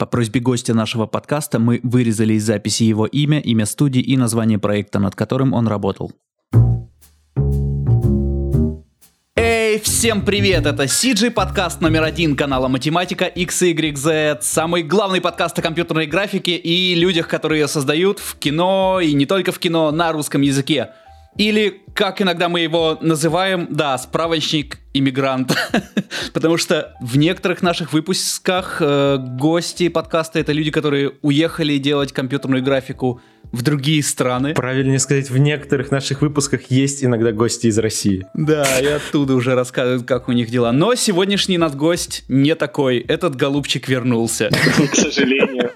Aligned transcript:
По 0.00 0.06
просьбе 0.06 0.40
гостя 0.40 0.72
нашего 0.72 1.04
подкаста 1.04 1.58
мы 1.58 1.78
вырезали 1.82 2.32
из 2.32 2.44
записи 2.44 2.84
его 2.84 3.04
имя, 3.04 3.38
имя 3.38 3.66
студии 3.66 4.00
и 4.00 4.16
название 4.16 4.58
проекта, 4.58 4.98
над 4.98 5.14
которым 5.14 5.52
он 5.52 5.68
работал. 5.68 6.10
Эй, 9.36 9.78
всем 9.78 10.24
привет! 10.24 10.64
Это 10.64 10.84
CG 10.84 11.30
подкаст 11.30 11.82
номер 11.82 12.04
один 12.04 12.34
канала 12.34 12.68
Математика 12.68 13.26
XYZ. 13.26 14.38
Самый 14.40 14.84
главный 14.84 15.20
подкаст 15.20 15.58
о 15.58 15.60
компьютерной 15.60 16.06
графике 16.06 16.56
и 16.56 16.94
людях, 16.94 17.28
которые 17.28 17.60
ее 17.60 17.68
создают 17.68 18.20
в 18.20 18.38
кино 18.38 19.00
и 19.02 19.12
не 19.12 19.26
только 19.26 19.52
в 19.52 19.58
кино 19.58 19.90
на 19.90 20.12
русском 20.12 20.40
языке. 20.40 20.92
Или, 21.36 21.82
как 21.94 22.20
иногда 22.20 22.48
мы 22.48 22.60
его 22.60 22.98
называем, 23.00 23.68
да, 23.70 23.96
справочник 23.98 24.78
иммигранта. 24.92 25.54
Потому 26.32 26.56
что 26.56 26.94
в 27.00 27.16
некоторых 27.16 27.62
наших 27.62 27.92
выпусках 27.92 28.78
э, 28.80 29.18
гости 29.18 29.88
подкаста 29.88 30.38
это 30.40 30.52
люди, 30.52 30.70
которые 30.70 31.12
уехали 31.22 31.78
делать 31.78 32.12
компьютерную 32.12 32.62
графику 32.62 33.20
в 33.52 33.62
другие 33.62 34.02
страны. 34.02 34.54
Правильнее 34.54 34.98
сказать, 34.98 35.30
в 35.30 35.38
некоторых 35.38 35.90
наших 35.90 36.22
выпусках 36.22 36.70
есть 36.70 37.04
иногда 37.04 37.32
гости 37.32 37.66
из 37.66 37.78
России. 37.78 38.26
Да, 38.34 38.80
и 38.80 38.86
оттуда 38.86 39.34
уже 39.34 39.54
рассказывают, 39.54 40.06
как 40.06 40.28
у 40.28 40.32
них 40.32 40.50
дела. 40.50 40.72
Но 40.72 40.94
сегодняшний 40.94 41.58
наш 41.58 41.72
гость 41.72 42.24
не 42.28 42.54
такой. 42.54 42.98
Этот 42.98 43.36
голубчик 43.36 43.88
вернулся. 43.88 44.50
К 44.92 44.94
сожалению. 44.94 45.72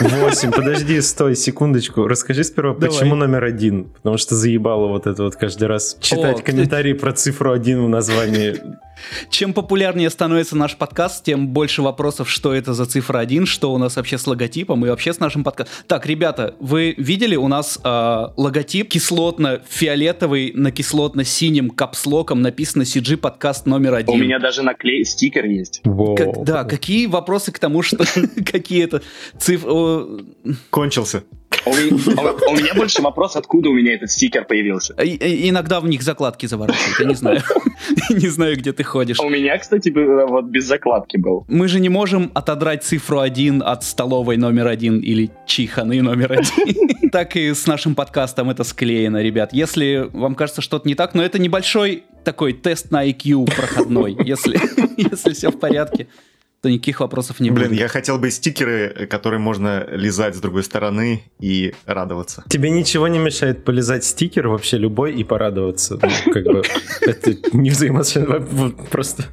Восемь. 0.00 0.50
Подожди, 0.52 1.00
стой, 1.00 1.36
секундочку. 1.36 2.06
Расскажи 2.06 2.44
сперва, 2.44 2.74
Давай. 2.74 2.88
почему 2.88 3.14
номер 3.14 3.44
один? 3.44 3.84
Потому 3.84 4.18
что 4.18 4.34
заебало 4.34 4.88
вот 4.88 5.06
это 5.06 5.22
вот 5.24 5.36
каждый 5.36 5.68
раз 5.68 5.96
читать 6.00 6.40
О, 6.40 6.42
комментарии 6.42 6.92
про 6.92 7.12
цифру 7.12 7.52
один 7.52 7.84
в 7.84 7.88
названии. 7.88 8.60
Чем 9.30 9.52
популярнее 9.52 10.10
становится 10.10 10.56
наш 10.56 10.76
подкаст, 10.76 11.24
тем 11.24 11.48
больше 11.48 11.82
вопросов, 11.82 12.30
что 12.30 12.54
это 12.54 12.74
за 12.74 12.86
цифра 12.86 13.18
1, 13.18 13.46
что 13.46 13.72
у 13.72 13.78
нас 13.78 13.96
вообще 13.96 14.18
с 14.18 14.26
логотипом 14.26 14.84
и 14.84 14.88
вообще 14.88 15.12
с 15.12 15.20
нашим 15.20 15.44
подкастом. 15.44 15.74
Так, 15.86 16.06
ребята, 16.06 16.54
вы 16.60 16.94
видели 16.96 17.36
у 17.36 17.48
нас 17.48 17.78
э, 17.82 18.26
логотип 18.36 18.88
кислотно-фиолетовый 18.88 20.52
на 20.54 20.70
кислотно-синим 20.70 21.70
капслоком 21.70 22.42
написано 22.42 22.82
CG 22.82 23.16
подкаст 23.16 23.66
номер 23.66 23.94
один. 23.94 24.14
У 24.14 24.18
меня 24.18 24.38
даже 24.38 24.62
наклей 24.62 25.04
стикер 25.04 25.44
есть. 25.46 25.80
Воу. 25.84 26.14
Как- 26.16 26.44
да, 26.44 26.64
какие 26.64 27.06
вопросы 27.06 27.52
к 27.52 27.58
тому, 27.58 27.82
что 27.82 28.04
какие 28.50 28.84
это 28.84 29.02
цифры... 29.38 30.24
Кончился. 30.70 31.24
У 31.66 31.70
меня, 31.70 32.32
у 32.48 32.54
меня 32.56 32.74
больше 32.74 33.02
вопрос, 33.02 33.36
откуда 33.36 33.70
у 33.70 33.74
меня 33.74 33.94
этот 33.94 34.10
стикер 34.10 34.44
появился. 34.44 34.94
Иногда 34.94 35.80
в 35.80 35.88
них 35.88 36.02
закладки 36.02 36.46
заворачивают, 36.46 37.00
я 37.00 37.06
не 37.06 37.14
знаю. 37.14 37.42
Не 38.10 38.28
знаю, 38.28 38.56
где 38.56 38.72
ты 38.72 38.84
ходишь. 38.84 39.18
У 39.20 39.28
меня, 39.28 39.58
кстати, 39.58 39.90
бы- 39.90 40.26
вот 40.26 40.44
без 40.46 40.64
закладки 40.64 41.16
был. 41.16 41.44
Мы 41.48 41.68
же 41.68 41.80
не 41.80 41.88
можем 41.88 42.30
отодрать 42.34 42.84
цифру 42.84 43.18
1 43.20 43.62
от 43.62 43.84
столовой 43.84 44.36
номер 44.36 44.68
один 44.68 45.00
или 45.00 45.30
чиханы 45.46 46.00
номер 46.02 46.32
один. 46.32 46.76
Так 47.12 47.36
и 47.36 47.54
с 47.54 47.66
нашим 47.66 47.94
подкастом 47.94 48.50
это 48.50 48.64
склеено, 48.64 49.22
ребят. 49.22 49.52
Если 49.52 50.10
вам 50.12 50.34
кажется 50.34 50.60
что-то 50.60 50.86
не 50.88 50.94
так, 50.94 51.14
но 51.14 51.22
это 51.22 51.38
небольшой 51.38 52.04
такой 52.24 52.52
тест 52.52 52.90
на 52.90 53.08
IQ 53.08 53.46
проходной. 53.54 54.16
Если, 54.24 54.58
если 54.96 55.32
все 55.32 55.50
в 55.50 55.58
порядке, 55.58 56.08
то 56.66 56.70
никаких 56.70 56.98
вопросов 56.98 57.38
не 57.38 57.52
Блин, 57.52 57.68
будет. 57.68 57.78
я 57.78 57.86
хотел 57.86 58.18
бы 58.18 58.28
стикеры, 58.28 59.06
которые 59.08 59.38
можно 59.38 59.86
лизать 59.88 60.34
с 60.34 60.40
другой 60.40 60.64
стороны 60.64 61.22
и 61.38 61.72
радоваться. 61.86 62.42
Тебе 62.48 62.70
ничего 62.70 63.06
не 63.06 63.20
мешает 63.20 63.64
полезать 63.64 64.04
стикер 64.04 64.48
вообще 64.48 64.76
любой 64.76 65.14
и 65.14 65.22
порадоваться. 65.22 65.96
Ну, 66.02 66.32
как 66.32 66.44
бы 66.44 66.62
это 67.02 67.36
не 67.52 67.70
взаимосвязано. 67.70 68.72
Просто 68.90 69.26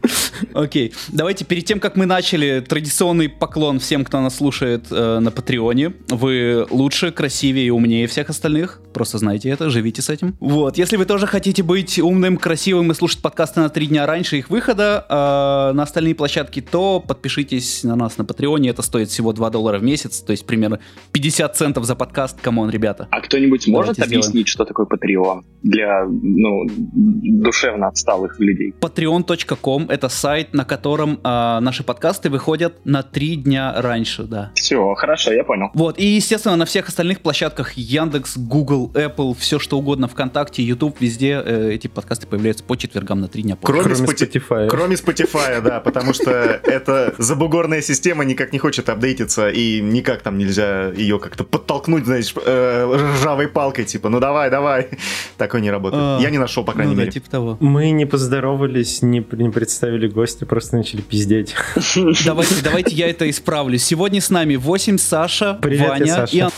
Окей, 0.53 0.93
давайте 1.11 1.45
перед 1.45 1.65
тем, 1.65 1.79
как 1.79 1.95
мы 1.95 2.05
начали, 2.05 2.59
традиционный 2.59 3.29
поклон 3.29 3.79
всем, 3.79 4.05
кто 4.05 4.21
нас 4.21 4.37
слушает 4.37 4.85
э, 4.91 5.19
на 5.19 5.31
Патреоне. 5.31 5.93
Вы 6.09 6.65
лучше, 6.69 7.11
красивее 7.11 7.67
и 7.67 7.69
умнее 7.69 8.07
всех 8.07 8.29
остальных. 8.29 8.81
Просто 8.93 9.17
знайте 9.17 9.49
это, 9.49 9.69
живите 9.69 10.01
с 10.01 10.09
этим. 10.09 10.35
Вот, 10.39 10.77
если 10.77 10.97
вы 10.97 11.05
тоже 11.05 11.27
хотите 11.27 11.63
быть 11.63 11.99
умным, 11.99 12.37
красивым 12.37 12.91
и 12.91 12.93
слушать 12.93 13.21
подкасты 13.21 13.61
на 13.61 13.69
три 13.69 13.87
дня 13.87 14.05
раньше 14.05 14.37
их 14.37 14.49
выхода 14.49 15.05
э, 15.09 15.75
на 15.75 15.83
остальные 15.83 16.15
площадки, 16.15 16.61
то 16.61 16.99
подпишитесь 16.99 17.83
на 17.83 17.95
нас 17.95 18.17
на 18.17 18.25
Патреоне. 18.25 18.69
Это 18.69 18.81
стоит 18.81 19.09
всего 19.09 19.33
2 19.33 19.49
доллара 19.49 19.79
в 19.79 19.83
месяц, 19.83 20.19
то 20.21 20.31
есть 20.31 20.45
примерно 20.45 20.79
50 21.11 21.55
центов 21.55 21.85
за 21.85 21.95
подкаст. 21.95 22.39
Come 22.41 22.57
on, 22.57 22.69
ребята. 22.69 23.07
А 23.11 23.21
кто-нибудь 23.21 23.67
может 23.67 23.95
сделаем. 23.95 24.19
объяснить, 24.19 24.47
что 24.47 24.65
такое 24.65 24.85
Patreon 24.85 25.43
для 25.63 26.05
ну, 26.05 26.65
душевно 26.67 27.87
отсталых 27.87 28.39
людей? 28.39 28.73
Patreon.com 28.79 29.87
это 29.89 30.09
сайт, 30.09 30.32
на 30.51 30.65
котором 30.65 31.19
э, 31.23 31.59
наши 31.59 31.83
подкасты 31.83 32.29
выходят 32.29 32.73
на 32.85 33.03
три 33.03 33.35
дня 33.35 33.73
раньше, 33.77 34.23
да. 34.23 34.51
Все, 34.55 34.93
хорошо, 34.95 35.31
я 35.33 35.43
понял. 35.43 35.69
Вот, 35.73 35.97
и, 35.99 36.05
естественно, 36.05 36.55
на 36.55 36.65
всех 36.65 36.87
остальных 36.89 37.21
площадках 37.21 37.73
Яндекс, 37.73 38.37
Google, 38.37 38.91
Apple, 38.93 39.35
все 39.37 39.59
что 39.59 39.77
угодно, 39.77 40.07
ВКонтакте, 40.07 40.63
YouTube, 40.63 40.97
везде 40.99 41.41
э, 41.43 41.71
эти 41.73 41.87
подкасты 41.87 42.27
появляются 42.27 42.63
по 42.63 42.75
четвергам 42.75 43.21
на 43.21 43.27
три 43.27 43.43
дня 43.43 43.55
позже. 43.55 43.81
Кроме, 43.81 43.95
Кроме 43.95 44.07
Spotify. 44.09 44.33
Spotify. 44.33 44.67
Кроме 44.69 44.95
Spotify, 44.95 45.61
да, 45.61 45.79
потому 45.79 46.13
что 46.13 46.31
эта 46.31 47.13
забугорная 47.17 47.81
система 47.81 48.23
никак 48.25 48.51
не 48.53 48.59
хочет 48.59 48.89
апдейтиться, 48.89 49.49
и 49.49 49.81
никак 49.81 50.21
там 50.21 50.37
нельзя 50.37 50.89
ее 50.89 51.19
как-то 51.19 51.43
подтолкнуть, 51.43 52.05
знаешь, 52.05 52.33
э, 52.45 52.95
ржавой 53.15 53.47
палкой, 53.47 53.85
типа, 53.85 54.09
ну 54.09 54.19
давай, 54.19 54.49
давай. 54.49 54.89
Такое 55.37 55.61
не 55.61 55.71
работает. 55.71 56.01
А, 56.03 56.19
Я 56.21 56.29
не 56.29 56.37
нашел, 56.37 56.63
по 56.63 56.73
крайней 56.73 56.93
Ну 56.93 56.99
мере. 56.99 57.11
типа 57.11 57.29
того. 57.29 57.57
Мы 57.59 57.91
не 57.91 58.05
поздоровались, 58.05 59.01
не, 59.01 59.25
не 59.31 59.49
представили 59.49 60.07
гостя, 60.13 60.45
просто 60.45 60.77
начали 60.77 61.01
пиздеть. 61.01 61.55
Давайте, 62.25 62.55
давайте 62.63 62.95
я 62.95 63.09
это 63.09 63.29
исправлю. 63.29 63.77
Сегодня 63.77 64.21
с 64.21 64.29
нами 64.29 64.55
8 64.55 64.97
Саша, 64.97 65.55
Привет, 65.61 65.89
Ваня 65.89 66.05
я 66.05 66.15
Саша. 66.15 66.35
и 66.35 66.39
Ан- 66.39 66.51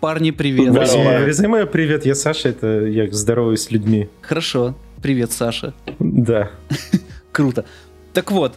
Парни, 0.00 0.32
привет. 0.32 0.72
Да. 0.72 0.82
Э, 0.84 1.24
Резюме, 1.26 1.64
привет, 1.66 2.04
я 2.04 2.14
Саша, 2.14 2.48
это 2.50 2.84
я 2.86 3.10
здороваюсь 3.10 3.62
с 3.62 3.70
людьми. 3.70 4.08
Хорошо. 4.20 4.74
Привет, 5.02 5.32
Саша. 5.32 5.72
Да. 5.98 6.50
Круто. 7.32 7.64
Так 8.12 8.30
вот, 8.30 8.54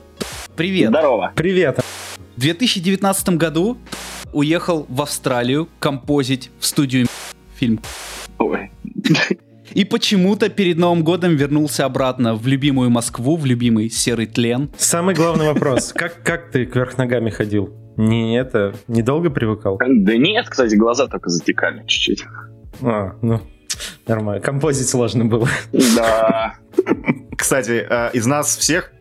привет. 0.56 0.90
Здорово. 0.90 1.32
Привет. 1.36 1.80
В 2.36 2.40
2019 2.42 3.30
году 3.30 3.78
уехал 4.34 4.86
в 4.90 5.02
Австралию 5.02 5.70
композить 5.80 6.52
в 6.60 6.66
студию 6.66 7.08
фильм 7.56 7.80
Ой. 8.40 8.70
И 9.72 9.86
почему-то 9.86 10.50
перед 10.50 10.78
Новым 10.78 11.04
годом 11.04 11.36
вернулся 11.36 11.86
обратно 11.86 12.36
в 12.36 12.48
любимую 12.48 12.90
Москву, 12.90 13.36
в 13.36 13.46
любимый 13.46 13.90
серый 13.90 14.26
тлен. 14.26 14.70
Самый 14.78 15.16
главный 15.16 15.48
вопрос. 15.48 15.94
Как, 15.96 16.22
как 16.24 16.52
ты 16.52 16.66
кверх 16.66 16.98
ногами 16.98 17.30
ходил? 17.30 17.70
Не 17.98 18.38
это, 18.38 18.76
недолго 18.88 19.30
привыкал? 19.30 19.80
Да 19.80 20.16
нет, 20.16 20.48
кстати, 20.48 20.76
глаза 20.76 21.08
только 21.08 21.30
затекали 21.30 21.84
чуть-чуть. 21.88 22.26
А, 22.82 23.16
ну, 23.22 23.42
нормально. 24.08 24.42
Композить 24.42 24.90
сложно 24.90 25.26
было. 25.26 25.48
Да. 25.96 26.54
Кстати, 27.38 27.86
э, 27.90 28.10
из 28.14 28.26
нас 28.26 28.58
всех 28.58 28.92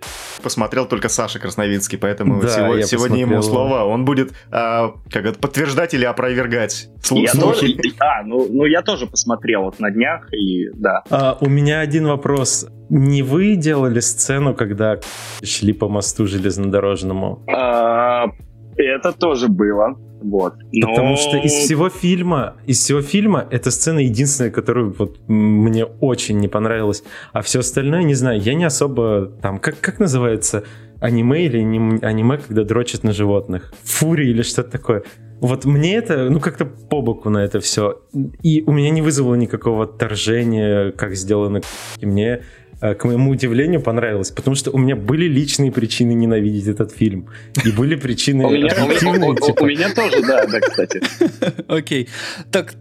посмотрел 0.42 0.86
только 0.86 1.08
Саша 1.08 1.38
Красновицкий, 1.38 1.98
поэтому 1.98 2.40
Да, 2.40 2.48
сего- 2.48 2.76
я 2.76 2.82
сегодня 2.86 3.20
ему 3.20 3.42
слово. 3.42 3.84
Он 3.84 4.04
будет 4.04 4.30
э, 4.30 4.88
как 5.10 5.24
это, 5.24 5.38
подтверждать 5.38 5.94
или 5.94 6.04
опровергать 6.04 6.88
слу- 7.02 7.20
Я 7.20 7.32
тоже, 7.32 7.60
слухи. 7.60 7.94
а, 7.98 8.22
ну, 8.22 8.46
ну 8.50 8.64
я 8.66 8.82
тоже 8.82 9.06
посмотрел 9.06 9.62
вот 9.62 9.80
на 9.80 9.90
днях, 9.90 10.32
и 10.32 10.68
да. 10.74 11.02
А, 11.10 11.38
у 11.40 11.48
меня 11.48 11.80
один 11.80 12.06
вопрос. 12.06 12.66
Не 12.90 13.22
вы 13.22 13.56
делали 13.56 14.00
сцену, 14.00 14.54
когда 14.54 14.98
шли 15.42 15.72
по 15.72 15.88
мосту 15.88 16.26
железнодорожному? 16.26 17.42
А, 17.48 18.26
это 18.76 19.12
тоже 19.12 19.48
было. 19.48 19.96
Вот. 20.22 20.54
Но... 20.72 20.88
Потому 20.88 21.16
что 21.16 21.36
из 21.36 21.52
всего 21.52 21.88
фильма, 21.88 22.56
из 22.66 22.80
всего 22.80 23.02
фильма 23.02 23.46
эта 23.50 23.70
сцена 23.70 23.98
единственная, 23.98 24.50
которую 24.50 24.94
вот 24.98 25.18
мне 25.28 25.84
очень 25.84 26.38
не 26.38 26.48
понравилась. 26.48 27.02
А 27.32 27.42
все 27.42 27.60
остальное, 27.60 28.02
не 28.02 28.14
знаю, 28.14 28.40
я 28.40 28.54
не 28.54 28.64
особо 28.64 29.32
там, 29.42 29.58
как, 29.58 29.80
как 29.80 29.98
называется 29.98 30.64
аниме 31.00 31.46
или 31.46 31.60
не 31.60 32.04
аниме, 32.04 32.38
когда 32.38 32.64
дрочат 32.64 33.04
на 33.04 33.12
животных? 33.12 33.72
Фури 33.84 34.28
или 34.28 34.42
что-то 34.42 34.70
такое. 34.70 35.02
Вот 35.40 35.66
мне 35.66 35.96
это, 35.96 36.30
ну, 36.30 36.40
как-то 36.40 36.64
по 36.64 37.02
боку 37.02 37.28
на 37.28 37.44
это 37.44 37.60
все. 37.60 38.00
И 38.42 38.62
у 38.66 38.72
меня 38.72 38.90
не 38.90 39.02
вызвало 39.02 39.34
никакого 39.34 39.84
отторжения, 39.84 40.92
как 40.92 41.14
сделано. 41.14 41.60
И 42.00 42.06
мне, 42.06 42.42
к 42.80 43.04
моему 43.04 43.30
удивлению, 43.30 43.80
понравилось. 43.80 44.30
Потому 44.30 44.54
что 44.54 44.70
у 44.70 44.78
меня 44.78 44.96
были 44.96 45.26
личные 45.26 45.72
причины 45.72 46.12
ненавидеть 46.12 46.66
этот 46.68 46.92
фильм. 46.92 47.28
И 47.64 47.70
были 47.70 47.94
причины 47.96 48.44
У 48.46 48.50
меня, 48.50 48.66
у 48.66 48.68
меня- 48.70 48.84
объективные, 48.84 49.30
у- 49.30 49.32
у- 49.32 49.36
типа, 49.36 49.94
тоже, 49.94 50.22
да, 50.26 50.46
да, 50.46 50.60
кстати. 50.60 51.00
Окей. 51.68 52.08
Так, 52.50 52.74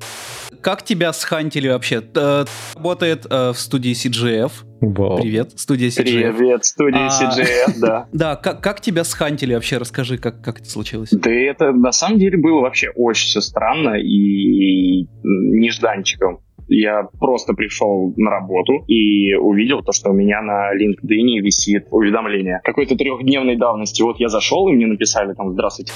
как 0.61 0.83
тебя 0.83 1.13
схантили 1.13 1.67
вообще? 1.69 2.01
Э, 2.15 2.45
Работает 2.75 3.25
э, 3.29 3.51
в 3.53 3.57
студии 3.59 3.91
CGF. 3.93 4.51
Вау. 4.81 5.21
Привет, 5.21 5.51
студия 5.59 5.89
CGF. 5.89 6.03
Привет, 6.37 6.65
студия 6.65 7.07
А. 7.07 7.09
CGF, 7.09 7.73
да. 7.79 8.07
Да, 8.13 8.35
как, 8.35 8.61
как 8.61 8.81
тебя 8.81 9.03
схантили 9.03 9.53
вообще? 9.53 9.77
Расскажи, 9.77 10.17
как, 10.17 10.41
как 10.41 10.59
это 10.59 10.69
случилось. 10.69 11.09
Да 11.11 11.31
это 11.31 11.71
на 11.71 11.91
самом 11.91 12.19
деле 12.19 12.37
было 12.37 12.61
вообще 12.61 12.89
очень 12.95 13.27
все 13.27 13.41
странно 13.41 13.95
и 13.95 15.07
нежданчиком. 15.23 16.39
Я 16.67 17.07
просто 17.19 17.53
пришел 17.53 18.13
на 18.17 18.31
работу 18.31 18.83
и 18.87 19.33
увидел 19.35 19.81
то, 19.81 19.91
что 19.91 20.09
у 20.09 20.13
меня 20.13 20.41
на 20.41 20.71
LinkedIn 20.73 21.41
висит 21.41 21.87
уведомление 21.91 22.61
какой-то 22.63 22.95
трехдневной 22.95 23.55
давности. 23.55 24.01
Вот 24.01 24.19
я 24.19 24.29
зашел, 24.29 24.67
и 24.67 24.73
мне 24.73 24.87
написали 24.87 25.33
там 25.33 25.51
«Здравствуйте, 25.51 25.93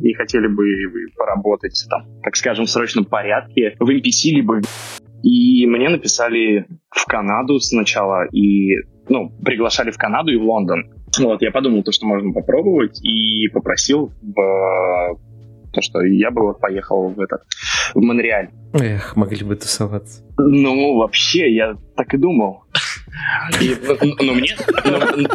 и 0.00 0.12
хотели 0.14 0.46
бы 0.46 0.64
вы 0.64 1.06
поработать 1.16 1.84
там, 1.90 2.02
так 2.22 2.36
скажем, 2.36 2.66
в 2.66 2.70
срочном 2.70 3.04
порядке 3.04 3.76
в 3.78 3.88
NPC 3.90 4.30
либо 4.30 4.60
и 5.24 5.66
мне 5.66 5.88
написали 5.88 6.66
в 6.90 7.06
Канаду 7.06 7.58
сначала, 7.58 8.26
и, 8.26 8.74
ну, 9.08 9.30
приглашали 9.42 9.90
в 9.90 9.96
Канаду 9.96 10.30
и 10.30 10.36
в 10.36 10.42
Лондон. 10.42 10.92
Вот, 11.18 11.40
я 11.40 11.50
подумал, 11.50 11.82
то, 11.82 11.92
что 11.92 12.04
можно 12.04 12.30
попробовать, 12.32 13.02
и 13.02 13.48
попросил 13.48 14.12
в 14.20 15.18
то, 15.74 15.82
что 15.82 16.00
я 16.02 16.30
бы 16.30 16.42
вот 16.42 16.60
поехал 16.60 17.08
в 17.08 17.20
этот, 17.20 17.42
в 17.94 18.00
Монреаль. 18.00 18.50
Эх, 18.72 19.16
могли 19.16 19.44
бы 19.44 19.56
тусоваться. 19.56 20.22
Ну, 20.38 20.96
вообще, 20.96 21.54
я 21.54 21.76
так 21.96 22.14
и 22.14 22.16
думал. 22.16 22.64
И, 23.60 23.76
ну, 24.02 24.14
ну, 24.20 24.34
мне... 24.34 24.56
Ну, 24.84 25.28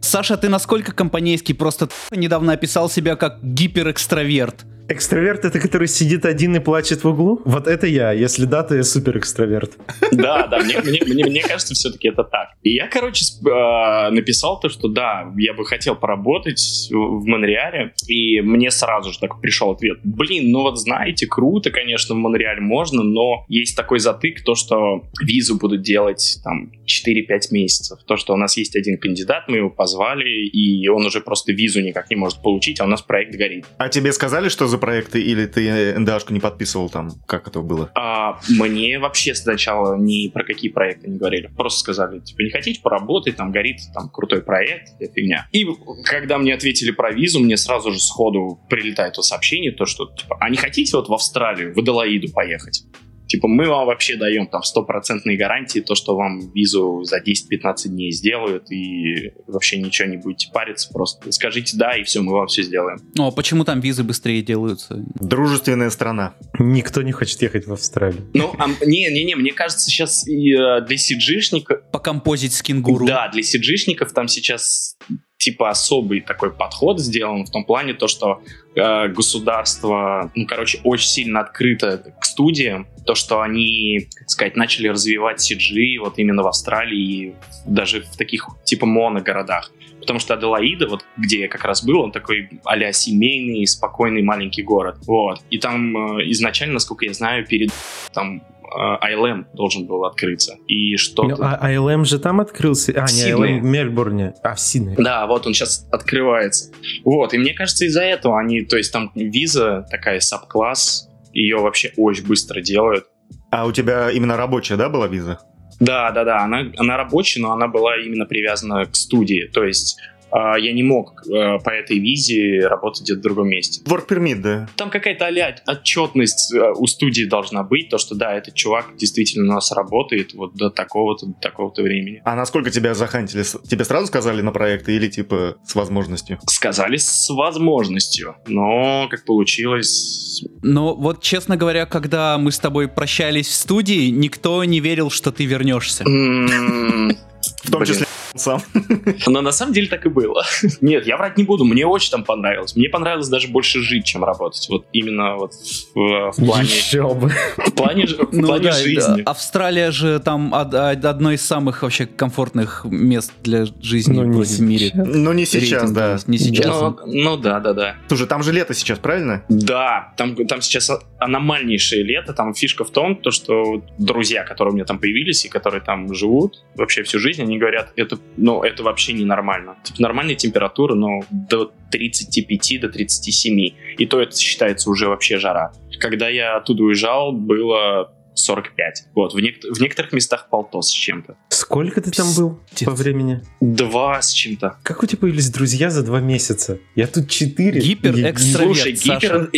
Саша, 0.00 0.36
ты 0.36 0.48
насколько 0.48 0.92
компанейский? 0.92 1.54
Просто 1.54 1.88
недавно 2.10 2.52
описал 2.52 2.88
себя 2.88 3.16
как 3.16 3.42
гиперэкстраверт. 3.42 4.64
Экстраверт 4.90 5.44
это 5.44 5.60
который 5.60 5.86
сидит 5.86 6.26
один 6.26 6.56
и 6.56 6.58
плачет 6.58 7.04
в 7.04 7.08
углу? 7.08 7.40
Вот 7.44 7.68
это 7.68 7.86
я. 7.86 8.10
Если 8.10 8.44
да, 8.44 8.64
то 8.64 8.74
я 8.74 8.82
супер 8.82 9.18
экстраверт. 9.18 9.78
Да, 10.10 10.48
да, 10.48 10.58
мне, 10.58 10.80
мне, 10.80 11.00
мне, 11.06 11.24
мне 11.26 11.42
кажется, 11.42 11.74
все-таки 11.74 12.08
это 12.08 12.24
так. 12.24 12.48
И 12.64 12.70
я, 12.70 12.88
короче, 12.88 13.24
э, 13.24 14.10
написал 14.10 14.58
то, 14.58 14.68
что 14.68 14.88
да, 14.88 15.32
я 15.38 15.54
бы 15.54 15.64
хотел 15.64 15.94
поработать 15.94 16.88
в 16.90 17.24
Монреале, 17.24 17.92
и 18.08 18.40
мне 18.40 18.72
сразу 18.72 19.12
же 19.12 19.20
так 19.20 19.40
пришел 19.40 19.70
ответ. 19.70 20.00
Блин, 20.02 20.50
ну 20.50 20.62
вот 20.62 20.76
знаете, 20.76 21.28
круто, 21.28 21.70
конечно, 21.70 22.16
в 22.16 22.18
Монреале 22.18 22.60
можно, 22.60 23.04
но 23.04 23.44
есть 23.48 23.76
такой 23.76 24.00
затык, 24.00 24.42
то, 24.42 24.56
что 24.56 25.04
визу 25.22 25.56
будут 25.56 25.82
делать 25.82 26.40
там 26.42 26.72
4-5 26.84 27.40
месяцев. 27.52 28.00
То, 28.06 28.16
что 28.16 28.34
у 28.34 28.36
нас 28.36 28.56
есть 28.56 28.74
один 28.74 28.98
кандидат, 28.98 29.44
мы 29.46 29.58
его 29.58 29.70
позвали, 29.70 30.48
и 30.48 30.88
он 30.88 31.06
уже 31.06 31.20
просто 31.20 31.52
визу 31.52 31.80
никак 31.80 32.10
не 32.10 32.16
может 32.16 32.42
получить, 32.42 32.80
а 32.80 32.84
у 32.84 32.88
нас 32.88 33.02
проект 33.02 33.36
горит. 33.36 33.66
А 33.78 33.88
тебе 33.88 34.12
сказали, 34.12 34.48
что 34.48 34.66
за 34.66 34.79
проекты, 34.80 35.22
или 35.22 35.46
ты 35.46 35.98
НДАшку 35.98 36.32
не 36.32 36.40
подписывал 36.40 36.90
там? 36.90 37.12
Как 37.26 37.46
это 37.46 37.60
было? 37.60 37.90
А, 37.94 38.40
мне 38.48 38.98
вообще 38.98 39.34
сначала 39.34 39.96
ни 39.96 40.28
про 40.28 40.44
какие 40.44 40.70
проекты 40.70 41.08
не 41.08 41.18
говорили. 41.18 41.48
Просто 41.56 41.80
сказали, 41.80 42.20
типа, 42.20 42.42
не 42.42 42.50
хотите 42.50 42.80
поработать, 42.80 43.36
там 43.36 43.52
горит 43.52 43.80
там 43.94 44.08
крутой 44.08 44.42
проект, 44.42 44.88
это 44.98 45.12
фигня. 45.12 45.48
И 45.52 45.66
когда 46.04 46.38
мне 46.38 46.54
ответили 46.54 46.90
про 46.90 47.12
визу, 47.12 47.40
мне 47.40 47.56
сразу 47.56 47.92
же 47.92 48.00
сходу 48.00 48.60
прилетает 48.68 49.14
то 49.14 49.22
сообщение, 49.22 49.72
то, 49.72 49.86
что, 49.86 50.06
типа, 50.06 50.36
а 50.40 50.50
не 50.50 50.56
хотите 50.56 50.96
вот 50.96 51.08
в 51.08 51.14
Австралию, 51.14 51.74
в 51.74 51.78
Аделаиду 51.78 52.32
поехать? 52.32 52.84
Типа, 53.30 53.46
мы 53.46 53.68
вам 53.68 53.86
вообще 53.86 54.16
даем 54.16 54.48
там 54.48 54.64
стопроцентные 54.64 55.38
гарантии, 55.38 55.78
то, 55.78 55.94
что 55.94 56.16
вам 56.16 56.50
визу 56.52 57.04
за 57.04 57.18
10-15 57.20 57.86
дней 57.86 58.10
сделают, 58.10 58.72
и 58.72 59.34
вообще 59.46 59.78
ничего 59.78 60.08
не 60.08 60.16
будете 60.16 60.50
париться, 60.52 60.90
просто 60.92 61.30
скажите 61.30 61.76
да, 61.76 61.96
и 61.96 62.02
все, 62.02 62.22
мы 62.22 62.32
вам 62.32 62.48
все 62.48 62.64
сделаем. 62.64 62.98
Ну, 63.14 63.28
а 63.28 63.30
почему 63.30 63.64
там 63.64 63.78
визы 63.78 64.02
быстрее 64.02 64.42
делаются? 64.42 64.96
Дружественная 65.20 65.90
страна. 65.90 66.34
Никто 66.58 67.02
не 67.02 67.12
хочет 67.12 67.40
ехать 67.40 67.68
в 67.68 67.72
Австралию. 67.72 68.28
Ну, 68.34 68.52
а, 68.58 68.66
не-не-не, 68.84 69.36
мне 69.36 69.52
кажется, 69.52 69.88
сейчас 69.88 70.26
и 70.26 70.52
э, 70.52 70.80
для 70.84 70.96
сиджишников... 70.96 71.88
Покомпозить 71.92 72.52
с 72.52 72.62
кенгуру. 72.62 73.06
Да, 73.06 73.28
для 73.28 73.44
сиджишников 73.44 74.12
там 74.12 74.26
сейчас 74.26 74.96
типа 75.40 75.70
особый 75.70 76.20
такой 76.20 76.52
подход 76.52 77.00
сделан 77.00 77.46
в 77.46 77.50
том 77.50 77.64
плане, 77.64 77.94
то, 77.94 78.08
что 78.08 78.42
э, 78.74 79.08
государство, 79.08 80.30
ну, 80.34 80.46
короче, 80.46 80.80
очень 80.84 81.08
сильно 81.08 81.40
открыто 81.40 82.14
к 82.20 82.24
студиям, 82.26 82.86
то, 83.06 83.14
что 83.14 83.40
они, 83.40 84.08
как 84.14 84.28
сказать, 84.28 84.56
начали 84.56 84.88
развивать 84.88 85.40
CG 85.40 85.98
вот 85.98 86.18
именно 86.18 86.42
в 86.42 86.46
Австралии, 86.46 87.34
даже 87.64 88.02
в 88.02 88.16
таких 88.18 88.48
типа 88.64 88.84
моногородах. 88.84 89.72
Потому 89.98 90.18
что 90.18 90.34
Аделаида, 90.34 90.88
вот 90.88 91.06
где 91.16 91.40
я 91.40 91.48
как 91.48 91.64
раз 91.64 91.82
был, 91.82 92.00
он 92.00 92.12
такой 92.12 92.50
а 92.64 92.92
семейный, 92.92 93.66
спокойный 93.66 94.22
маленький 94.22 94.62
город. 94.62 94.98
Вот. 95.06 95.40
И 95.48 95.58
там 95.58 96.18
э, 96.18 96.30
изначально, 96.32 96.74
насколько 96.74 97.06
я 97.06 97.14
знаю, 97.14 97.46
перед 97.46 97.70
там 98.12 98.42
ILM 98.70 99.46
должен 99.54 99.86
был 99.86 100.04
открыться. 100.04 100.56
И 100.66 100.96
что 100.96 101.24
ну, 101.24 101.36
а 101.40 101.72
ILM 101.72 102.04
же 102.04 102.18
там 102.18 102.40
открылся? 102.40 102.92
А, 102.92 103.06
не, 103.10 103.30
ILM 103.30 103.60
в 103.60 103.64
Мельбурне. 103.64 104.34
А, 104.42 104.54
в 104.54 104.60
Сиднее. 104.60 104.96
Да, 104.98 105.26
вот 105.26 105.46
он 105.46 105.54
сейчас 105.54 105.86
открывается. 105.90 106.72
Вот, 107.04 107.34
и 107.34 107.38
мне 107.38 107.54
кажется, 107.54 107.84
из-за 107.86 108.02
этого 108.02 108.38
они, 108.38 108.62
то 108.62 108.76
есть 108.76 108.92
там 108.92 109.10
виза 109.14 109.86
такая 109.90 110.20
саб-класс, 110.20 111.08
ее 111.32 111.58
вообще 111.58 111.92
очень 111.96 112.26
быстро 112.26 112.60
делают. 112.60 113.06
А 113.50 113.66
у 113.66 113.72
тебя 113.72 114.10
именно 114.10 114.36
рабочая, 114.36 114.76
да, 114.76 114.88
была 114.88 115.08
виза? 115.08 115.40
Да, 115.80 116.10
да, 116.10 116.24
да, 116.24 116.44
она, 116.44 116.70
она 116.76 116.96
рабочая, 116.96 117.40
но 117.40 117.52
она 117.52 117.66
была 117.66 117.96
именно 117.96 118.26
привязана 118.26 118.84
к 118.84 118.94
студии. 118.94 119.50
То 119.52 119.64
есть 119.64 119.98
я 120.32 120.72
не 120.72 120.82
мог 120.82 121.22
э, 121.26 121.58
по 121.58 121.70
этой 121.70 121.98
визе 121.98 122.66
работать 122.66 123.02
где-то 123.02 123.20
в 123.20 123.22
другом 123.22 123.48
месте. 123.48 123.82
Work 123.84 124.08
permit, 124.08 124.40
да? 124.40 124.68
Там 124.76 124.90
какая-то 124.90 125.26
а 125.26 125.72
отчетность 125.72 126.52
э, 126.52 126.72
у 126.76 126.86
студии 126.86 127.24
должна 127.24 127.62
быть, 127.62 127.88
то, 127.88 127.98
что 127.98 128.14
да, 128.14 128.34
этот 128.34 128.54
чувак 128.54 128.96
действительно 128.96 129.52
у 129.52 129.54
нас 129.54 129.72
работает 129.72 130.34
вот 130.34 130.54
до 130.54 130.70
такого-то, 130.70 131.26
до 131.26 131.34
такого-то 131.34 131.82
времени. 131.82 132.22
А 132.24 132.34
насколько 132.34 132.70
тебя 132.70 132.94
захантили? 132.94 133.44
Тебе 133.68 133.84
сразу 133.84 134.06
сказали 134.06 134.42
на 134.42 134.52
проекты 134.52 134.96
или 134.96 135.08
типа 135.08 135.56
с 135.64 135.74
возможностью? 135.74 136.38
Сказали 136.46 136.96
с 136.96 137.28
возможностью, 137.30 138.36
но 138.46 139.08
как 139.10 139.24
получилось... 139.24 140.44
Но 140.62 140.94
вот, 140.94 141.22
честно 141.22 141.56
говоря, 141.56 141.86
когда 141.86 142.38
мы 142.38 142.52
с 142.52 142.58
тобой 142.58 142.88
прощались 142.88 143.48
в 143.48 143.54
студии, 143.54 144.08
никто 144.10 144.64
не 144.64 144.80
верил, 144.80 145.10
что 145.10 145.32
ты 145.32 145.44
вернешься. 145.44 146.04
В 147.64 147.70
том 147.70 147.84
числе 147.84 148.06
сам. 148.34 148.60
Но 149.26 149.40
на 149.40 149.52
самом 149.52 149.72
деле 149.72 149.88
так 149.88 150.06
и 150.06 150.08
было. 150.08 150.44
Нет, 150.80 151.06
я 151.06 151.16
врать 151.16 151.36
не 151.36 151.44
буду, 151.44 151.64
мне 151.64 151.86
очень 151.86 152.10
там 152.10 152.24
понравилось. 152.24 152.76
Мне 152.76 152.88
понравилось 152.88 153.28
даже 153.28 153.48
больше 153.48 153.80
жить, 153.80 154.04
чем 154.04 154.24
работать. 154.24 154.66
Вот 154.68 154.86
именно 154.92 155.36
вот 155.36 155.52
в, 155.94 156.32
в 156.32 156.36
плане... 156.36 156.68
Еще 156.68 157.14
бы. 157.14 157.30
В 157.56 157.72
плане, 157.72 158.06
в 158.06 158.32
ну, 158.32 158.46
плане 158.46 158.64
да, 158.64 158.72
жизни. 158.72 159.22
Да. 159.22 159.30
Австралия 159.30 159.90
же 159.90 160.18
там 160.20 160.54
одно 160.54 161.32
из 161.32 161.42
самых 161.42 161.82
вообще 161.82 162.06
комфортных 162.06 162.84
мест 162.84 163.32
для 163.42 163.66
жизни 163.80 164.20
ну, 164.20 164.42
в 164.42 164.60
не 164.60 164.66
мире. 164.66 164.92
Ну 164.94 165.32
не 165.32 165.46
сейчас, 165.46 165.82
Рейтинг, 165.82 165.94
да. 165.94 166.18
Не 166.26 166.38
сейчас. 166.38 166.80
Ну, 166.80 166.98
ну 167.06 167.36
да, 167.36 167.60
да, 167.60 167.72
да. 167.72 167.96
Слушай, 168.08 168.26
там 168.26 168.42
же 168.42 168.52
лето 168.52 168.74
сейчас, 168.74 168.98
правильно? 168.98 169.44
Да, 169.48 170.12
там, 170.16 170.34
там 170.46 170.60
сейчас 170.60 170.90
аномальнейшее 171.18 172.02
лето. 172.02 172.32
Там 172.32 172.54
фишка 172.54 172.84
в 172.84 172.90
том, 172.90 173.16
то, 173.16 173.30
что 173.30 173.82
друзья, 173.98 174.44
которые 174.44 174.72
у 174.72 174.74
меня 174.74 174.84
там 174.84 174.98
появились 174.98 175.44
и 175.44 175.48
которые 175.48 175.80
там 175.80 176.12
живут 176.14 176.62
вообще 176.74 177.02
всю 177.02 177.18
жизнь, 177.18 177.42
они 177.42 177.58
говорят, 177.58 177.92
это 177.96 178.16
ну, 178.36 178.62
это 178.62 178.82
вообще 178.82 179.12
ненормально. 179.12 179.76
Нормальная 179.98 180.34
температура, 180.34 180.94
но 180.94 181.20
до 181.30 181.72
35 181.90 182.80
до 182.80 182.88
37. 182.88 183.74
И 183.98 184.06
то 184.06 184.20
это 184.20 184.38
считается 184.38 184.88
уже 184.88 185.08
вообще 185.08 185.38
жара. 185.38 185.72
Когда 185.98 186.28
я 186.28 186.56
оттуда 186.56 186.84
уезжал, 186.84 187.32
было 187.32 188.14
45. 188.40 189.04
Вот, 189.14 189.34
в, 189.34 189.38
нек- 189.38 189.72
в 189.72 189.80
некоторых 189.80 190.12
местах 190.12 190.48
полтос 190.50 190.88
с 190.90 190.92
чем-то. 190.92 191.36
Сколько 191.48 192.00
ты 192.00 192.10
там 192.10 192.26
был 192.34 192.60
Пиздец. 192.70 192.88
по 192.88 192.94
времени? 192.94 193.42
Два 193.60 194.20
с 194.20 194.32
чем-то. 194.32 194.78
Как 194.82 195.02
у 195.02 195.06
тебя 195.06 195.18
появились 195.18 195.50
друзья 195.50 195.90
за 195.90 196.02
два 196.02 196.20
месяца? 196.20 196.78
Я 196.94 197.06
тут 197.06 197.28
четыре. 197.28 197.80
Гипер 197.80 198.14
экстраверт, 198.30 198.76
Слушай, 198.76 198.92
гипер, 198.92 199.50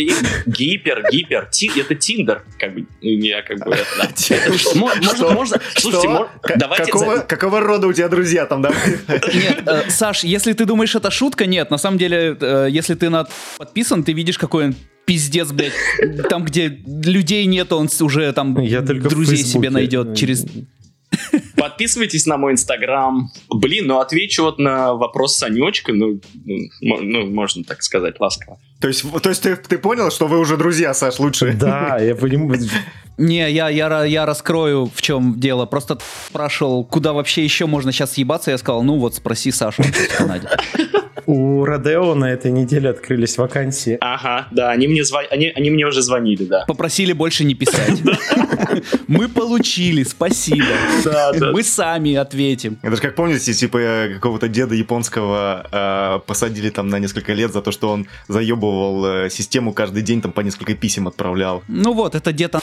гипер, 0.45 1.03
гипер, 1.11 1.49
это 1.77 1.95
Тиндер, 1.95 2.43
как 2.59 2.73
бы, 2.73 2.85
я 3.01 3.41
как 3.41 3.59
бы, 3.59 3.75
Можно, 4.75 5.29
можно, 5.31 5.61
слушайте, 5.75 6.27
давайте... 6.55 6.91
Какого 7.27 7.59
рода 7.59 7.87
у 7.87 7.93
тебя 7.93 8.09
друзья 8.09 8.45
там, 8.45 8.61
да? 8.61 8.73
Нет, 9.33 9.63
э, 9.65 9.89
Саш, 9.89 10.23
если 10.23 10.53
ты 10.53 10.65
думаешь, 10.65 10.95
это 10.95 11.11
шутка, 11.11 11.45
нет, 11.45 11.71
на 11.71 11.77
самом 11.77 11.97
деле, 11.97 12.37
э, 12.39 12.67
если 12.69 12.95
ты 12.95 13.09
на 13.09 13.27
подписан, 13.57 14.03
ты 14.03 14.13
видишь, 14.13 14.37
какой 14.37 14.65
он 14.65 14.75
пиздец, 15.05 15.51
блядь. 15.51 15.73
Там, 16.29 16.45
где 16.45 16.67
людей 16.67 17.45
нет, 17.45 17.71
он 17.73 17.89
уже 18.01 18.31
там 18.33 18.59
Я 18.61 18.81
только 18.81 19.09
друзей 19.09 19.37
себе 19.37 19.69
найдет 19.69 20.15
через... 20.15 20.45
Подписывайтесь 21.55 22.25
на 22.25 22.37
мой 22.37 22.53
инстаграм. 22.53 23.29
Блин, 23.49 23.85
ну 23.87 23.99
отвечу 23.99 24.43
вот 24.43 24.57
на 24.57 24.93
вопрос 24.93 25.37
Санечка, 25.37 25.93
ну, 25.93 26.19
ну, 26.81 27.01
ну 27.01 27.27
можно 27.27 27.63
так 27.63 27.83
сказать, 27.83 28.19
ласково. 28.19 28.57
То 28.79 28.87
есть, 28.87 29.05
то 29.21 29.29
есть 29.29 29.43
ты, 29.43 29.55
ты 29.55 29.77
понял, 29.77 30.11
что 30.11 30.27
вы 30.27 30.39
уже 30.39 30.57
друзья, 30.57 30.93
Саш, 30.93 31.19
лучше? 31.19 31.53
Да, 31.53 31.99
я 31.99 32.15
понимаю. 32.15 32.59
Не, 33.17 33.51
я, 33.51 33.69
я, 33.69 34.03
я 34.05 34.25
раскрою, 34.25 34.89
в 34.93 35.01
чем 35.01 35.39
дело. 35.39 35.65
Просто 35.65 35.97
спрашивал, 36.27 36.83
куда 36.83 37.13
вообще 37.13 37.43
еще 37.43 37.65
можно 37.65 37.91
сейчас 37.91 38.13
съебаться. 38.13 38.51
Я 38.51 38.57
сказал, 38.57 38.83
ну 38.83 38.97
вот, 38.97 39.15
спроси 39.15 39.51
Сашу 39.51 39.83
в 39.83 40.17
Канаде. 40.17 40.47
У 41.25 41.63
Родео 41.63 42.15
на 42.15 42.31
этой 42.31 42.51
неделе 42.51 42.89
открылись 42.89 43.37
вакансии. 43.37 43.97
Ага, 44.01 44.47
да, 44.51 44.71
они 44.71 44.87
мне, 44.87 45.03
зв... 45.05 45.15
они, 45.31 45.51
они 45.55 45.69
мне 45.69 45.85
уже 45.87 46.01
звонили, 46.01 46.43
да. 46.43 46.65
Попросили 46.67 47.13
больше 47.13 47.45
не 47.45 47.55
писать. 47.55 48.01
Мы 49.07 49.29
получили, 49.29 50.03
спасибо. 50.03 50.65
Мы 51.53 51.63
сами 51.63 52.15
ответим. 52.15 52.77
Это 52.81 52.95
же 52.95 53.01
как 53.01 53.15
помните, 53.15 53.53
типа 53.53 53.77
э, 53.77 54.13
какого-то 54.15 54.47
деда 54.47 54.75
японского 54.75 55.67
э, 55.71 56.19
посадили 56.27 56.69
там 56.69 56.89
на 56.89 56.99
несколько 56.99 57.33
лет 57.33 57.53
за 57.53 57.61
то, 57.61 57.71
что 57.71 57.89
он 57.89 58.07
заебывал 58.27 59.05
э, 59.05 59.29
систему 59.29 59.73
каждый 59.73 60.01
день 60.01 60.21
там 60.21 60.31
по 60.31 60.41
несколько 60.41 60.75
писем 60.75 61.07
отправлял. 61.07 61.63
Ну 61.67 61.93
вот, 61.93 62.15
это 62.15 62.33
дед 62.33 62.55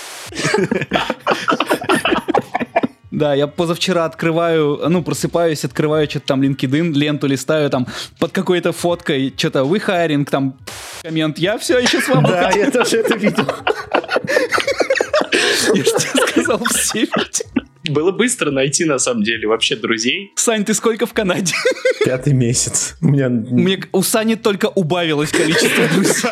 Да, 3.10 3.34
я 3.34 3.46
позавчера 3.48 4.04
открываю, 4.04 4.80
ну, 4.88 5.02
просыпаюсь, 5.02 5.64
открываю 5.64 6.08
что-то 6.08 6.26
там 6.28 6.42
LinkedIn, 6.42 6.92
ленту 6.94 7.26
листаю, 7.26 7.68
там, 7.68 7.86
под 8.18 8.32
какой-то 8.32 8.72
фоткой, 8.72 9.34
что-то 9.36 9.64
вы 9.64 9.80
хайринг, 9.80 10.30
там, 10.30 10.56
коммент, 11.02 11.38
я 11.38 11.58
все 11.58 11.78
еще 11.78 12.00
свободен. 12.00 12.30
Да, 12.30 12.50
я 12.50 12.70
тоже 12.70 12.98
это 12.98 13.16
видел. 13.16 13.44
Я 15.74 15.84
же 15.84 15.90
тебе 15.90 16.26
сказал 16.28 16.64
все. 16.64 17.08
Было 17.88 18.12
быстро 18.12 18.50
найти, 18.50 18.84
на 18.84 18.98
самом 18.98 19.22
деле, 19.24 19.48
вообще 19.48 19.74
друзей. 19.74 20.32
Сань, 20.36 20.64
ты 20.64 20.74
сколько 20.74 21.06
в 21.06 21.12
Канаде? 21.12 21.54
Пятый 22.04 22.32
месяц. 22.32 22.96
У 23.00 23.08
меня... 23.08 23.28
Мне 23.28 23.82
у 23.92 24.02
Сани 24.02 24.36
только 24.36 24.66
убавилось 24.66 25.30
количество 25.30 25.88
друзей. 25.88 26.30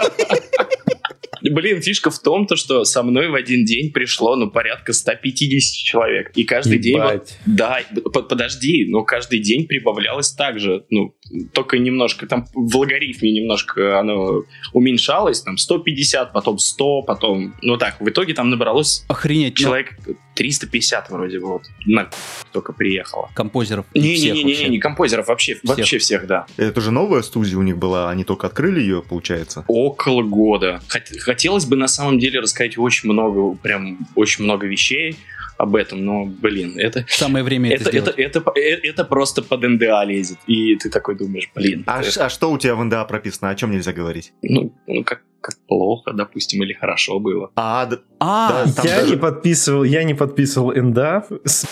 Блин, 1.50 1.80
фишка 1.82 2.10
в 2.10 2.18
том, 2.20 2.46
то, 2.46 2.56
что 2.56 2.84
со 2.84 3.02
мной 3.02 3.28
в 3.28 3.34
один 3.34 3.64
день 3.64 3.92
пришло, 3.92 4.36
ну, 4.36 4.50
порядка 4.50 4.92
150 4.92 5.84
человек. 5.84 6.30
И 6.36 6.44
каждый 6.44 6.78
день... 6.78 6.98
вот- 6.98 7.12
Ебать. 7.12 7.38
да, 7.46 7.80
п- 8.12 8.22
подожди, 8.22 8.86
но 8.88 9.04
каждый 9.04 9.40
день 9.40 9.66
прибавлялось 9.66 10.30
так 10.32 10.58
же. 10.58 10.84
Ну, 10.90 11.14
только 11.52 11.78
немножко, 11.78 12.26
там 12.26 12.46
в 12.54 12.76
логарифме 12.76 13.30
немножко 13.32 13.98
оно 13.98 14.44
уменьшалось, 14.72 15.42
там 15.42 15.58
150, 15.58 16.32
потом 16.32 16.58
100, 16.58 17.02
потом... 17.02 17.54
Ну 17.62 17.76
так, 17.76 18.00
в 18.00 18.08
итоге 18.08 18.34
там 18.34 18.50
набралось 18.50 19.04
Охренеть, 19.08 19.54
ну, 19.58 19.64
человек 19.64 19.94
350 20.34 21.10
вроде 21.10 21.38
вот 21.38 21.62
на 21.86 22.08
только 22.52 22.72
приехало. 22.72 23.30
композеров. 23.34 23.86
всех 23.92 24.02
Не-не-не, 24.02 24.68
не 24.68 24.78
композеров, 24.78 25.28
вообще, 25.28 25.58
вообще 25.64 25.98
всех, 25.98 26.26
да. 26.26 26.46
Это 26.56 26.80
же 26.80 26.90
новая 26.90 27.22
студия 27.22 27.56
у 27.58 27.62
них 27.62 27.78
была, 27.78 28.10
они 28.10 28.24
только 28.24 28.46
открыли 28.46 28.80
ее, 28.80 29.02
получается. 29.02 29.64
Около 29.68 30.22
года. 30.22 30.80
Хот- 30.88 31.18
Хотелось 31.18 31.64
бы 31.66 31.76
на 31.76 31.88
самом 31.88 32.18
деле 32.18 32.40
рассказать 32.40 32.78
очень 32.78 33.10
много, 33.10 33.56
прям 33.56 33.98
очень 34.14 34.44
много 34.44 34.66
вещей 34.66 35.16
об 35.58 35.74
этом, 35.76 36.04
но, 36.04 36.24
блин, 36.24 36.74
это, 36.78 37.04
Самое 37.08 37.44
время 37.44 37.70
это, 37.74 37.90
это, 37.90 37.98
это, 37.98 38.12
сделать. 38.12 38.36
это, 38.36 38.52
э, 38.58 38.88
это 38.88 39.04
просто 39.04 39.42
под 39.42 39.62
НДА 39.62 40.04
лезет. 40.04 40.38
И 40.46 40.76
ты 40.76 40.88
такой 40.88 41.16
думаешь, 41.16 41.50
блин, 41.54 41.82
А, 41.86 42.00
это- 42.02 42.26
а 42.26 42.28
что 42.30 42.50
у 42.52 42.58
тебя 42.58 42.74
в 42.76 42.84
НДА 42.84 43.04
прописано? 43.04 43.50
О 43.50 43.54
чем 43.54 43.70
нельзя 43.72 43.92
говорить? 43.92 44.32
ну, 44.42 44.72
ну, 44.86 45.04
как, 45.04 45.22
как 45.40 45.56
плохо, 45.66 46.12
допустим, 46.12 46.62
или 46.62 46.72
хорошо 46.72 47.18
было. 47.18 47.50
А, 47.56 47.88
А, 48.20 48.64
Да, 48.64 48.82
Я 48.84 49.00
даже- 49.00 49.10
не 49.10 49.16
подписывал, 49.16 49.84
я 49.84 50.04
не 50.04 50.14
подписывал 50.14 50.72
НДА. 50.72 51.24
С- 51.44 51.66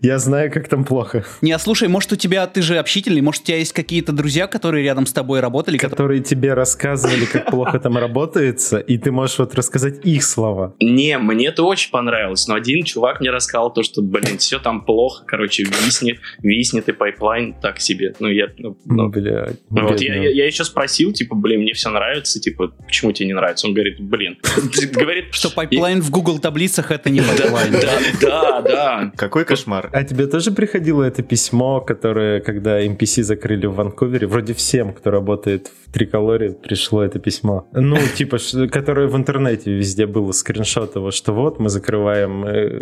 Я 0.00 0.18
знаю, 0.18 0.50
как 0.52 0.68
там 0.68 0.84
плохо. 0.84 1.24
не, 1.42 1.52
а 1.52 1.58
слушай, 1.58 1.88
может 1.88 2.12
у 2.12 2.16
тебя, 2.16 2.46
ты 2.46 2.62
же 2.62 2.78
общительный, 2.78 3.20
может 3.20 3.42
у 3.42 3.46
тебя 3.46 3.58
есть 3.58 3.72
какие-то 3.72 4.12
друзья, 4.12 4.46
которые 4.46 4.84
рядом 4.84 5.06
с 5.06 5.12
тобой 5.12 5.40
работали, 5.40 5.76
которые... 5.76 5.96
Которые 5.96 6.22
тебе 6.22 6.54
рассказывали, 6.54 7.24
как 7.24 7.50
плохо 7.50 7.78
там 7.78 7.96
работается, 7.96 8.78
и 8.78 8.98
ты 8.98 9.10
можешь 9.10 9.38
вот 9.38 9.54
рассказать 9.54 10.04
их 10.04 10.24
слова. 10.24 10.74
Не, 10.80 11.18
мне 11.18 11.48
это 11.48 11.62
очень 11.62 11.90
понравилось, 11.90 12.46
но 12.48 12.54
один 12.54 12.84
чувак 12.84 13.20
мне 13.20 13.30
рассказал 13.30 13.72
то, 13.72 13.82
что, 13.82 14.02
блин, 14.02 14.38
все 14.38 14.58
там 14.58 14.84
плохо, 14.84 15.24
короче, 15.26 15.64
виснет, 15.64 16.18
виснет 16.42 16.88
и 16.88 16.92
pipeline 16.92 17.54
так 17.60 17.80
себе. 17.80 18.14
Ну, 18.20 18.28
я, 18.28 18.48
ну, 18.58 18.76
ну, 18.84 19.08
Бля, 19.08 19.48
Ну, 19.70 19.88
Вот 19.88 20.00
я, 20.00 20.14
я, 20.14 20.30
я 20.30 20.46
еще 20.46 20.64
спросил, 20.64 21.12
типа, 21.12 21.34
блин, 21.34 21.62
мне 21.62 21.72
все 21.72 21.90
нравится, 21.90 22.40
типа, 22.40 22.68
почему 22.68 23.12
тебе 23.12 23.26
не 23.28 23.34
нравится? 23.34 23.66
Он 23.66 23.74
говорит, 23.74 24.00
блин, 24.00 24.38
говорит, 24.92 25.34
Что 25.34 25.50
pipeline 25.50 26.00
в 26.00 26.10
Google 26.10 26.38
таблицах 26.38 26.90
это 26.90 27.10
не 27.10 27.20
pipeline. 27.20 27.72
да, 27.72 28.00
да, 28.20 28.60
да. 28.62 29.12
какой 29.16 29.44
кошмар. 29.44 29.63
А 29.92 30.04
тебе 30.04 30.26
тоже 30.26 30.50
приходило 30.50 31.02
это 31.02 31.22
письмо, 31.22 31.80
которое, 31.80 32.40
когда 32.40 32.84
MPC 32.84 33.22
закрыли 33.22 33.66
в 33.66 33.74
Ванкувере, 33.74 34.26
вроде 34.26 34.54
всем, 34.54 34.92
кто 34.92 35.10
работает 35.10 35.70
в 35.86 35.92
Technicolor 35.92 36.43
е, 36.43 36.52
пришло 36.52 37.02
это 37.02 37.18
письмо. 37.18 37.68
Ну, 37.72 37.96
типа, 38.16 38.38
которое 38.70 39.08
в 39.08 39.16
интернете 39.16 39.72
везде 39.72 40.06
было, 40.06 40.32
скриншот 40.32 40.96
его, 40.96 41.10
что 41.10 41.32
вот, 41.32 41.58
мы 41.58 41.68
закрываем 41.68 42.44
э, 42.44 42.80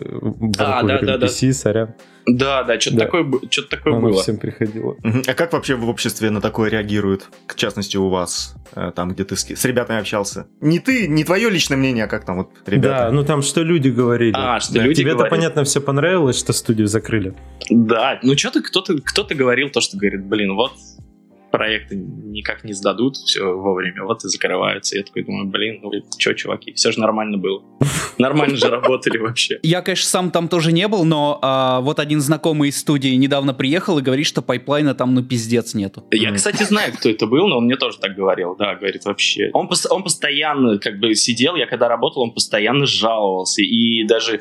А, 0.59 0.83
да. 0.83 1.27
NPC, 1.27 1.53
сорян. 1.53 1.95
Да, 2.27 2.63
да, 2.63 2.79
что-то 2.79 2.97
Да. 2.99 3.05
такое, 3.07 3.25
что-то 3.51 3.69
такое 3.77 3.93
было. 3.99 4.23
всем 4.23 4.37
приходило. 4.37 4.97
А 5.27 5.35
как 5.35 5.53
вообще 5.53 5.75
в 5.75 5.89
обществе 5.89 6.31
на 6.31 6.41
такое 6.41 6.71
реагируют? 6.71 7.29
В 7.49 7.55
частности, 7.55 7.97
у 7.97 8.09
вас, 8.09 8.55
э, 8.75 8.93
там, 8.95 9.11
где 9.13 9.25
ты 9.25 9.37
с, 9.37 9.45
с 9.45 9.65
ребятами 9.65 9.99
общался. 10.01 10.47
Не 10.61 10.79
ты, 10.79 11.09
не 11.09 11.25
твое 11.25 11.51
личное 11.51 11.77
мнение, 11.77 12.05
а 12.05 12.09
как 12.09 12.25
там 12.25 12.37
вот 12.39 12.51
ребята? 12.67 13.07
Да, 13.07 13.11
ну 13.11 13.25
там 13.25 13.43
что 13.43 13.63
люди 13.63 13.89
говорили. 13.89 14.35
А, 14.37 14.61
что 14.61 14.75
Да, 14.75 14.83
люди 14.83 15.01
Тебе-то, 15.03 15.19
говорили. 15.19 15.37
понятно, 15.37 15.65
все 15.65 15.81
понравилось, 15.81 16.39
что 16.39 16.53
студию 16.53 16.87
закрыли. 16.87 17.35
Да, 17.71 18.19
ну 18.23 18.37
что-то 18.37 18.63
кто-то 18.63 18.99
кто-то 19.03 19.35
говорил 19.35 19.71
то, 19.71 19.81
что 19.81 19.97
говорит, 19.97 20.25
блин, 20.25 20.55
вот 20.55 20.73
проекты 21.53 21.95
никак 21.97 22.65
не 22.65 22.73
сдадут 22.73 23.17
все 23.17 23.45
вовремя, 23.45 24.05
вот 24.05 24.25
и 24.25 24.29
закрываются. 24.29 24.97
Я 24.97 25.05
такой 25.05 25.23
думаю, 25.23 25.47
блин, 25.47 25.81
ну 25.83 25.93
что, 26.19 26.35
чуваки, 26.35 26.73
все 26.73 26.91
же 26.91 26.99
нормально 26.99 27.39
было. 27.39 27.63
Нормально 28.19 28.57
же 28.57 28.69
работали 28.69 29.19
вообще. 29.19 29.59
Я, 29.63 29.83
конечно, 29.83 30.07
сам 30.07 30.31
там 30.31 30.49
тоже 30.49 30.73
не 30.73 30.87
был, 30.89 31.05
но 31.05 31.39
а, 31.43 31.81
вот 31.81 31.99
один 31.99 32.21
знакомый 32.21 32.71
из 32.71 32.79
студии 32.79 33.15
недавно 33.15 33.55
приехал 33.55 33.99
и 33.99 34.03
говорит, 34.03 34.27
что 34.27 34.43
pipeline 34.43 34.89
а 34.89 34.95
там 34.95 35.15
ну 35.15 35.23
пиздец 35.23 35.75
нету. 35.75 36.05
Я, 36.11 36.33
кстати, 36.33 36.63
знаю, 36.63 36.93
кто 36.95 37.09
это 37.09 37.27
был, 37.27 37.49
но 37.49 37.59
он 37.59 37.65
мне 37.65 37.77
тоже 37.77 37.99
так 37.99 38.15
говорил. 38.15 38.57
Да, 38.57 38.75
говорит, 38.75 39.05
вообще. 39.05 39.51
Он, 39.53 39.69
пос- 39.69 39.89
он 39.91 40.03
постоянно 40.03 40.79
как 40.79 40.99
бы 40.99 41.15
сидел, 41.15 41.57
я 41.57 41.67
когда 41.67 41.89
работал, 41.89 42.23
он 42.23 42.33
постоянно 42.33 42.87
жаловался. 42.87 43.63
И 43.63 44.05
даже 44.05 44.41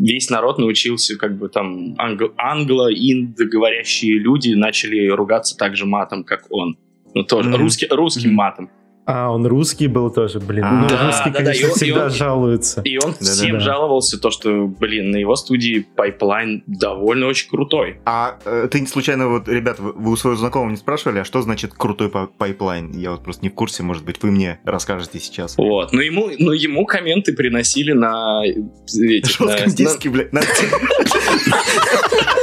весь 0.00 0.30
народ 0.30 0.58
научился, 0.58 1.16
как 1.16 1.38
бы 1.38 1.48
там 1.48 1.94
англо- 1.98 2.32
англо-индо-говорящие 2.36 4.18
люди 4.18 4.50
начали 4.54 5.06
ругаться 5.08 5.56
так 5.56 5.76
же 5.76 5.86
матом, 5.86 6.24
как 6.24 6.46
он. 6.50 6.76
Ну, 7.14 7.22
тоже 7.24 7.48
Мгм. 7.50 7.58
русски- 7.62 7.86
русским 7.90 8.30
Мгм. 8.30 8.36
матом. 8.36 8.70
А, 9.06 9.30
он 9.30 9.46
русский 9.46 9.88
был 9.88 10.10
тоже, 10.10 10.38
блин. 10.38 10.64
А, 10.64 10.70
ну, 10.82 10.88
да, 10.88 11.06
русский, 11.06 11.30
да, 11.30 11.38
да, 11.40 11.44
конечно, 11.46 11.62
и 11.62 11.64
он- 11.64 11.70
и 11.70 11.74
всегда 11.74 12.04
он- 12.04 12.10
жалуется. 12.10 12.80
И 12.84 12.96
он 12.98 13.12
Да-да-да. 13.12 13.32
всем 13.32 13.60
жаловался, 13.60 14.20
то, 14.20 14.30
что, 14.30 14.66
блин, 14.66 15.10
на 15.10 15.16
его 15.16 15.34
студии 15.36 15.86
pipeline 15.96 16.62
довольно 16.66 17.26
очень 17.26 17.48
крутой. 17.48 18.00
А 18.04 18.38
э, 18.44 18.68
ты 18.70 18.86
случайно, 18.86 19.28
вот, 19.28 19.48
ребят, 19.48 19.80
вы, 19.80 19.92
вы 19.94 20.12
у 20.12 20.16
своего 20.16 20.38
знакомого 20.38 20.70
не 20.70 20.76
спрашивали, 20.76 21.20
а 21.20 21.24
что 21.24 21.40
значит 21.42 21.72
крутой 21.74 22.10
pi- 22.10 22.26
pipeline? 22.28 22.92
Я 22.92 23.10
вот 23.12 23.24
просто 23.24 23.42
не 23.42 23.48
в 23.48 23.54
курсе, 23.54 23.82
может 23.82 24.04
быть, 24.04 24.22
вы 24.22 24.30
мне 24.30 24.60
расскажете 24.64 25.18
сейчас. 25.18 25.56
Вот. 25.56 25.92
Но 25.92 26.00
ему, 26.02 26.28
но 26.38 26.52
ему 26.52 26.84
комменты 26.86 27.32
приносили 27.32 27.92
на... 27.92 28.42
э, 28.46 28.52
этих, 28.96 29.40
на- 29.40 29.48
Жестком 29.58 29.70
на- 29.70 29.76
диске, 29.76 30.10
блядь. 30.10 30.30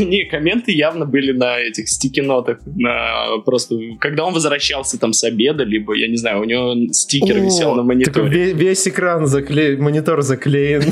Не, 0.00 0.24
комменты 0.24 0.72
явно 0.72 1.06
были 1.06 1.32
на 1.32 1.58
этих 1.58 1.88
стики-нотах. 1.88 2.58
На 2.66 3.38
просто, 3.44 3.76
когда 4.00 4.24
он 4.24 4.34
возвращался 4.34 4.98
там 4.98 5.12
с 5.12 5.22
обеда, 5.24 5.64
либо, 5.64 5.94
я 5.94 6.08
не 6.08 6.16
знаю, 6.16 6.40
у 6.40 6.44
него 6.44 6.74
стикер 6.92 7.36
О, 7.36 7.40
висел 7.40 7.74
на 7.74 7.82
мониторе. 7.82 8.28
ве- 8.28 8.52
весь 8.52 8.86
экран 8.88 9.26
заклеен, 9.26 9.82
монитор 9.82 10.22
заклеен. 10.22 10.82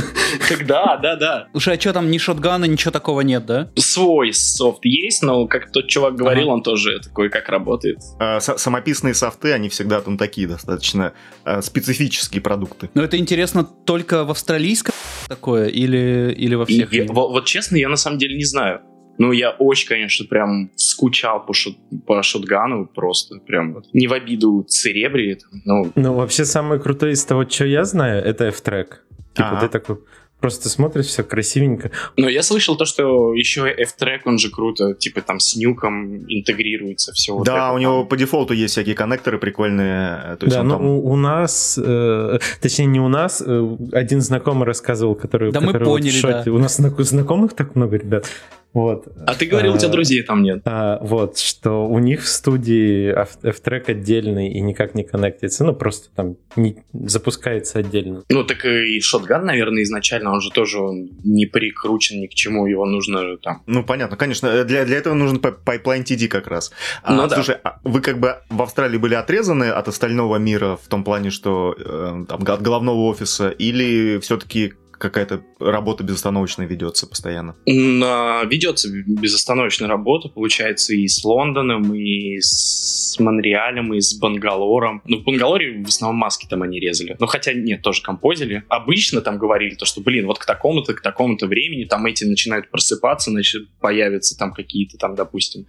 Так 0.48 0.66
да, 0.66 0.96
да, 0.96 1.16
да. 1.16 1.48
Слушай, 1.52 1.76
а 1.76 1.80
что 1.80 1.92
там, 1.92 2.10
ни 2.10 2.18
шотгана, 2.18 2.64
ничего 2.66 2.90
такого 2.90 3.20
нет, 3.22 3.46
да? 3.46 3.70
Свой 3.76 4.32
софт 4.32 4.84
есть, 4.84 5.22
но, 5.22 5.46
как 5.46 5.72
тот 5.72 5.88
чувак 5.88 6.16
говорил, 6.16 6.48
он 6.48 6.62
тоже 6.62 7.00
такой, 7.00 7.28
как 7.30 7.48
работает. 7.48 7.98
А, 8.18 8.38
са- 8.38 8.58
Самописные 8.58 9.14
софты, 9.14 9.52
они 9.52 9.68
всегда 9.68 10.00
там 10.00 10.16
такие 10.18 10.46
достаточно 10.46 11.12
а, 11.44 11.62
специфические 11.62 12.40
продукты. 12.42 12.90
Но 12.94 13.02
это 13.02 13.16
интересно 13.18 13.64
только 13.64 14.24
в 14.24 14.30
австралийском 14.30 14.94
такое 15.28 15.66
или, 15.68 16.34
или 16.36 16.54
во 16.54 16.66
всех? 16.66 16.88
вот 17.08 17.44
честно, 17.44 17.76
я 17.76 17.88
на 17.88 17.96
самом 17.96 18.18
деле 18.18 18.36
не 18.36 18.44
знаю. 18.44 18.80
Ну, 19.18 19.32
я 19.32 19.50
очень, 19.50 19.88
конечно, 19.88 20.26
прям 20.26 20.70
скучал 20.76 21.44
по, 21.44 21.52
шот, 21.52 21.74
по 22.06 22.22
шотгану 22.22 22.86
просто. 22.86 23.38
Прям 23.46 23.74
вот. 23.74 23.84
Не 23.92 24.06
в 24.06 24.12
обиду 24.12 24.64
Церебри. 24.68 25.34
там, 25.34 25.60
Ну, 25.64 25.92
Ну, 25.96 26.14
вообще, 26.14 26.44
самое 26.44 26.80
крутое 26.80 27.12
из 27.12 27.24
того, 27.24 27.44
что 27.48 27.64
я 27.66 27.84
знаю, 27.84 28.22
это 28.24 28.44
F-трек. 28.46 29.04
Типа, 29.34 29.50
Ага. 29.50 29.60
ты 29.60 29.68
такой 29.68 29.96
просто 30.40 30.68
смотришь, 30.68 31.06
все 31.06 31.24
красивенько. 31.24 31.90
Но 32.16 32.28
я 32.28 32.42
слышал 32.44 32.76
то, 32.76 32.84
что 32.84 33.34
еще 33.34 33.68
F-трек, 33.68 34.24
он 34.24 34.38
же 34.38 34.50
круто, 34.50 34.94
типа 34.94 35.20
там 35.20 35.40
с 35.40 35.56
нюком 35.56 36.16
интегрируется 36.28 37.12
все. 37.12 37.34
вот 37.34 37.44
да, 37.44 37.66
это 37.66 37.74
у 37.74 37.78
него 37.78 37.98
там. 38.00 38.08
по 38.08 38.16
дефолту 38.16 38.54
есть 38.54 38.72
всякие 38.74 38.94
коннекторы 38.94 39.38
прикольные. 39.38 40.20
э, 40.34 40.36
То 40.36 40.46
есть 40.46 40.56
да, 40.56 40.62
ну 40.62 40.70
там- 40.76 40.84
у, 40.86 41.10
у 41.10 41.16
нас, 41.16 41.76
э, 41.84 42.38
точнее 42.60 42.86
не 42.86 43.00
у 43.00 43.08
нас, 43.08 43.42
э, 43.44 43.76
один 43.92 44.20
знакомый 44.20 44.64
рассказывал, 44.64 45.16
который, 45.16 45.50
Да 45.50 45.60
мы 45.60 45.72
который 45.72 45.84
вот 45.88 45.94
в 46.00 46.02
поняли, 46.02 46.10
шоте. 46.14 46.42
да. 46.46 46.52
У 46.52 46.58
нас 46.58 46.76
знак- 46.76 47.00
знакомых 47.00 47.54
так 47.54 47.74
много 47.74 47.96
ребят. 47.96 48.26
Вот. 48.74 49.08
А 49.26 49.34
ты 49.34 49.46
говорил, 49.46 49.74
у 49.74 49.78
тебя 49.78 49.88
А, 49.88 49.92
друзей 49.92 50.22
там 50.22 50.42
нет. 50.42 50.60
а, 50.66 50.98
вот, 51.02 51.38
что 51.38 51.86
у 51.86 51.98
них 51.98 52.22
в 52.22 52.28
студии 52.28 53.10
ftrack 53.42 53.88
отдельный 53.88 54.50
и 54.50 54.60
никак 54.60 54.94
не 54.94 55.04
коннектится. 55.04 55.64
Ну, 55.64 55.72
просто 55.74 56.10
там 56.14 56.36
не 56.54 56.76
запускается 56.92 57.78
отдельно. 57.78 58.22
Ну, 58.28 58.44
так 58.44 58.64
и 58.64 59.00
Shotgun, 59.00 59.46
наверное, 59.46 59.82
изначально, 59.82 60.32
он 60.32 60.40
же 60.40 60.50
тоже 60.50 60.80
он 60.80 61.08
не 61.24 61.46
прикручен 61.46 62.20
ни 62.20 62.26
к 62.26 62.34
чему, 62.34 62.66
его 62.66 62.84
нужно 62.84 63.36
там... 63.38 63.62
Ну, 63.66 63.82
понятно, 63.82 64.16
конечно. 64.16 64.46
э, 64.48 64.64
Для, 64.64 64.84
для 64.84 64.98
этого 64.98 65.14
нужен 65.14 65.38
pipe- 65.38 65.52
pipeline 65.64 66.02
TD 66.02 66.28
как 66.28 66.46
раз. 66.46 66.70
А, 67.02 67.14
Ну 67.14 67.26
да. 67.26 67.34
Слушай, 67.36 67.56
а 67.64 67.80
вы 67.84 68.00
как 68.00 68.20
бы 68.20 68.36
в 68.50 68.62
Австралии 68.62 68.98
были 68.98 69.14
отрезаны 69.14 69.70
от 69.70 69.88
остального 69.88 70.36
мира 70.36 70.76
в 70.80 70.88
том 70.88 71.04
плане, 71.04 71.30
что 71.30 71.74
э, 71.78 72.24
там, 72.28 72.42
от 72.46 72.62
головного 72.62 72.98
офиса, 73.06 73.48
или 73.48 74.18
все-таки 74.20 74.74
какая-то 74.98 75.42
работа 75.58 76.04
безостановочная 76.04 76.66
ведется 76.66 77.06
постоянно? 77.06 77.56
Ведется 77.66 78.88
безостановочная 78.90 79.88
работа, 79.88 80.28
получается, 80.28 80.94
и 80.94 81.06
с 81.06 81.24
Лондоном, 81.24 81.94
и 81.94 82.38
с 82.40 83.16
Монреалем, 83.18 83.94
и 83.94 84.00
с 84.00 84.18
Бангалором. 84.18 85.02
Ну, 85.06 85.18
в 85.18 85.24
Бангалоре 85.24 85.82
в 85.82 85.88
основном 85.88 86.18
маски 86.18 86.46
там 86.48 86.62
они 86.62 86.80
резали. 86.80 87.16
Ну, 87.18 87.26
хотя 87.26 87.52
нет, 87.52 87.82
тоже 87.82 88.02
композили. 88.02 88.64
Обычно 88.68 89.20
там 89.20 89.38
говорили 89.38 89.74
то, 89.74 89.84
что, 89.84 90.00
блин, 90.00 90.26
вот 90.26 90.38
к 90.38 90.44
такому-то, 90.44 90.94
к 90.94 91.00
такому-то 91.00 91.46
времени 91.46 91.84
там 91.84 92.04
эти 92.06 92.24
начинают 92.24 92.70
просыпаться, 92.70 93.30
значит, 93.30 93.68
появятся 93.80 94.36
там 94.36 94.52
какие-то 94.52 94.98
там, 94.98 95.14
допустим, 95.14 95.66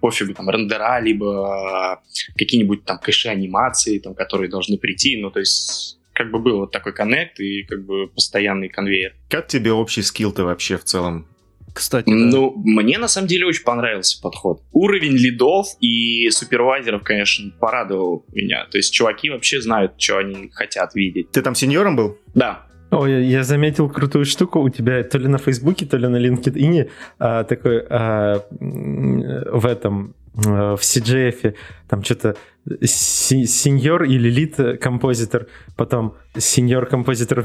пофигу, 0.00 0.34
там, 0.34 0.50
рендера, 0.50 1.00
либо 1.00 2.00
э, 2.02 2.32
какие-нибудь 2.36 2.84
там 2.84 2.98
кэши 2.98 3.28
анимации, 3.28 4.00
там, 4.00 4.14
которые 4.14 4.50
должны 4.50 4.76
прийти. 4.76 5.16
Ну, 5.16 5.30
то 5.30 5.38
есть, 5.38 5.98
как 6.12 6.30
бы 6.30 6.38
был 6.38 6.58
вот 6.58 6.72
такой 6.72 6.92
коннект 6.92 7.40
и 7.40 7.64
как 7.64 7.84
бы 7.84 8.08
постоянный 8.08 8.68
конвейер. 8.68 9.14
Как 9.28 9.46
тебе 9.46 9.72
общий 9.72 10.02
скилл-то 10.02 10.44
вообще 10.44 10.76
в 10.76 10.84
целом? 10.84 11.26
Кстати, 11.72 12.06
да. 12.06 12.12
Ну, 12.14 12.52
мне 12.56 12.98
на 12.98 13.08
самом 13.08 13.28
деле 13.28 13.46
очень 13.46 13.64
понравился 13.64 14.20
подход. 14.20 14.62
Уровень 14.72 15.16
лидов 15.16 15.66
и 15.80 16.28
супервайзеров, 16.30 17.02
конечно, 17.02 17.50
порадовал 17.58 18.26
меня. 18.32 18.66
То 18.70 18.76
есть 18.78 18.92
чуваки 18.92 19.30
вообще 19.30 19.60
знают, 19.60 19.94
что 19.96 20.18
они 20.18 20.50
хотят 20.52 20.94
видеть. 20.94 21.30
Ты 21.30 21.40
там 21.40 21.54
сеньором 21.54 21.96
был? 21.96 22.18
Да, 22.34 22.66
Ой, 22.92 23.24
я 23.24 23.42
заметил 23.42 23.88
крутую 23.88 24.26
штуку 24.26 24.60
у 24.60 24.68
тебя 24.68 25.02
то 25.02 25.16
ли 25.16 25.26
на 25.26 25.38
Фейсбуке, 25.38 25.86
то 25.86 25.96
ли 25.96 26.08
на 26.08 26.18
LinkedIn 26.18 26.90
а, 27.18 27.44
такой 27.44 27.82
а, 27.88 28.44
в 28.50 29.66
этом 29.66 30.14
а, 30.36 30.76
в 30.76 30.82
CGF 30.82 31.54
там 31.88 32.04
что-то 32.04 32.36
сеньор 32.84 34.04
или 34.04 34.28
лид 34.30 34.56
композитор, 34.80 35.46
потом 35.76 36.14
сеньор 36.36 36.86
композитор 36.86 37.44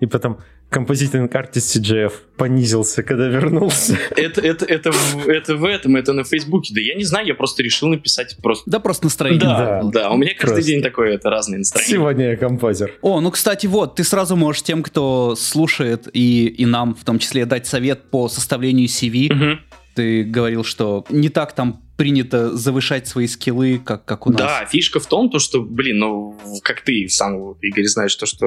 и 0.00 0.06
потом 0.06 0.38
композитинг 0.68 1.34
артист 1.34 1.76
CGF 1.76 2.12
понизился, 2.36 3.02
когда 3.02 3.28
вернулся. 3.28 3.96
это, 4.16 4.40
это, 4.42 4.66
это, 4.66 4.92
в- 4.92 5.28
это 5.28 5.56
в 5.56 5.64
этом, 5.64 5.96
это 5.96 6.12
на 6.12 6.24
Фейсбуке. 6.24 6.74
Да 6.74 6.80
я 6.80 6.94
не 6.96 7.04
знаю, 7.04 7.26
я 7.26 7.34
просто 7.34 7.62
решил 7.62 7.88
написать 7.88 8.36
просто... 8.42 8.68
Да 8.70 8.78
просто 8.80 9.04
настроение. 9.06 9.40
Да, 9.40 9.82
Да, 9.84 9.90
да, 9.90 10.10
у 10.10 10.16
меня 10.18 10.32
каждый 10.34 10.54
просто. 10.56 10.70
день 10.70 10.82
такое, 10.82 11.14
это 11.14 11.30
разные 11.30 11.58
настроения. 11.58 11.92
Сегодня 11.92 12.30
я 12.30 12.36
композер. 12.36 12.92
О, 13.00 13.20
ну, 13.20 13.30
кстати, 13.30 13.66
вот, 13.68 13.94
ты 13.94 14.04
сразу 14.04 14.36
можешь 14.36 14.62
тем, 14.62 14.82
кто 14.82 15.34
слушает, 15.36 16.08
и, 16.12 16.46
и 16.48 16.66
нам 16.66 16.94
в 16.94 17.04
том 17.04 17.18
числе, 17.18 17.46
дать 17.46 17.66
совет 17.66 18.10
по 18.10 18.28
составлению 18.28 18.88
CV. 18.88 19.32
Мгм. 19.32 19.60
Ты 19.94 20.24
говорил, 20.24 20.62
что 20.62 21.06
не 21.08 21.30
так 21.30 21.54
там 21.54 21.80
принято 21.96 22.54
завышать 22.56 23.06
свои 23.08 23.26
скиллы, 23.26 23.78
как, 23.78 24.04
как 24.04 24.26
у 24.26 24.30
нас. 24.30 24.40
Да, 24.40 24.64
фишка 24.66 25.00
в 25.00 25.06
том, 25.06 25.30
то, 25.30 25.38
что, 25.38 25.62
блин, 25.62 25.98
ну, 25.98 26.38
как 26.62 26.82
ты 26.82 27.08
сам, 27.08 27.52
Игорь, 27.62 27.84
знаешь, 27.86 28.14
то, 28.16 28.26
что 28.26 28.46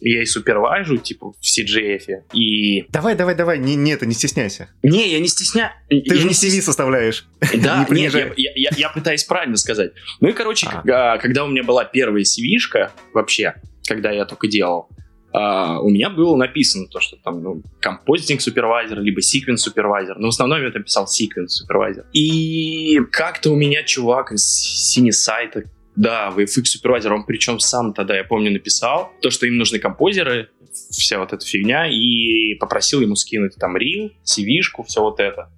я 0.00 0.22
и 0.22 0.26
супервайжу, 0.26 0.98
типа, 0.98 1.32
в 1.32 1.36
CGF, 1.42 2.24
и... 2.34 2.82
Давай, 2.90 3.14
давай, 3.14 3.34
давай, 3.34 3.58
не, 3.58 3.74
не 3.74 3.92
это, 3.92 4.04
не 4.06 4.12
стесняйся. 4.14 4.68
Не, 4.82 5.10
я 5.10 5.18
не 5.18 5.28
стесняюсь. 5.28 5.72
Ты 5.88 6.14
же 6.16 6.26
не 6.26 6.34
CV 6.34 6.60
составляешь. 6.60 7.26
Да, 7.62 7.86
Не 7.90 8.02
нет, 8.02 8.14
я, 8.14 8.32
я- 8.36 8.52
я- 8.54 8.70
я 8.76 8.88
пытаюсь 8.90 9.24
правильно 9.24 9.56
сказать. 9.56 9.92
Ну 10.20 10.28
и, 10.28 10.32
короче, 10.32 10.66
А. 10.70 10.76
когда, 10.76 11.18
когда 11.18 11.44
у 11.44 11.48
меня 11.48 11.62
была 11.62 11.84
первая 11.84 12.22
CV-шка, 12.22 12.90
вообще, 13.14 13.54
когда 13.88 14.10
я 14.10 14.26
только 14.26 14.46
делал, 14.46 14.88
а, 15.34 15.80
у 15.80 15.90
меня 15.90 16.10
было 16.10 16.36
написано 16.36 16.86
то, 16.86 17.00
что 17.00 17.16
там, 17.16 17.42
ну, 17.42 17.62
композитинг 17.80 18.40
супервайзер, 18.40 19.00
либо 19.00 19.20
секвенс 19.20 19.62
супервайзер. 19.62 20.16
Но 20.16 20.26
в 20.26 20.28
основном 20.28 20.62
я 20.62 20.70
там 20.70 20.84
писал 20.84 21.08
секвенс 21.08 21.56
супервайзер. 21.56 22.06
И 22.12 23.00
как-то 23.10 23.50
у 23.50 23.56
меня 23.56 23.82
чувак 23.82 24.30
из 24.30 24.44
синесайта, 24.44 25.64
да, 25.96 26.32
VFX 26.36 26.64
супервайзер, 26.66 27.12
он 27.12 27.24
причем 27.24 27.58
сам 27.58 27.94
тогда, 27.94 28.16
я 28.16 28.22
помню, 28.22 28.52
написал 28.52 29.12
то, 29.20 29.30
что 29.30 29.46
им 29.46 29.58
нужны 29.58 29.80
композеры, 29.80 30.50
вся 30.90 31.18
вот 31.18 31.32
эта 31.32 31.44
фигня, 31.44 31.88
и 31.88 32.54
попросил 32.54 33.00
ему 33.00 33.16
скинуть 33.16 33.56
там 33.56 33.76
рил, 33.76 34.12
CV-шку, 34.24 34.84
все 34.86 35.00
вот 35.00 35.18
это. 35.18 35.50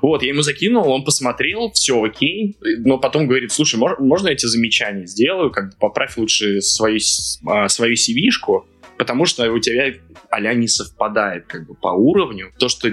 Вот, 0.00 0.22
я 0.22 0.30
ему 0.30 0.40
закинул, 0.40 0.88
он 0.88 1.04
посмотрел, 1.04 1.70
все 1.72 2.02
окей, 2.02 2.56
но 2.60 2.96
потом 2.96 3.26
говорит, 3.26 3.52
слушай, 3.52 3.78
мож- 3.78 3.98
можно 3.98 4.28
я 4.28 4.34
эти 4.34 4.46
замечания 4.46 5.06
сделаю, 5.06 5.50
как 5.50 5.70
бы 5.70 5.76
поправь 5.78 6.16
лучше 6.16 6.62
свою, 6.62 6.98
а, 7.46 7.68
свою 7.68 7.94
CV-шку, 7.94 8.64
потому 9.00 9.24
что 9.24 9.50
у 9.50 9.58
тебя 9.58 9.94
а 10.28 10.40
не 10.52 10.68
совпадает 10.68 11.46
как 11.46 11.66
бы 11.66 11.74
по 11.74 11.88
уровню. 11.88 12.52
То, 12.58 12.68
что 12.68 12.88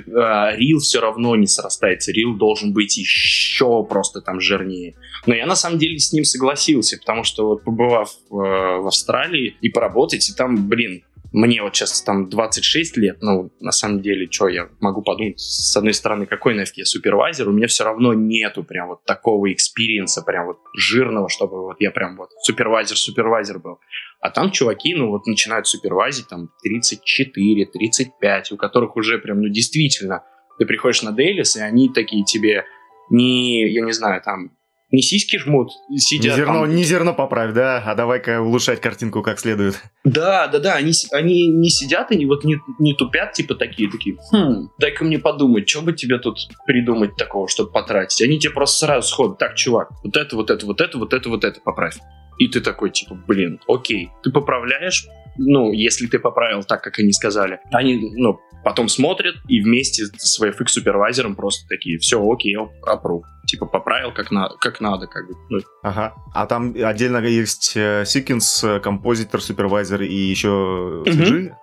рил 0.56 0.80
все 0.80 1.02
равно 1.02 1.36
не 1.36 1.48
срастается, 1.48 2.14
рил 2.14 2.34
должен 2.34 2.72
быть 2.72 2.96
еще 2.96 3.84
просто 3.84 4.22
там 4.22 4.40
жирнее. 4.40 4.96
Но 5.26 5.36
я 5.36 5.46
на 5.46 5.58
самом 5.58 5.80
деле 5.80 6.00
с 6.00 6.14
ним 6.14 6.24
согласился, 6.24 6.98
потому 6.98 7.26
что 7.26 7.46
вот 7.48 7.66
побывав 7.66 8.10
э, 8.10 8.36
в 8.36 8.88
Австралии 8.88 9.58
и 9.60 9.68
поработать, 9.68 10.30
и 10.30 10.34
там, 10.34 10.70
блин, 10.70 11.04
мне 11.32 11.62
вот 11.62 11.76
сейчас 11.76 12.02
там 12.02 12.30
26 12.30 12.98
лет, 12.98 13.18
ну, 13.22 13.52
на 13.60 13.72
самом 13.72 14.02
деле, 14.02 14.28
что 14.30 14.48
я 14.48 14.70
могу 14.80 15.02
подумать, 15.02 15.40
с 15.40 15.76
одной 15.76 15.94
стороны, 15.94 16.26
какой 16.26 16.54
нафиг 16.54 16.78
я 16.78 16.86
супервайзер, 16.86 17.48
у 17.50 17.52
меня 17.52 17.68
все 17.68 17.84
равно 17.84 18.14
нету 18.14 18.64
прям 18.64 18.88
вот 18.90 19.04
такого 19.04 19.52
experience 19.52 20.10
а, 20.10 20.22
прям 20.22 20.48
вот 20.48 20.60
жирного, 20.76 21.30
чтобы 21.30 21.62
вот 21.62 21.78
я 21.80 21.92
прям 21.92 22.18
вот 22.18 22.30
супервайзер-супервайзер 22.48 23.60
был. 23.60 23.80
А 24.20 24.30
там 24.30 24.52
чуваки, 24.52 24.96
ну 24.96 25.10
вот 25.10 25.28
начинают 25.28 25.68
супервайзить 25.68 26.28
там 26.28 26.50
34, 26.64 27.66
35, 27.66 28.52
у 28.52 28.58
которых 28.58 28.96
уже 28.96 29.20
прям, 29.20 29.42
ну 29.42 29.50
действительно, 29.50 30.24
ты 30.58 30.66
приходишь 30.66 31.04
на 31.04 31.12
Дейлис, 31.12 31.56
и 31.56 31.62
они 31.62 31.90
такие 31.90 32.24
тебе 32.24 32.66
не, 33.10 33.70
я 33.70 33.82
не 33.82 33.92
знаю, 33.92 34.22
там, 34.22 34.57
не 34.92 35.02
сиськи 35.02 35.38
жмут, 35.38 35.72
Не 35.90 36.00
сидят 36.00 36.36
зерно, 36.36 36.62
там, 36.62 36.76
не 36.76 36.84
зерно 36.84 37.14
поправь, 37.14 37.54
да? 37.54 37.84
А 37.86 37.96
давай-ка 37.96 38.42
улучшать 38.42 38.80
картинку 38.80 39.22
как 39.22 39.40
следует. 39.40 39.82
Да, 40.04 40.48
да, 40.48 40.60
да, 40.60 40.76
они, 40.76 40.94
они 41.12 41.48
не 41.48 41.70
сидят, 41.70 42.12
они 42.12 42.26
вот 42.26 42.44
не, 42.46 42.58
не 42.80 42.94
тупят, 42.94 43.34
типа 43.34 43.56
такие, 43.56 43.92
такие, 43.92 44.18
хм, 44.32 44.70
дай-ка 44.80 45.04
мне 45.04 45.20
подумать, 45.20 45.68
что 45.68 45.82
бы 45.82 45.94
тебе 45.94 46.20
тут 46.20 46.38
придумать 46.66 47.16
такого, 47.18 47.48
чтобы 47.48 47.72
потратить. 47.72 48.22
Они 48.22 48.40
тебе 48.40 48.54
просто 48.54 48.86
сразу 48.86 49.08
сходят, 49.08 49.38
так, 49.38 49.56
чувак, 49.56 49.90
вот 50.04 50.16
это, 50.16 50.36
вот 50.36 50.50
это, 50.50 50.66
вот 50.66 50.80
это, 50.80 50.98
вот 50.98 51.14
это, 51.14 51.30
вот 51.30 51.44
это 51.44 51.60
поправь. 51.62 51.98
И 52.40 52.48
ты 52.48 52.62
такой, 52.62 52.92
типа, 52.92 53.16
блин, 53.28 53.60
окей, 53.68 54.10
ты 54.24 54.32
поправляешь, 54.32 55.08
ну, 55.38 55.72
если 55.72 56.08
ты 56.08 56.20
поправил 56.20 56.64
так, 56.64 56.82
как 56.84 57.00
они 57.00 57.12
сказали. 57.12 57.60
Они, 57.72 58.12
ну, 58.16 58.40
потом 58.64 58.90
смотрят 58.90 59.36
и 59.48 59.62
вместе 59.62 60.06
с 60.18 60.42
VFX 60.42 60.68
супервайзером 60.68 61.36
просто 61.36 61.68
такие, 61.68 61.98
все, 62.00 62.22
окей, 62.22 62.58
аппрув. 62.86 63.24
Типа, 63.48 63.66
поправил 63.66 64.12
как, 64.12 64.32
на, 64.32 64.50
как 64.60 64.82
надо, 64.82 65.08
как 65.08 65.28
бы. 65.28 65.34
Ну, 65.50 65.60
Ага. 65.84 66.16
А 66.34 66.46
там 66.48 66.76
отдельно 66.84 67.20
есть 67.20 67.74
э, 67.76 68.04
секвенс, 68.06 68.64
э, 68.64 68.80
композитор, 68.80 69.42
супервайзер 69.42 70.02
и 70.02 70.14
еще. 70.14 71.04
CG? 71.06 71.54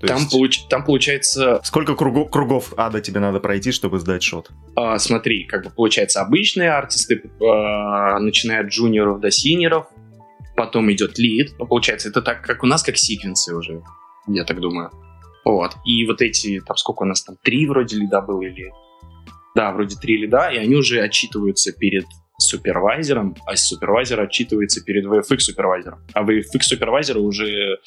То 0.00 0.08
там, 0.08 0.18
есть 0.18 0.34
получ- 0.34 0.68
там 0.68 0.84
получается 0.84 1.60
Сколько 1.62 1.94
кругов, 1.94 2.30
кругов 2.30 2.74
ада 2.76 3.00
тебе 3.00 3.20
надо 3.20 3.40
пройти, 3.40 3.72
чтобы 3.72 3.98
сдать 3.98 4.22
шот? 4.22 4.50
А, 4.76 4.98
смотри, 4.98 5.44
как 5.44 5.64
бы 5.64 5.70
получается 5.70 6.20
обычные 6.20 6.72
артисты, 6.72 7.22
а, 7.40 8.18
начиная 8.18 8.60
от 8.60 8.66
джуниоров 8.66 9.20
до 9.20 9.30
синеров, 9.30 9.86
потом 10.56 10.90
идет 10.92 11.18
лид, 11.18 11.54
ну, 11.58 11.66
получается, 11.66 12.08
это 12.08 12.22
так, 12.22 12.42
как 12.42 12.62
у 12.62 12.66
нас, 12.66 12.82
как 12.82 12.96
секвенсы 12.96 13.54
уже, 13.54 13.82
я 14.26 14.44
так 14.44 14.60
думаю. 14.60 14.90
Вот, 15.44 15.72
и 15.84 16.06
вот 16.06 16.22
эти, 16.22 16.60
там, 16.60 16.76
сколько 16.76 17.02
у 17.02 17.06
нас 17.06 17.22
там, 17.22 17.36
три 17.42 17.66
вроде 17.66 17.96
лида 17.96 18.20
было 18.22 18.42
или... 18.42 18.72
Да, 19.54 19.72
вроде 19.72 19.96
три 19.96 20.16
лида, 20.16 20.50
и 20.50 20.56
они 20.56 20.74
уже 20.74 21.00
отчитываются 21.00 21.72
перед 21.72 22.06
супервайзером, 22.38 23.36
а 23.46 23.56
супервайзер 23.56 24.20
отчитывается 24.20 24.82
перед 24.82 25.04
VFX 25.06 25.38
супервайзером. 25.38 26.00
А 26.12 26.24
VFX 26.24 26.62
супервайзеры 26.62 27.20
уже 27.20 27.78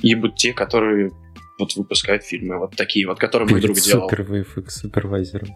ебут 0.00 0.36
те, 0.36 0.54
которые 0.54 1.10
вот 1.58 1.76
выпускают 1.76 2.24
фильмы, 2.24 2.58
вот 2.58 2.76
такие 2.76 3.06
вот, 3.06 3.18
которые 3.18 3.50
мой 3.50 3.60
друг 3.60 3.76
делал. 3.76 4.08
Супер 4.08 4.22
VFX 4.22 4.70
супервайзером. 4.70 5.48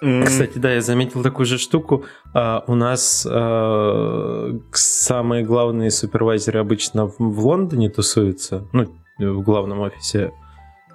Кстати, 0.00 0.58
да, 0.58 0.72
я 0.72 0.80
заметил 0.80 1.22
такую 1.22 1.46
же 1.46 1.58
штуку. 1.58 2.04
А, 2.34 2.64
у 2.66 2.74
нас 2.74 3.26
а, 3.30 4.50
самые 4.72 5.44
главные 5.44 5.90
супервайзеры 5.90 6.58
обычно 6.58 7.06
в, 7.06 7.46
Лондоне 7.46 7.90
тусуются, 7.90 8.66
ну, 8.72 8.86
в 9.18 9.42
главном 9.42 9.80
офисе. 9.80 10.32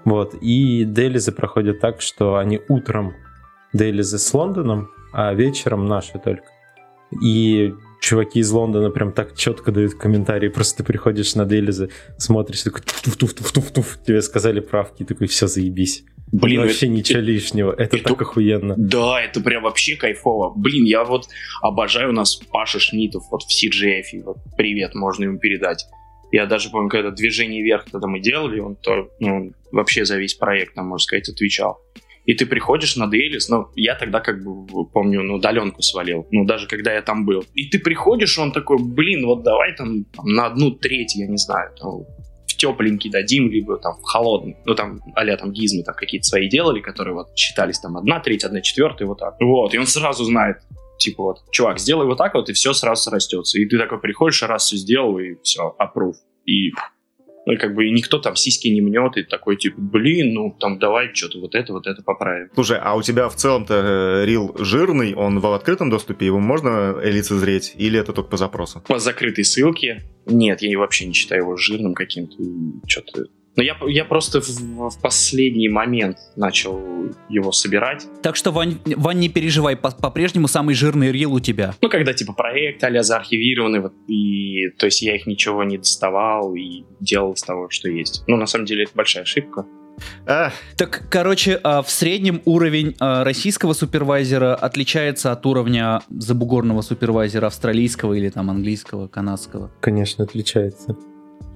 Вот. 0.06 0.36
И 0.42 0.84
дейлизы 0.84 1.32
проходят 1.32 1.80
так, 1.80 2.02
что 2.02 2.36
они 2.36 2.60
утром 2.68 3.14
дейлизы 3.74 4.18
с 4.18 4.34
Лондоном, 4.34 4.90
а 5.14 5.34
вечером 5.34 5.86
наши 5.86 6.20
только. 6.20 6.48
И 7.22 7.74
чуваки 8.02 8.40
из 8.40 8.52
Лондона 8.52 8.90
прям 8.90 9.12
так 9.12 9.36
четко 9.36 9.72
дают 9.72 9.94
комментарии. 9.96 10.50
Просто 10.50 10.78
ты 10.78 10.84
приходишь 10.84 11.36
на 11.36 11.46
дейлизы, 11.46 11.90
смотришь, 12.18 12.64
такой 12.64 12.82
туф-туф-туф-туф, 12.82 14.00
тебе 14.06 14.22
сказали 14.22 14.60
правки, 14.60 15.04
такой, 15.04 15.28
все, 15.28 15.48
заебись. 15.48 16.04
Блин, 16.32 16.62
Вообще 16.62 16.86
это- 16.86 16.96
ничего 16.96 17.20
лишнего. 17.22 17.72
Это, 17.72 17.98
это- 17.98 18.10
так 18.10 18.22
охуенно. 18.22 18.76
Да, 18.78 19.20
это 19.22 19.42
прям 19.42 19.64
вообще 19.64 19.96
кайфово. 19.96 20.54
Блин, 20.56 20.84
я 20.86 21.04
вот 21.04 21.26
обожаю 21.62 22.10
у 22.10 22.14
нас 22.14 22.36
Паша 22.52 22.80
Шмитов 22.80 23.24
вот 23.32 23.42
в 23.44 23.48
CGF. 23.50 24.24
Вот 24.24 24.38
привет, 24.56 24.94
можно 24.94 25.24
ему 25.24 25.40
передать. 25.40 25.86
Я 26.32 26.46
даже 26.46 26.70
помню, 26.70 26.90
когда 26.90 27.10
движение 27.10 27.64
вверх 27.64 27.86
тогда 27.92 28.08
мы 28.08 28.20
делали, 28.20 28.60
он 28.60 28.76
то, 28.76 29.10
ну, 29.20 29.54
вообще 29.72 30.06
за 30.06 30.18
весь 30.18 30.36
проект, 30.36 30.76
там, 30.76 30.86
можно 30.86 31.04
сказать, 31.04 31.28
отвечал. 31.30 31.80
И 32.26 32.34
ты 32.34 32.46
приходишь 32.46 32.96
на 32.96 33.08
Дейлис, 33.08 33.50
ну, 33.50 33.68
я 33.76 33.96
тогда 33.96 34.20
как 34.20 34.44
бы, 34.44 34.86
помню, 34.90 35.24
ну, 35.24 35.36
удаленку 35.36 35.82
свалил, 35.82 36.28
ну, 36.32 36.46
даже 36.46 36.68
когда 36.68 36.94
я 36.94 37.02
там 37.02 37.26
был. 37.26 37.44
И 37.56 37.70
ты 37.70 37.80
приходишь, 37.80 38.38
он 38.38 38.52
такой, 38.52 38.78
блин, 38.80 39.26
вот 39.26 39.44
давай 39.44 39.76
там, 39.76 40.06
там 40.06 40.26
на 40.26 40.46
одну 40.46 40.72
треть, 40.72 41.16
я 41.16 41.28
не 41.28 41.38
знаю, 41.38 41.72
там, 41.80 42.04
в 42.48 42.56
тепленький 42.56 43.10
дадим, 43.10 43.50
либо 43.50 43.78
там 43.78 43.94
в 44.00 44.04
холодный. 44.04 44.58
Ну, 44.66 44.76
там, 44.76 45.02
а 45.16 45.38
там 45.38 45.52
гизмы 45.52 45.84
там 45.84 45.96
какие-то 45.96 46.28
свои 46.28 46.50
делали, 46.50 46.82
которые 46.82 47.16
вот 47.16 47.36
считались 47.36 47.80
там 47.80 47.98
одна 47.98 48.20
треть, 48.20 48.44
одна 48.44 48.62
четвертая, 48.62 49.08
вот 49.08 49.20
так. 49.20 49.36
Вот, 49.40 49.74
и 49.74 49.78
он 49.78 49.88
сразу 49.88 50.24
знает, 50.24 50.58
типа 51.00 51.24
вот, 51.24 51.52
чувак, 51.52 51.80
сделай 51.80 52.06
вот 52.06 52.18
так 52.18 52.34
вот, 52.36 52.50
и 52.50 52.54
все 52.54 52.74
сразу 52.74 53.04
срастется. 53.04 53.60
И 53.60 53.66
ты 53.66 53.78
такой 53.78 54.00
приходишь, 54.00 54.44
раз 54.44 54.66
все 54.66 54.78
сделал, 54.78 55.18
и 55.20 55.36
все, 55.42 55.74
аппрув. 55.78 56.16
И 56.46 56.72
как 57.58 57.76
бы 57.76 57.88
и 57.88 57.92
никто 57.92 58.20
там 58.20 58.36
сиськи 58.36 58.68
не 58.68 58.82
мнет, 58.82 59.18
и 59.18 59.24
такой, 59.24 59.56
типа, 59.56 59.80
блин, 59.80 60.34
ну, 60.34 60.56
там, 60.60 60.80
давай 60.80 61.14
что-то 61.14 61.40
вот 61.40 61.56
это, 61.56 61.74
вот 61.74 61.88
это 61.88 62.02
поправим. 62.04 62.50
Слушай, 62.54 62.80
а 62.82 62.96
у 62.96 63.02
тебя 63.02 63.30
в 63.30 63.36
целом-то 63.36 63.74
э, 63.74 64.26
рил 64.26 64.56
жирный, 64.60 65.14
он 65.14 65.40
в 65.40 65.54
открытом 65.54 65.90
доступе, 65.90 66.26
его 66.26 66.40
можно 66.40 67.00
лицезреть, 67.04 67.74
или 67.78 68.00
это 68.00 68.14
только 68.14 68.30
по 68.30 68.38
запросу? 68.38 68.84
По 68.88 69.00
закрытой 69.00 69.44
ссылке? 69.44 70.04
Нет, 70.26 70.62
я 70.62 70.78
вообще 70.78 71.06
не 71.06 71.14
считаю 71.14 71.42
его 71.42 71.58
жирным 71.58 71.94
каким-то, 71.94 72.36
что-то 72.88 73.26
но 73.60 73.64
я, 73.64 73.76
я 73.88 74.06
просто 74.06 74.40
в, 74.40 74.90
в 74.90 75.02
последний 75.02 75.68
момент 75.68 76.18
начал 76.38 76.80
его 77.28 77.52
собирать. 77.52 78.08
Так 78.22 78.38
что, 78.38 78.52
Вань, 78.52 78.80
Вань 78.86 79.20
не 79.20 79.28
переживай, 79.28 79.76
по-прежнему 79.76 80.48
самый 80.48 80.76
жирный 80.76 81.12
рил 81.12 81.34
у 81.34 81.42
тебя. 81.42 81.76
Ну, 81.82 81.90
когда 81.90 82.14
типа 82.14 82.32
проект 82.32 82.82
а 82.86 83.04
заархивированный, 83.04 83.82
вот, 83.82 83.94
и 84.08 84.70
то 84.78 84.86
есть 84.86 85.02
я 85.02 85.14
их 85.14 85.28
ничего 85.28 85.66
не 85.66 85.78
доставал 85.78 86.56
и 86.56 86.86
делал 87.02 87.34
из 87.34 87.42
того, 87.42 87.70
что 87.70 87.90
есть. 87.90 88.24
Ну, 88.28 88.38
на 88.38 88.46
самом 88.46 88.64
деле, 88.64 88.84
это 88.84 88.94
большая 88.96 89.24
ошибка. 89.24 89.66
А. 90.26 90.52
Так, 90.78 91.04
короче, 91.10 91.60
а, 91.62 91.82
в 91.82 91.90
среднем 91.90 92.42
уровень 92.46 92.96
а, 93.02 93.26
российского 93.26 93.74
супервайзера 93.74 94.56
отличается 94.56 95.34
от 95.34 95.46
уровня 95.46 96.02
забугорного 96.08 96.82
супервайзера 96.82 97.48
австралийского 97.48 98.14
или 98.14 98.30
там 98.30 98.50
английского, 98.50 99.10
канадского? 99.10 99.70
Конечно, 99.82 100.24
отличается. 100.24 100.96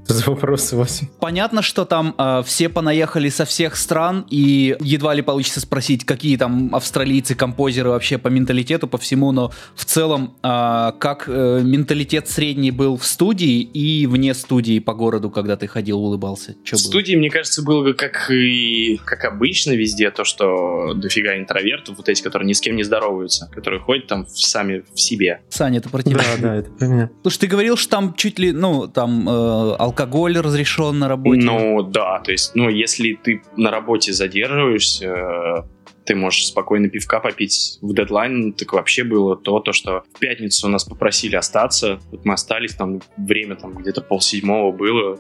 За 0.07 0.29
вопросы, 0.29 0.75
Вася? 0.75 1.07
Понятно, 1.19 1.61
что 1.61 1.85
там 1.85 2.13
э, 2.17 2.43
все 2.45 2.69
понаехали 2.69 3.29
со 3.29 3.45
всех 3.45 3.75
стран, 3.75 4.25
и 4.29 4.75
едва 4.81 5.13
ли 5.13 5.21
получится 5.21 5.61
спросить, 5.61 6.05
какие 6.05 6.37
там 6.37 6.75
австралийцы, 6.75 7.35
композеры 7.35 7.89
вообще 7.89 8.17
по 8.17 8.27
менталитету, 8.27 8.87
по 8.87 8.97
всему, 8.97 9.31
но 9.31 9.51
в 9.75 9.85
целом, 9.85 10.35
э, 10.43 10.91
как 10.99 11.25
э, 11.27 11.61
менталитет 11.63 12.27
средний 12.27 12.71
был 12.71 12.97
в 12.97 13.05
студии 13.05 13.61
и 13.61 14.05
вне 14.07 14.33
студии 14.33 14.79
по 14.79 14.93
городу, 14.93 15.29
когда 15.29 15.55
ты 15.55 15.67
ходил, 15.67 15.99
улыбался? 15.99 16.55
Что 16.63 16.77
в 16.77 16.81
было? 16.81 16.89
студии, 16.89 17.15
мне 17.15 17.29
кажется, 17.29 17.63
было 17.63 17.83
бы 17.83 17.93
как 17.93 18.29
и 18.29 18.99
как 19.05 19.23
обычно 19.25 19.71
везде, 19.71 20.11
то, 20.11 20.23
что 20.25 20.93
дофига 20.95 21.37
интровертов, 21.37 21.97
вот 21.97 22.09
эти, 22.09 22.21
которые 22.21 22.47
ни 22.47 22.53
с 22.53 22.61
кем 22.61 22.75
не 22.75 22.83
здороваются, 22.83 23.49
которые 23.53 23.79
ходят 23.79 24.07
там 24.07 24.27
сами 24.27 24.83
в 24.93 24.99
себе. 24.99 25.41
Саня, 25.49 25.79
это 25.79 25.89
про 25.89 26.03
тебя. 26.03 26.17
Да, 26.17 26.41
да, 26.41 26.55
это 26.55 26.71
про 26.71 26.85
меня. 26.87 27.09
Слушай, 27.21 27.39
ты 27.39 27.47
говорил, 27.47 27.77
что 27.77 27.89
там 27.89 28.13
чуть 28.15 28.39
ли, 28.39 28.51
ну, 28.51 28.87
там 28.87 29.27
э, 29.29 29.75
алкоголь 29.93 30.37
разрешен 30.37 30.99
на 30.99 31.07
работе? 31.07 31.41
Ну 31.41 31.83
да, 31.83 32.19
то 32.19 32.31
есть, 32.31 32.55
ну 32.55 32.69
если 32.69 33.13
ты 33.13 33.43
на 33.55 33.71
работе 33.71 34.11
задерживаешься, 34.11 35.05
э, 35.05 35.63
ты 36.05 36.15
можешь 36.15 36.47
спокойно 36.47 36.89
пивка 36.89 37.19
попить 37.19 37.77
в 37.81 37.93
дедлайн, 37.93 38.53
так 38.53 38.73
вообще 38.73 39.03
было 39.03 39.35
то, 39.35 39.59
то, 39.59 39.71
что 39.71 40.03
в 40.13 40.19
пятницу 40.19 40.67
нас 40.67 40.83
попросили 40.83 41.35
остаться, 41.35 41.99
вот 42.11 42.25
мы 42.25 42.33
остались, 42.33 42.75
там 42.75 43.01
время 43.17 43.55
там 43.55 43.73
где-то 43.73 44.01
полседьмого 44.01 44.71
было, 44.71 45.19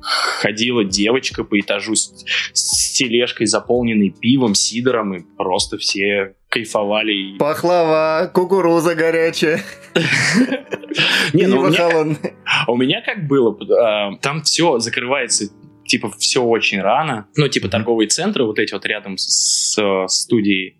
ходила 0.00 0.84
девочка 0.84 1.44
по 1.44 1.60
этажу 1.60 1.94
с, 1.94 2.24
с 2.52 2.92
тележкой, 2.94 3.46
заполненной 3.46 4.10
пивом, 4.10 4.54
сидором, 4.54 5.14
и 5.14 5.22
просто 5.36 5.76
все 5.78 6.34
кайфовали. 6.54 7.36
Пахлава, 7.38 8.30
кукуруза 8.32 8.94
горячая. 8.94 9.60
Не, 11.32 11.46
ну 11.46 11.60
у 11.60 12.76
меня 12.76 13.02
как 13.02 13.26
было, 13.26 13.58
а, 13.76 14.16
там 14.18 14.42
все 14.42 14.78
закрывается 14.78 15.46
типа 15.84 16.10
все 16.16 16.42
очень 16.42 16.80
рано. 16.80 17.26
Ну, 17.36 17.48
типа 17.48 17.68
торговые 17.68 18.08
центры, 18.08 18.44
вот 18.44 18.58
эти 18.58 18.72
вот 18.72 18.86
рядом 18.86 19.18
с, 19.18 19.76
с 19.76 20.06
студией, 20.08 20.76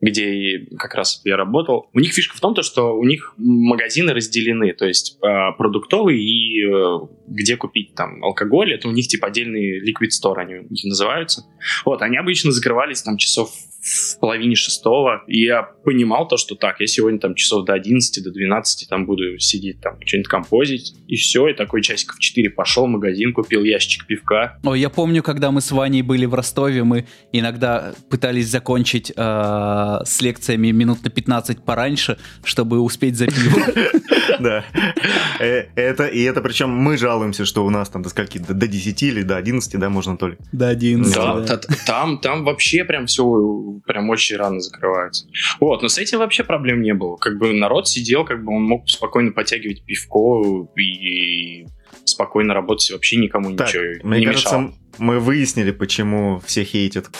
где 0.00 0.66
как 0.76 0.94
раз 0.94 1.20
я 1.24 1.36
работал, 1.36 1.88
у 1.92 2.00
них 2.00 2.12
фишка 2.12 2.36
в 2.36 2.40
том, 2.40 2.54
то, 2.54 2.62
что 2.62 2.98
у 2.98 3.04
них 3.04 3.34
магазины 3.38 4.12
разделены, 4.12 4.72
то 4.72 4.84
есть 4.84 5.16
э, 5.22 5.52
продуктовый 5.56 6.20
и 6.20 6.66
э, 6.66 6.98
где 7.28 7.56
купить 7.56 7.94
там 7.94 8.22
алкоголь, 8.24 8.74
это 8.74 8.88
у 8.88 8.90
них 8.90 9.06
типа 9.06 9.28
отдельный 9.28 9.80
liquid 9.80 10.08
store, 10.08 10.38
они 10.38 10.66
называются. 10.84 11.44
Вот, 11.84 12.02
они 12.02 12.16
обычно 12.16 12.50
закрывались 12.50 13.02
там 13.02 13.16
часов 13.16 13.52
в 13.82 14.20
половине 14.20 14.54
шестого, 14.54 15.24
и 15.26 15.42
я 15.42 15.62
понимал 15.62 16.28
то, 16.28 16.36
что 16.36 16.54
так, 16.54 16.78
я 16.78 16.86
сегодня 16.86 17.18
там 17.18 17.34
часов 17.34 17.64
до 17.64 17.72
11, 17.72 18.22
до 18.22 18.30
12 18.30 18.88
там 18.88 19.06
буду 19.06 19.38
сидеть 19.40 19.80
там, 19.80 19.98
что-нибудь 20.04 20.28
композить, 20.28 20.94
и 21.08 21.16
все, 21.16 21.48
и 21.48 21.54
такой 21.54 21.82
часиков 21.82 22.16
в 22.16 22.20
4 22.20 22.50
пошел 22.50 22.86
в 22.86 22.88
магазин, 22.88 23.32
купил 23.32 23.64
ящик 23.64 24.06
пивка. 24.06 24.58
О, 24.62 24.74
я 24.74 24.88
помню, 24.88 25.22
когда 25.24 25.50
мы 25.50 25.60
с 25.60 25.72
Ваней 25.72 26.02
были 26.02 26.26
в 26.26 26.34
Ростове, 26.34 26.84
мы 26.84 27.06
иногда 27.32 27.92
пытались 28.08 28.48
закончить 28.48 29.10
э, 29.10 29.14
с 29.16 30.22
лекциями 30.22 30.70
минут 30.70 31.02
на 31.02 31.10
15 31.10 31.64
пораньше, 31.64 32.18
чтобы 32.44 32.80
успеть 32.80 33.16
за 33.16 33.26
пиво. 33.26 33.60
Да. 34.38 34.64
Э, 35.40 35.66
это, 35.74 36.06
и 36.06 36.22
это 36.22 36.40
причем 36.40 36.70
мы 36.70 36.96
жалуемся, 36.96 37.44
что 37.44 37.64
у 37.64 37.70
нас 37.70 37.88
там 37.88 38.02
до 38.02 38.08
скольки, 38.08 38.38
до 38.38 38.66
10 38.66 39.02
или 39.02 39.22
до 39.22 39.36
11, 39.36 39.78
да, 39.78 39.90
можно 39.90 40.16
то 40.16 40.28
ли? 40.28 40.36
До 40.52 40.68
11, 40.68 41.14
да. 41.14 41.60
Там, 41.86 42.18
там 42.18 42.44
вообще 42.44 42.84
прям 42.84 43.06
все 43.06 43.24
прям 43.80 44.10
очень 44.10 44.36
рано 44.36 44.60
закрываются. 44.60 45.26
Вот, 45.60 45.82
но 45.82 45.88
с 45.88 45.98
этим 45.98 46.18
вообще 46.18 46.44
проблем 46.44 46.82
не 46.82 46.94
было. 46.94 47.16
Как 47.16 47.38
бы 47.38 47.52
народ 47.52 47.88
сидел, 47.88 48.24
как 48.24 48.44
бы 48.44 48.54
он 48.54 48.62
мог 48.64 48.88
спокойно 48.88 49.32
подтягивать 49.32 49.84
пивко 49.84 50.68
и 50.78 51.66
спокойно 52.04 52.54
работать, 52.54 52.90
вообще 52.90 53.16
никому 53.16 53.54
так, 53.54 53.68
ничего 53.68 54.08
мне 54.08 54.20
не 54.20 54.26
кажется, 54.26 54.58
мешало. 54.58 54.74
мы 54.98 55.20
выяснили, 55.20 55.70
почему 55.70 56.40
все 56.44 56.64
хейтят. 56.64 57.10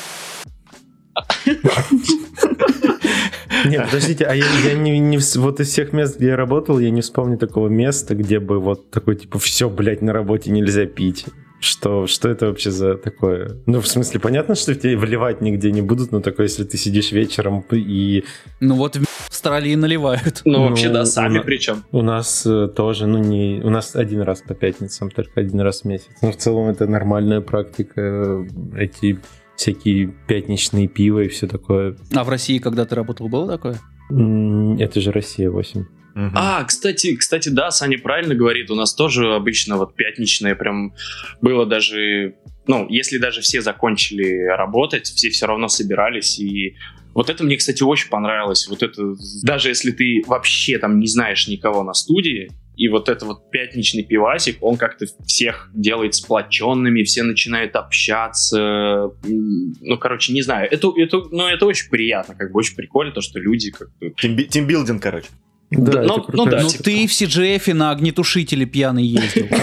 Нет, 3.64 3.86
подождите, 3.86 4.24
а 4.24 4.34
я, 4.34 4.44
я 4.64 4.74
не, 4.74 4.98
не 4.98 5.18
вот 5.36 5.60
из 5.60 5.68
всех 5.68 5.92
мест, 5.92 6.16
где 6.16 6.28
я 6.28 6.36
работал, 6.36 6.78
я 6.78 6.90
не 6.90 7.00
вспомню 7.00 7.38
такого 7.38 7.68
места, 7.68 8.14
где 8.14 8.40
бы 8.40 8.58
вот 8.58 8.90
такой 8.90 9.16
типа 9.16 9.38
все, 9.38 9.68
блядь, 9.70 10.02
на 10.02 10.12
работе 10.12 10.50
нельзя 10.50 10.86
пить. 10.86 11.26
Что, 11.62 12.08
что 12.08 12.28
это 12.28 12.46
вообще 12.46 12.72
за 12.72 12.96
такое? 12.96 13.56
Ну, 13.66 13.80
в 13.80 13.86
смысле, 13.86 14.18
понятно, 14.18 14.56
что 14.56 14.74
тебе 14.74 14.96
вливать 14.96 15.40
нигде 15.40 15.70
не 15.70 15.80
будут, 15.80 16.10
но 16.10 16.20
такое, 16.20 16.46
если 16.46 16.64
ты 16.64 16.76
сидишь 16.76 17.12
вечером 17.12 17.64
и... 17.70 18.24
Ну 18.58 18.74
вот 18.74 18.96
в 18.96 19.04
Австралии 19.28 19.76
наливают. 19.76 20.42
Ну, 20.44 20.54
ну 20.54 20.68
вообще, 20.68 20.88
да, 20.88 21.04
сами 21.04 21.38
у, 21.38 21.44
причем. 21.44 21.84
У 21.92 22.02
нас 22.02 22.44
э, 22.46 22.66
тоже, 22.66 23.06
ну, 23.06 23.18
не... 23.18 23.60
У 23.62 23.70
нас 23.70 23.94
один 23.94 24.22
раз 24.22 24.42
по 24.42 24.54
пятницам, 24.54 25.08
только 25.08 25.40
один 25.40 25.60
раз 25.60 25.82
в 25.82 25.84
месяц. 25.84 26.08
Но 26.20 26.32
в 26.32 26.36
целом 26.36 26.68
это 26.68 26.88
нормальная 26.88 27.40
практика. 27.40 28.00
Э, 28.00 28.44
эти 28.76 29.20
всякие 29.54 30.12
пятничные 30.26 30.88
пиво 30.88 31.20
и 31.20 31.28
все 31.28 31.46
такое. 31.46 31.96
А 32.12 32.24
в 32.24 32.28
России, 32.28 32.58
когда 32.58 32.86
ты 32.86 32.96
работал, 32.96 33.28
было 33.28 33.46
такое? 33.46 33.78
Это 34.10 35.00
же 35.00 35.12
Россия 35.12 35.48
8. 35.48 35.84
Угу. 36.14 36.30
А, 36.34 36.64
кстати, 36.64 37.16
кстати, 37.16 37.48
да, 37.48 37.70
Саня 37.70 37.98
правильно 37.98 38.34
говорит, 38.34 38.70
у 38.70 38.74
нас 38.74 38.94
тоже 38.94 39.34
обычно 39.34 39.76
вот 39.76 39.94
пятничное 39.94 40.54
прям 40.54 40.94
было 41.40 41.66
даже, 41.66 42.34
ну, 42.66 42.86
если 42.88 43.18
даже 43.18 43.40
все 43.40 43.62
закончили 43.62 44.46
работать, 44.46 45.06
все 45.06 45.30
все 45.30 45.46
равно 45.46 45.68
собирались 45.68 46.38
и 46.38 46.76
вот 47.14 47.28
это 47.28 47.44
мне, 47.44 47.56
кстати, 47.56 47.82
очень 47.82 48.08
понравилось. 48.08 48.66
Вот 48.68 48.82
это, 48.82 49.14
даже 49.42 49.68
если 49.68 49.90
ты 49.90 50.22
вообще 50.26 50.78
там 50.78 50.98
не 50.98 51.06
знаешь 51.06 51.46
никого 51.46 51.82
на 51.82 51.92
студии, 51.92 52.50
и 52.74 52.88
вот 52.88 53.08
это 53.08 53.26
вот 53.26 53.50
пятничный 53.50 54.02
пивасик, 54.02 54.56
он 54.62 54.76
как-то 54.76 55.04
всех 55.26 55.70
делает 55.74 56.14
сплоченными, 56.14 57.02
все 57.02 57.22
начинают 57.22 57.76
общаться. 57.76 59.10
Ну, 59.22 59.98
короче, 59.98 60.32
не 60.32 60.40
знаю. 60.40 60.68
Это, 60.70 60.90
это, 60.96 61.22
ну, 61.30 61.46
это 61.46 61.66
очень 61.66 61.90
приятно, 61.90 62.34
как 62.34 62.50
бы 62.50 62.58
очень 62.58 62.74
прикольно, 62.74 63.12
то, 63.12 63.20
что 63.20 63.38
люди 63.38 63.70
как-то... 63.70 64.10
Тимбилдинг, 64.10 65.02
короче. 65.02 65.28
Да, 65.72 66.02
ну, 66.02 66.24
ну 66.32 66.46
да. 66.46 66.62
Ну 66.62 66.68
ты 66.68 67.06
в 67.06 67.10
CGF 67.10 67.72
на 67.72 67.90
огнетушителе 67.90 68.66
пьяный 68.66 69.04
ездил. 69.04 69.46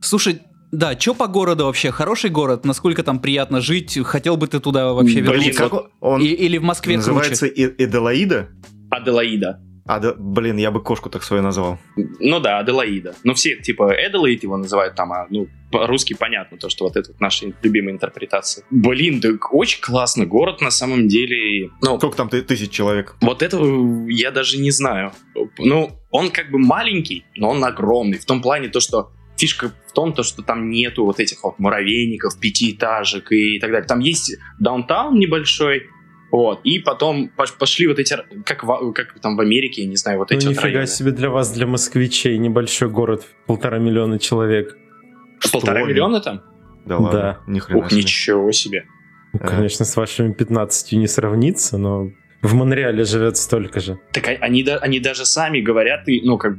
Слушай, 0.00 0.42
да, 0.70 0.98
что 0.98 1.14
по 1.14 1.26
городу 1.26 1.64
вообще? 1.64 1.90
Хороший 1.90 2.30
город? 2.30 2.64
Насколько 2.64 3.02
там 3.02 3.20
приятно 3.20 3.60
жить? 3.60 3.98
Хотел 4.04 4.36
бы 4.36 4.48
ты 4.48 4.60
туда 4.60 4.92
вообще 4.92 5.20
вернуться? 5.20 5.68
Блин, 5.68 5.82
он 6.00 6.22
и, 6.22 6.26
или 6.26 6.58
в 6.58 6.62
Москве 6.62 6.96
называется 6.96 7.48
круче? 7.48 7.74
Эделаида? 7.78 8.48
Аделаида. 8.90 9.60
Ад... 9.86 10.18
Блин, 10.18 10.56
я 10.58 10.70
бы 10.70 10.80
кошку 10.80 11.10
так 11.10 11.22
свою 11.22 11.42
назвал. 11.42 11.78
Ну 11.96 12.40
да, 12.40 12.58
Аделаида. 12.58 13.14
Ну 13.24 13.34
все, 13.34 13.56
типа, 13.56 13.92
Эделаид 13.92 14.42
его 14.42 14.56
называют 14.56 14.94
там, 14.94 15.12
а, 15.12 15.26
ну, 15.30 15.48
по-русски 15.72 16.14
понятно, 16.14 16.58
то, 16.58 16.68
что 16.68 16.84
вот 16.84 16.96
это 16.96 17.10
вот 17.10 17.20
наша 17.20 17.52
любимая 17.62 17.94
интерпретация. 17.94 18.64
Блин, 18.70 19.20
да 19.20 19.30
очень 19.50 19.80
классный 19.80 20.26
город 20.26 20.60
на 20.60 20.70
самом 20.70 21.08
деле. 21.08 21.70
Ну, 21.80 21.98
Сколько 21.98 22.16
там 22.16 22.28
тысяч 22.28 22.70
человек? 22.70 23.16
Вот 23.20 23.42
этого 23.42 24.08
я 24.08 24.30
даже 24.30 24.58
не 24.58 24.70
знаю. 24.70 25.12
Ну, 25.58 25.90
он 26.10 26.30
как 26.30 26.50
бы 26.50 26.58
маленький, 26.58 27.24
но 27.36 27.50
он 27.50 27.64
огромный. 27.64 28.18
В 28.18 28.24
том 28.24 28.42
плане 28.42 28.68
то, 28.68 28.80
что 28.80 29.10
фишка 29.36 29.72
в 29.88 29.92
том, 29.92 30.12
то, 30.12 30.22
что 30.22 30.42
там 30.42 30.70
нету 30.70 31.04
вот 31.04 31.18
этих 31.18 31.42
вот 31.42 31.58
муравейников, 31.58 32.38
пятиэтажек 32.38 33.32
и 33.32 33.58
так 33.58 33.70
далее. 33.70 33.86
Там 33.86 33.98
есть 33.98 34.36
даунтаун 34.58 35.18
небольшой, 35.18 35.88
вот. 36.32 36.60
И 36.64 36.78
потом 36.80 37.30
пошли 37.58 37.86
вот 37.86 37.98
эти, 37.98 38.16
как, 38.44 38.64
в, 38.64 38.92
как 38.92 39.20
там 39.20 39.36
в 39.36 39.40
Америке, 39.40 39.82
я 39.82 39.88
не 39.88 39.96
знаю, 39.96 40.18
вот 40.18 40.32
эти 40.32 40.44
ну, 40.46 40.50
вот 40.50 40.56
нифига 40.56 40.68
районы. 40.68 40.86
себе 40.86 41.12
для 41.12 41.28
вас, 41.30 41.52
для 41.52 41.66
москвичей, 41.66 42.38
небольшой 42.38 42.88
город, 42.88 43.24
полтора 43.46 43.78
миллиона 43.78 44.18
человек. 44.18 44.76
Полтора 45.52 45.80
Что? 45.80 45.88
миллиона 45.88 46.20
там? 46.20 46.42
Да 46.86 46.98
ладно, 46.98 47.20
Да. 47.46 47.52
ни 47.52 47.58
хрена 47.60 47.80
Ух, 47.84 47.90
себе. 47.90 48.00
ничего 48.00 48.50
себе. 48.50 48.86
Ну, 49.34 49.40
Конечно, 49.40 49.84
с 49.84 49.94
вашими 49.94 50.32
15 50.32 50.92
не 50.92 51.06
сравнится, 51.06 51.78
но 51.78 52.10
в 52.42 52.54
Монреале 52.54 53.04
живет 53.04 53.36
столько 53.36 53.80
же. 53.80 53.98
Так 54.12 54.26
а- 54.28 54.38
они, 54.40 54.66
они 54.80 55.00
даже 55.00 55.24
сами 55.24 55.60
говорят, 55.60 56.08
и, 56.08 56.22
ну, 56.22 56.38
как 56.38 56.54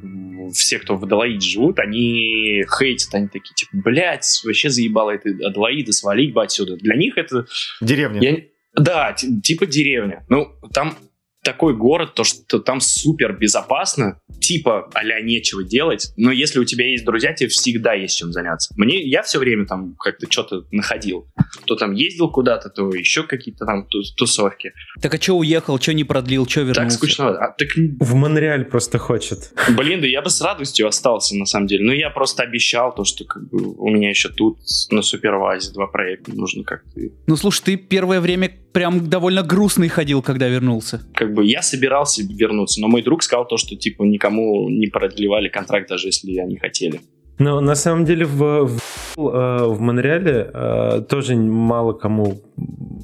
все, 0.53 0.79
кто 0.79 0.95
в 0.97 1.03
Аделаиде 1.03 1.47
живут, 1.47 1.79
они 1.79 2.63
хейтят, 2.77 3.13
они 3.15 3.27
такие, 3.27 3.53
типа, 3.55 3.71
блядь, 3.73 4.41
вообще 4.45 4.69
заебало 4.69 5.11
это 5.11 5.29
Аделаида, 5.29 5.91
свалить 5.93 6.33
бы 6.33 6.43
отсюда. 6.43 6.77
Для 6.77 6.95
них 6.95 7.17
это... 7.17 7.45
Деревня. 7.81 8.21
я 8.21 8.37
да, 8.73 9.13
ти- 9.13 9.41
типа 9.41 9.65
деревня. 9.65 10.25
Ну, 10.29 10.49
там 10.73 10.95
такой 11.43 11.75
город, 11.75 12.13
то, 12.15 12.23
что 12.23 12.59
там 12.59 12.79
супер 12.79 13.33
безопасно, 13.37 14.19
типа 14.39 14.89
а 14.93 15.03
нечего 15.21 15.63
делать, 15.63 16.11
но 16.17 16.31
если 16.31 16.59
у 16.59 16.63
тебя 16.65 16.87
есть 16.87 17.05
друзья, 17.05 17.33
тебе 17.33 17.49
всегда 17.49 17.93
есть 17.93 18.17
чем 18.17 18.31
заняться. 18.31 18.73
Мне, 18.77 19.01
я 19.03 19.21
все 19.21 19.39
время 19.39 19.65
там 19.65 19.95
как-то 19.99 20.31
что-то 20.31 20.63
находил. 20.71 21.27
То 21.65 21.75
там 21.75 21.91
ездил 21.91 22.31
куда-то, 22.31 22.69
то 22.69 22.89
еще 22.93 23.23
какие-то 23.23 23.65
там 23.65 23.85
ту- 23.87 24.01
тусовки. 24.17 24.71
Так 25.01 25.13
а 25.13 25.21
что 25.21 25.37
уехал, 25.37 25.79
что 25.79 25.93
не 25.93 26.03
продлил, 26.03 26.47
что 26.47 26.61
вернулся? 26.61 26.81
Так 26.81 26.91
скучно. 26.91 27.29
А, 27.29 27.51
так 27.51 27.69
В 27.99 28.15
Монреаль 28.15 28.65
просто 28.65 28.97
хочет. 28.97 29.51
Блин, 29.77 30.01
да 30.01 30.07
я 30.07 30.21
бы 30.21 30.29
с 30.29 30.41
радостью 30.41 30.87
остался, 30.87 31.35
на 31.35 31.45
самом 31.45 31.67
деле. 31.67 31.83
Но 31.85 31.93
я 31.93 32.09
просто 32.09 32.43
обещал 32.43 32.95
то, 32.95 33.03
что 33.03 33.25
как 33.25 33.49
бы, 33.49 33.75
у 33.75 33.89
меня 33.89 34.09
еще 34.09 34.29
тут 34.29 34.59
на 34.91 35.01
супервазе 35.01 35.73
два 35.73 35.87
проекта. 35.87 36.33
Нужно 36.33 36.63
как-то... 36.63 37.01
Ну 37.27 37.35
слушай, 37.35 37.61
ты 37.63 37.75
первое 37.77 38.21
время 38.21 38.51
прям 38.73 39.09
довольно 39.09 39.43
грустный 39.43 39.87
ходил, 39.87 40.21
когда 40.21 40.47
вернулся. 40.49 41.01
Как 41.13 41.33
бы 41.33 41.45
я 41.45 41.61
собирался 41.61 42.23
вернуться, 42.23 42.81
но 42.81 42.87
мой 42.87 43.03
друг 43.03 43.23
сказал 43.23 43.47
то, 43.47 43.57
что 43.57 43.75
типа 43.75 44.03
никому 44.03 44.69
не 44.69 44.87
продлевали 44.87 45.47
контракт, 45.47 45.89
даже 45.89 46.07
если 46.07 46.37
они 46.39 46.57
хотели. 46.57 46.99
Но 47.39 47.61
на 47.61 47.75
самом 47.75 48.05
деле 48.05 48.25
в, 48.25 48.67
в, 48.67 49.17
э, 49.17 49.65
в 49.65 49.79
Монреале 49.79 50.51
э, 50.53 51.01
тоже 51.09 51.35
мало 51.35 51.93
кому 51.93 52.41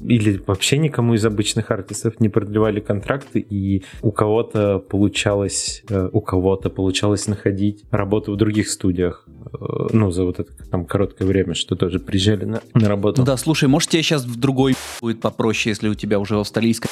или 0.02 0.40
вообще 0.46 0.78
никому 0.78 1.14
из 1.14 1.24
обычных 1.24 1.70
артистов 1.70 2.20
не 2.20 2.28
продлевали 2.28 2.80
контракты, 2.80 3.40
и 3.40 3.84
у 4.02 4.12
кого-то 4.12 4.78
получалось, 4.78 5.82
э, 5.88 6.08
у 6.12 6.20
кого-то 6.20 6.70
получалось 6.70 7.26
находить 7.26 7.84
работу 7.90 8.32
в 8.32 8.36
других 8.36 8.70
студиях, 8.70 9.26
ну, 9.92 10.10
за 10.10 10.24
вот 10.24 10.40
это 10.40 10.52
там 10.70 10.84
короткое 10.84 11.26
время, 11.26 11.54
что 11.54 11.76
тоже 11.76 11.98
приезжали 11.98 12.44
на, 12.44 12.62
на 12.74 12.88
работу. 12.88 13.22
Да, 13.22 13.36
слушай, 13.36 13.68
может 13.68 13.90
тебе 13.90 14.02
сейчас 14.02 14.24
в 14.24 14.38
другой 14.38 14.74
будет 15.00 15.20
попроще, 15.20 15.70
если 15.70 15.88
у 15.88 15.94
тебя 15.94 16.18
уже 16.18 16.38
австралийский 16.38 16.88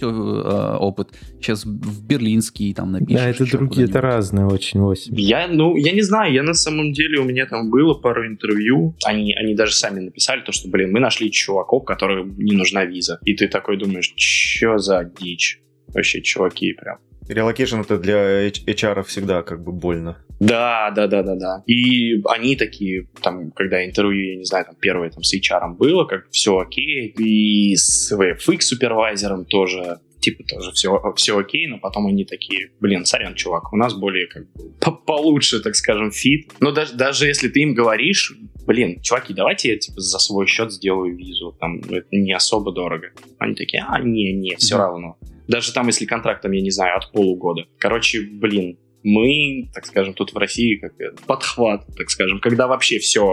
э, 0.00 0.76
опыт. 0.78 1.08
Сейчас 1.40 1.64
в 1.64 2.06
берлинский 2.06 2.74
там 2.74 2.92
напишешь. 2.92 3.22
Да, 3.22 3.28
это 3.28 3.50
другие, 3.50 3.86
это 3.86 4.00
разные 4.00 4.46
очень 4.46 4.80
восемь. 4.80 5.18
Я, 5.18 5.48
ну, 5.48 5.76
я 5.76 5.92
не 5.92 6.02
знаю, 6.02 6.32
я 6.32 6.42
на 6.42 6.54
самом 6.54 6.92
деле, 6.92 7.20
у 7.20 7.24
меня 7.24 7.46
там 7.46 7.70
было 7.70 7.94
пару 7.94 8.26
интервью, 8.26 8.94
они, 9.04 9.34
они 9.34 9.54
даже 9.54 9.74
сами 9.74 10.00
написали 10.00 10.40
то, 10.40 10.52
что, 10.52 10.68
блин, 10.68 10.92
мы 10.92 11.00
нашли 11.00 11.30
чуваков, 11.30 11.84
которым 11.84 12.36
не 12.38 12.52
нужна 12.52 12.84
виза. 12.84 13.18
И 13.24 13.34
ты 13.34 13.48
такой 13.48 13.76
думаешь, 13.78 14.12
чё 14.16 14.78
за 14.78 15.04
дичь? 15.04 15.60
Вообще, 15.88 16.22
чуваки, 16.22 16.72
прям. 16.72 16.98
Relocation 17.32 17.80
это 17.80 17.98
для 17.98 18.48
HR 18.48 19.02
всегда 19.04 19.42
как 19.42 19.62
бы 19.62 19.72
больно. 19.72 20.18
Да, 20.40 20.90
да, 20.90 21.06
да, 21.06 21.22
да, 21.22 21.36
да. 21.36 21.62
И 21.66 22.20
они 22.26 22.56
такие, 22.56 23.06
там, 23.22 23.52
когда 23.52 23.84
интервью, 23.84 24.32
я 24.32 24.36
не 24.36 24.44
знаю, 24.44 24.64
там 24.64 24.74
первое 24.80 25.10
там 25.10 25.22
с 25.22 25.34
HR 25.34 25.74
было, 25.76 26.04
как 26.04 26.28
все 26.30 26.58
окей, 26.58 27.14
и 27.16 27.76
с 27.76 28.12
VFX 28.12 28.60
супервайзером 28.62 29.44
тоже 29.44 29.98
типа 30.22 30.44
тоже 30.44 30.72
все, 30.72 30.98
все 31.16 31.38
окей, 31.38 31.66
но 31.66 31.78
потом 31.78 32.06
они 32.06 32.24
такие, 32.24 32.70
блин, 32.80 33.04
сорян, 33.04 33.34
чувак, 33.34 33.72
у 33.72 33.76
нас 33.76 33.92
более 33.94 34.26
как 34.28 34.50
бы 34.52 34.70
по- 34.80 34.92
получше, 34.92 35.60
так 35.60 35.74
скажем, 35.76 36.10
fit. 36.10 36.50
Но 36.60 36.70
даже, 36.72 36.94
даже 36.94 37.26
если 37.26 37.48
ты 37.48 37.60
им 37.60 37.74
говоришь, 37.74 38.34
блин, 38.66 39.00
чуваки, 39.02 39.34
давайте 39.34 39.70
я 39.72 39.78
типа 39.78 40.00
за 40.00 40.18
свой 40.18 40.46
счет 40.46 40.72
сделаю 40.72 41.14
визу, 41.16 41.54
там 41.60 41.80
ну, 41.80 41.96
это 41.98 42.08
не 42.12 42.32
особо 42.32 42.72
дорого. 42.72 43.08
Они 43.38 43.54
такие, 43.54 43.84
а, 43.86 44.00
не, 44.00 44.32
не, 44.32 44.56
все 44.56 44.76
Мгм. 44.76 44.82
равно. 44.84 45.16
Даже 45.48 45.72
там, 45.72 45.88
если 45.88 46.06
контракт, 46.06 46.40
там, 46.42 46.52
я 46.52 46.62
не 46.62 46.70
знаю, 46.70 46.96
от 46.96 47.10
полугода. 47.12 47.66
Короче, 47.78 48.20
блин, 48.22 48.78
мы, 49.02 49.70
так 49.74 49.86
скажем, 49.86 50.14
тут 50.14 50.32
в 50.32 50.36
России 50.36 50.76
как 50.76 50.92
это, 50.98 51.16
подхват, 51.26 51.86
так 51.96 52.10
скажем, 52.10 52.40
когда 52.40 52.66
вообще 52.66 52.98
все, 52.98 53.24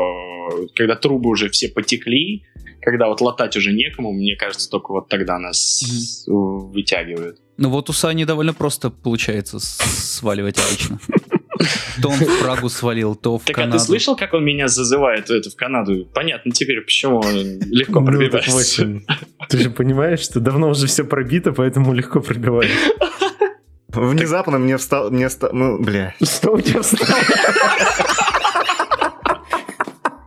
когда 0.75 0.95
трубы 0.95 1.29
уже 1.29 1.49
все 1.49 1.69
потекли, 1.69 2.43
когда 2.81 3.07
вот 3.07 3.21
латать 3.21 3.55
уже 3.57 3.73
некому, 3.73 4.11
мне 4.13 4.35
кажется, 4.35 4.69
только 4.69 4.91
вот 4.91 5.09
тогда 5.09 5.37
нас 5.37 5.83
э, 6.27 6.31
вытягивают. 6.31 7.37
Ну 7.57 7.69
вот 7.69 7.89
у 7.89 7.93
Сани 7.93 8.23
довольно 8.23 8.53
просто 8.53 8.89
получается 8.89 9.59
сваливать 9.59 10.57
обычно. 10.57 10.99
То 12.01 12.07
он 12.07 12.15
в 12.15 12.39
Прагу 12.41 12.69
свалил, 12.69 13.15
то 13.15 13.37
в 13.37 13.43
Так 13.43 13.57
а 13.57 13.61
Канаду. 13.61 13.79
ты 13.79 13.83
слышал, 13.83 14.15
как 14.15 14.33
он 14.33 14.45
меня 14.45 14.69
зазывает 14.69 15.29
это 15.29 15.49
в 15.49 15.55
Канаду? 15.57 16.07
Понятно 16.13 16.53
теперь, 16.53 16.79
почему 16.79 17.17
он 17.17 17.59
легко 17.69 17.99
Ну, 17.99 18.05
так 18.05 18.15
пробивается. 18.15 18.51
восемь. 18.51 19.01
Ты 19.49 19.57
же 19.57 19.69
понимаешь, 19.69 20.21
что 20.21 20.39
давно 20.39 20.69
уже 20.69 20.87
все 20.87 21.03
пробито, 21.03 21.51
поэтому 21.51 21.91
легко 21.93 22.21
пробивать. 22.21 22.69
Внезапно 23.99 24.57
мне 24.59 24.77
встал... 24.77 25.11
Мне 25.11 25.29
ста- 25.29 25.51
ну, 25.53 25.77
бля. 25.79 26.15
Что 26.21 26.51
у 26.53 26.61
тебя 26.61 26.81
встало? 26.81 27.19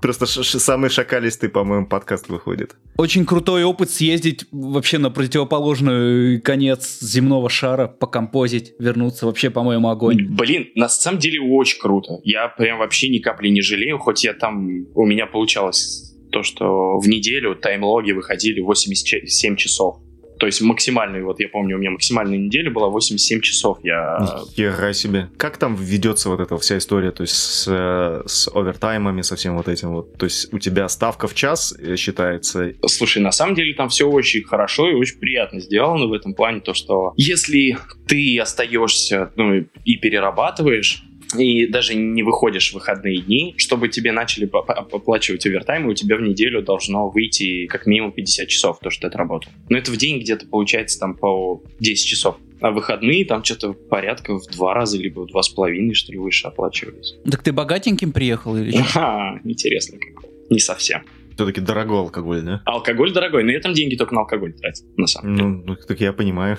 Просто 0.00 0.26
ш- 0.26 0.42
ш- 0.42 0.58
самый 0.58 0.90
шакалистый, 0.90 1.48
по-моему, 1.48 1.86
подкаст 1.86 2.28
выходит. 2.28 2.74
Очень 2.98 3.24
крутой 3.24 3.62
опыт 3.62 3.88
съездить 3.88 4.44
вообще 4.50 4.98
на 4.98 5.10
противоположный 5.10 6.40
конец 6.40 6.98
земного 7.00 7.48
шара, 7.48 7.86
покомпозить, 7.86 8.72
вернуться. 8.80 9.26
Вообще, 9.26 9.48
по-моему, 9.50 9.88
огонь. 9.90 10.26
Блин, 10.28 10.66
на 10.74 10.88
самом 10.88 11.20
деле 11.20 11.40
очень 11.40 11.80
круто. 11.80 12.18
Я 12.24 12.48
прям 12.48 12.78
вообще 12.80 13.08
ни 13.10 13.18
капли 13.20 13.48
не 13.50 13.62
жалею, 13.62 13.98
хоть 13.98 14.24
я 14.24 14.34
там... 14.34 14.86
У 14.96 15.06
меня 15.06 15.26
получалось 15.26 16.16
то, 16.32 16.42
что 16.42 16.98
в 16.98 17.06
неделю 17.06 17.54
таймлоги 17.54 18.10
выходили 18.10 18.60
87 18.60 19.54
часов. 19.54 19.98
То 20.42 20.46
есть 20.46 20.60
максимальный, 20.60 21.22
вот 21.22 21.38
я 21.38 21.48
помню, 21.48 21.76
у 21.76 21.78
меня 21.78 21.92
максимальная 21.92 22.36
неделя 22.36 22.68
была 22.68 22.88
87 22.88 23.42
часов. 23.42 23.78
Я 23.84 24.40
Хера 24.56 24.92
себе. 24.92 25.28
Как 25.36 25.56
там 25.56 25.76
ведется 25.76 26.30
вот 26.30 26.40
эта 26.40 26.58
вся 26.58 26.78
история, 26.78 27.12
то 27.12 27.22
есть 27.22 27.36
с, 27.36 28.24
с 28.26 28.48
овертаймами, 28.52 29.22
со 29.22 29.36
всем 29.36 29.56
вот 29.56 29.68
этим 29.68 29.90
вот? 29.92 30.18
То 30.18 30.26
есть 30.26 30.52
у 30.52 30.58
тебя 30.58 30.88
ставка 30.88 31.28
в 31.28 31.34
час 31.36 31.72
э, 31.78 31.94
считается, 31.94 32.72
Слушай, 32.86 33.22
на 33.22 33.30
самом 33.30 33.54
деле 33.54 33.72
там 33.74 33.88
все 33.88 34.10
очень 34.10 34.42
хорошо 34.42 34.90
и 34.90 34.94
очень 34.94 35.20
приятно 35.20 35.60
сделано 35.60 36.06
в 36.06 36.12
этом 36.12 36.34
плане, 36.34 36.58
то 36.58 36.74
что 36.74 37.12
если 37.16 37.78
ты 38.08 38.40
остаешься 38.40 39.30
ну, 39.36 39.64
и 39.84 39.96
перерабатываешь, 39.96 41.04
и 41.36 41.66
даже 41.66 41.94
не 41.94 42.22
выходишь 42.22 42.70
в 42.70 42.74
выходные 42.74 43.18
дни, 43.18 43.54
чтобы 43.56 43.88
тебе 43.88 44.12
начали 44.12 44.50
оплачивать 44.52 45.46
овертайм, 45.46 45.88
и 45.88 45.92
у 45.92 45.94
тебя 45.94 46.16
в 46.16 46.22
неделю 46.22 46.62
должно 46.62 47.08
выйти 47.08 47.66
как 47.66 47.86
минимум 47.86 48.12
50 48.12 48.48
часов, 48.48 48.78
то, 48.80 48.90
что 48.90 49.02
ты 49.02 49.06
отработал. 49.08 49.52
Но 49.68 49.78
это 49.78 49.90
в 49.90 49.96
день 49.96 50.20
где-то 50.20 50.46
получается 50.46 50.98
там 50.98 51.14
по 51.14 51.62
10 51.80 52.06
часов. 52.06 52.36
А 52.60 52.70
выходные 52.70 53.24
там 53.24 53.42
что-то 53.42 53.72
порядка 53.72 54.38
в 54.38 54.46
два 54.46 54.72
раза, 54.72 54.96
либо 54.96 55.20
в 55.20 55.26
два 55.26 55.42
с 55.42 55.48
половиной, 55.48 55.94
что 55.94 56.12
ли, 56.12 56.18
выше 56.18 56.46
оплачивались. 56.46 57.16
Так 57.28 57.42
ты 57.42 57.52
богатеньким 57.52 58.12
приехал 58.12 58.56
или 58.56 58.70
что? 58.70 59.00
Ага, 59.00 59.40
интересно 59.44 59.98
как. 59.98 60.30
Не 60.48 60.60
совсем. 60.60 61.02
Все-таки 61.34 61.60
дорогой 61.60 61.98
алкоголь, 61.98 62.42
да? 62.42 62.62
Алкоголь 62.64 63.12
дорогой, 63.12 63.44
но 63.44 63.50
я 63.52 63.60
там 63.60 63.72
деньги 63.74 63.96
только 63.96 64.14
на 64.14 64.20
алкоголь 64.22 64.52
тратил, 64.54 64.86
на 64.96 65.06
самом 65.06 65.34
деле. 65.36 65.48
Ну, 65.48 65.62
ну, 65.66 65.76
так 65.76 66.00
я 66.00 66.12
понимаю. 66.12 66.58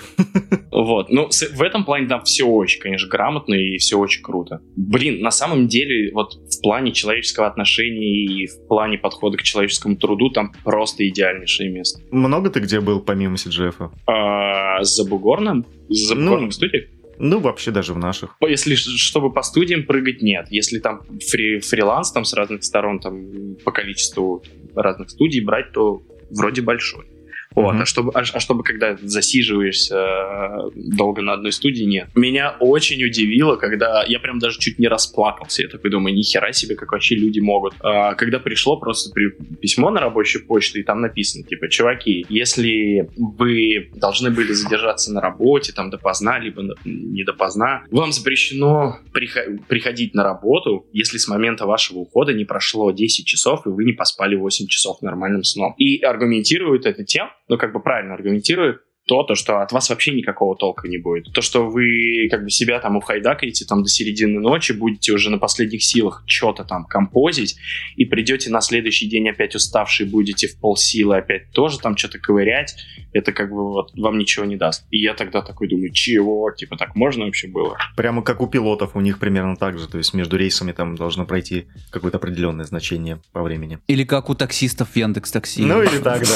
Вот, 0.71 1.09
ну, 1.09 1.29
в 1.29 1.61
этом 1.61 1.85
плане 1.85 2.07
там 2.07 2.23
все 2.23 2.45
очень, 2.45 2.81
конечно, 2.81 3.07
грамотно 3.07 3.53
и 3.53 3.77
все 3.77 3.97
очень 3.97 4.23
круто. 4.23 4.59
Блин, 4.75 5.21
на 5.21 5.31
самом 5.31 5.67
деле, 5.67 6.11
вот 6.13 6.33
в 6.33 6.61
плане 6.61 6.91
человеческого 6.91 7.47
отношения 7.47 8.25
и 8.25 8.47
в 8.47 8.67
плане 8.67 8.97
подхода 8.97 9.37
к 9.37 9.43
человеческому 9.43 9.95
труду 9.97 10.29
там 10.29 10.51
просто 10.63 11.07
идеальнейшее 11.07 11.69
место. 11.69 12.01
Много 12.11 12.49
ты 12.49 12.59
где 12.59 12.79
был 12.79 12.99
помимо 13.01 13.35
CGF? 13.35 13.91
А, 14.07 14.83
с 14.83 14.95
Забугорным? 14.95 15.65
С 15.89 16.07
Забугорным 16.07 16.45
Ну, 16.45 16.51
студией? 16.51 16.87
Ну, 17.19 17.39
вообще 17.39 17.69
даже 17.71 17.93
в 17.93 17.97
наших. 17.99 18.35
Если 18.41 18.73
чтобы 18.75 19.31
по 19.31 19.43
студиям 19.43 19.83
прыгать, 19.83 20.21
нет. 20.23 20.47
Если 20.49 20.79
там 20.79 21.01
фри- 21.19 21.59
фриланс 21.59 22.11
там 22.11 22.25
с 22.25 22.33
разных 22.33 22.63
сторон, 22.63 22.99
там 22.99 23.55
по 23.63 23.71
количеству 23.71 24.43
разных 24.75 25.09
студий 25.09 25.43
брать, 25.43 25.71
то 25.71 26.01
вроде 26.29 26.61
большой. 26.61 27.12
Вот, 27.55 27.73
Мгм. 27.73 27.81
а 27.81 27.85
чтобы, 27.85 28.11
а, 28.13 28.19
а 28.21 28.39
чтобы 28.39 28.63
когда 28.63 28.97
засиживаешься 29.01 29.95
э, 29.95 30.69
долго 30.75 31.21
на 31.21 31.33
одной 31.33 31.51
студии, 31.51 31.83
нет. 31.83 32.07
Меня 32.15 32.55
очень 32.59 33.03
удивило, 33.03 33.55
когда 33.55 34.03
я 34.07 34.19
прям 34.19 34.39
даже 34.39 34.59
чуть 34.59 34.79
не 34.79 34.87
расплакался. 34.87 35.63
Я 35.63 35.69
такой 35.69 35.91
думаю, 35.91 36.15
нихера 36.15 36.51
себе, 36.53 36.75
как 36.75 36.91
вообще 36.91 37.15
люди 37.15 37.39
могут. 37.39 37.73
А, 37.81 38.15
когда 38.15 38.39
пришло 38.39 38.77
просто 38.79 39.11
при- 39.13 39.31
письмо 39.57 39.89
на 39.91 39.99
рабочую 39.99 40.45
почту, 40.45 40.79
и 40.79 40.83
там 40.83 41.01
написано, 41.01 41.43
типа, 41.45 41.69
чуваки, 41.69 42.25
если 42.29 43.09
вы 43.17 43.89
должны 43.95 44.29
были 44.31 44.51
задержаться 44.53 45.11
на 45.11 45.21
работе, 45.21 45.73
там, 45.73 45.89
допоздна, 45.89 46.39
либо 46.39 46.63
не 46.85 47.23
допоздна, 47.23 47.83
вам 47.91 48.11
запрещено 48.11 48.97
приха- 49.13 49.59
приходить 49.67 50.13
на 50.13 50.23
работу, 50.23 50.85
если 50.93 51.17
с 51.17 51.27
момента 51.27 51.65
вашего 51.65 51.99
ухода 51.99 52.33
не 52.33 52.45
прошло 52.45 52.91
10 52.91 53.25
часов, 53.25 53.65
и 53.65 53.69
вы 53.69 53.83
не 53.85 53.93
поспали 53.93 54.35
8 54.35 54.67
часов 54.67 55.01
нормальным 55.01 55.43
сном. 55.43 55.73
И 55.77 55.99
аргументируют 56.01 56.85
это 56.85 57.03
тем, 57.03 57.27
ну, 57.47 57.57
как 57.57 57.73
бы 57.73 57.81
правильно 57.81 58.13
аргументируют, 58.13 58.83
то, 59.13 59.21
то, 59.21 59.23
то, 59.27 59.35
что 59.35 59.61
от 59.61 59.71
вас 59.71 59.89
вообще 59.89 60.11
никакого 60.11 60.55
толка 60.55 60.87
не 60.87 60.97
будет. 60.97 61.31
То, 61.33 61.41
что 61.41 61.69
вы 61.69 62.27
как 62.31 62.43
бы 62.43 62.49
себя 62.49 62.79
там 62.79 62.97
ухайдакаете 62.97 63.65
там 63.65 63.83
до 63.83 63.89
середины 63.89 64.39
ночи, 64.39 64.71
будете 64.71 65.13
уже 65.13 65.29
на 65.29 65.37
последних 65.37 65.83
силах 65.83 66.23
что-то 66.25 66.63
там 66.63 66.85
композить, 66.85 67.55
и 67.95 68.05
придете 68.05 68.49
на 68.49 68.61
следующий 68.61 69.07
день 69.07 69.29
опять 69.29 69.53
уставший, 69.53 70.07
будете 70.07 70.47
в 70.47 70.59
полсилы 70.59 71.17
опять 71.17 71.51
тоже 71.51 71.79
там 71.79 71.95
что-то 71.95 72.17
ковырять, 72.17 72.75
это 73.13 73.31
как 73.31 73.49
бы 73.49 73.71
вот 73.71 73.91
вам 73.95 74.17
ничего 74.17 74.45
не 74.45 74.55
даст. 74.55 74.87
И 74.89 74.97
я 74.97 75.13
тогда 75.13 75.41
такой 75.41 75.67
думаю, 75.67 75.91
чего? 75.91 76.51
Типа 76.51 76.75
так 76.75 76.95
можно 76.95 77.25
вообще 77.25 77.47
было? 77.47 77.77
Прямо 77.95 78.23
как 78.23 78.41
у 78.41 78.47
пилотов, 78.47 78.95
у 78.95 79.01
них 79.01 79.19
примерно 79.19 79.55
так 79.55 79.77
же. 79.77 79.87
То 79.87 79.99
есть 79.99 80.15
между 80.15 80.37
рейсами 80.37 80.71
там 80.71 80.95
должно 80.95 81.25
пройти 81.25 81.65
какое-то 81.91 82.17
определенное 82.17 82.65
значение 82.65 83.19
по 83.31 83.43
времени. 83.43 83.77
Или 83.87 84.03
как 84.03 84.29
у 84.29 84.35
таксистов 84.35 84.89
в 84.89 84.95
Яндекс 84.95 85.31
Такси. 85.31 85.61
Ну 85.61 85.83
или 85.83 85.99
так, 85.99 86.21
да. 86.21 86.35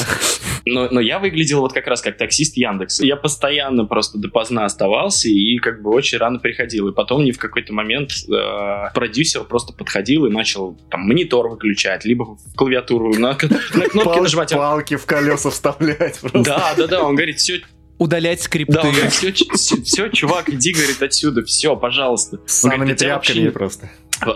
Но, 0.66 0.90
но 0.90 1.00
я 1.00 1.20
выглядел 1.20 1.62
вот 1.62 1.74
как 1.74 1.88
раз 1.88 2.02
как 2.02 2.18
таксист 2.18 2.58
Яндекс. 2.72 3.00
Я 3.02 3.16
постоянно 3.16 3.86
просто 3.86 4.18
допоздна 4.18 4.66
оставался 4.66 5.30
и 5.30 5.58
как 5.58 5.82
бы 5.82 5.92
очень 5.92 6.18
рано 6.18 6.40
приходил. 6.40 6.88
И 6.90 6.94
потом 6.94 7.22
мне 7.22 7.32
в 7.32 7.38
какой-то 7.40 7.74
момент 7.74 8.12
э, 8.30 8.94
продюсер 8.94 9.44
просто 9.44 9.74
подходил 9.74 10.26
и 10.26 10.30
начал 10.30 10.78
там 10.90 11.02
монитор 11.02 11.50
выключать, 11.50 12.06
либо 12.06 12.24
в 12.24 12.56
клавиатуру 12.56 13.14
на, 13.14 13.30
на 13.30 13.36
кнопки 13.36 14.04
Пал- 14.04 14.22
нажимать. 14.22 14.52
Палки 14.52 14.96
в 14.96 15.06
колеса 15.06 15.50
вставлять 15.50 16.20
просто. 16.22 16.44
Да, 16.44 16.74
да, 16.78 16.88
да, 16.88 17.04
он 17.04 17.16
говорит, 17.16 17.38
все, 17.40 17.62
Удалять 18.00 18.42
скрипты. 18.42 18.74
да, 18.74 18.82
он 18.84 18.92
говорит, 18.92 19.12
все, 19.12 19.32
все, 19.32 20.10
чувак, 20.10 20.50
иди, 20.50 20.72
говорит, 20.72 21.02
отсюда, 21.02 21.44
все, 21.44 21.76
пожалуйста. 21.76 22.40
С 22.46 22.60
самыми 22.60 22.78
говорит, 22.78 23.00
«Да 23.00 23.06
тебя 23.06 23.20
тряпками 23.20 23.46
вообще 23.46 23.52
просто. 23.52 23.90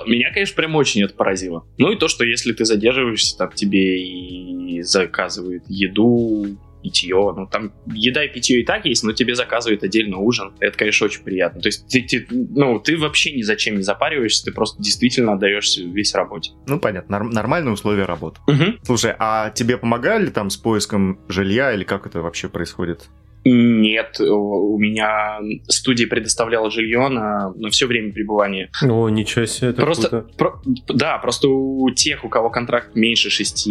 Меня, 0.07 0.31
конечно, 0.31 0.55
прям 0.55 0.75
очень 0.75 1.03
это 1.03 1.13
поразило. 1.13 1.65
Ну 1.77 1.91
и 1.91 1.95
то, 1.95 2.07
что 2.07 2.23
если 2.23 2.53
ты 2.53 2.65
задерживаешься, 2.65 3.37
там 3.37 3.51
тебе 3.51 4.01
и 4.03 4.81
заказывают 4.81 5.63
еду, 5.67 6.57
питье. 6.81 7.15
Ну, 7.15 7.47
там 7.47 7.71
еда 7.93 8.23
и 8.25 8.27
питье 8.29 8.61
и 8.61 8.65
так 8.65 8.85
есть, 8.85 9.03
но 9.03 9.11
тебе 9.13 9.35
заказывают 9.35 9.83
отдельно 9.83 10.17
ужин. 10.17 10.53
Это, 10.59 10.77
конечно, 10.77 11.05
очень 11.05 11.23
приятно. 11.23 11.61
То 11.61 11.67
есть 11.69 11.87
ты, 11.87 12.01
ты- 12.03 12.25
ну, 12.29 12.79
ты 12.79 12.97
вообще 12.97 13.31
ни 13.35 13.41
зачем 13.41 13.75
не 13.77 13.83
запариваешься, 13.83 14.45
ты 14.45 14.51
просто 14.51 14.81
действительно 14.81 15.33
отдаешься 15.33 15.83
весь 15.83 16.13
работе. 16.13 16.51
Ну, 16.67 16.79
понятно, 16.79 17.17
норм- 17.19 17.29
нормальные 17.31 17.73
условия 17.73 18.05
работы. 18.05 18.39
Мгм. 18.47 18.79
Слушай, 18.83 19.13
а 19.19 19.49
тебе 19.51 19.77
помогали 19.77 20.27
там 20.29 20.49
с 20.49 20.57
поиском 20.57 21.19
жилья 21.29 21.73
или 21.73 21.83
как 21.83 22.05
это 22.05 22.21
вообще 22.21 22.49
происходит? 22.49 23.09
Нет, 23.43 24.19
у 24.19 24.77
меня 24.77 25.39
студия 25.67 26.07
предоставляла 26.07 26.69
жилье 26.69 27.07
на, 27.07 27.51
на 27.55 27.69
все 27.69 27.87
время 27.87 28.11
пребывания. 28.13 28.69
О, 28.83 29.09
ничего 29.09 29.45
себе, 29.45 29.69
это 29.69 29.81
Просто, 29.81 30.09
круто. 30.09 30.27
про- 30.37 30.61
да, 30.93 31.17
просто 31.17 31.47
у 31.47 31.89
тех, 31.91 32.23
у 32.23 32.29
кого 32.29 32.49
контракт 32.51 32.95
меньше 32.95 33.29
6 33.31 33.65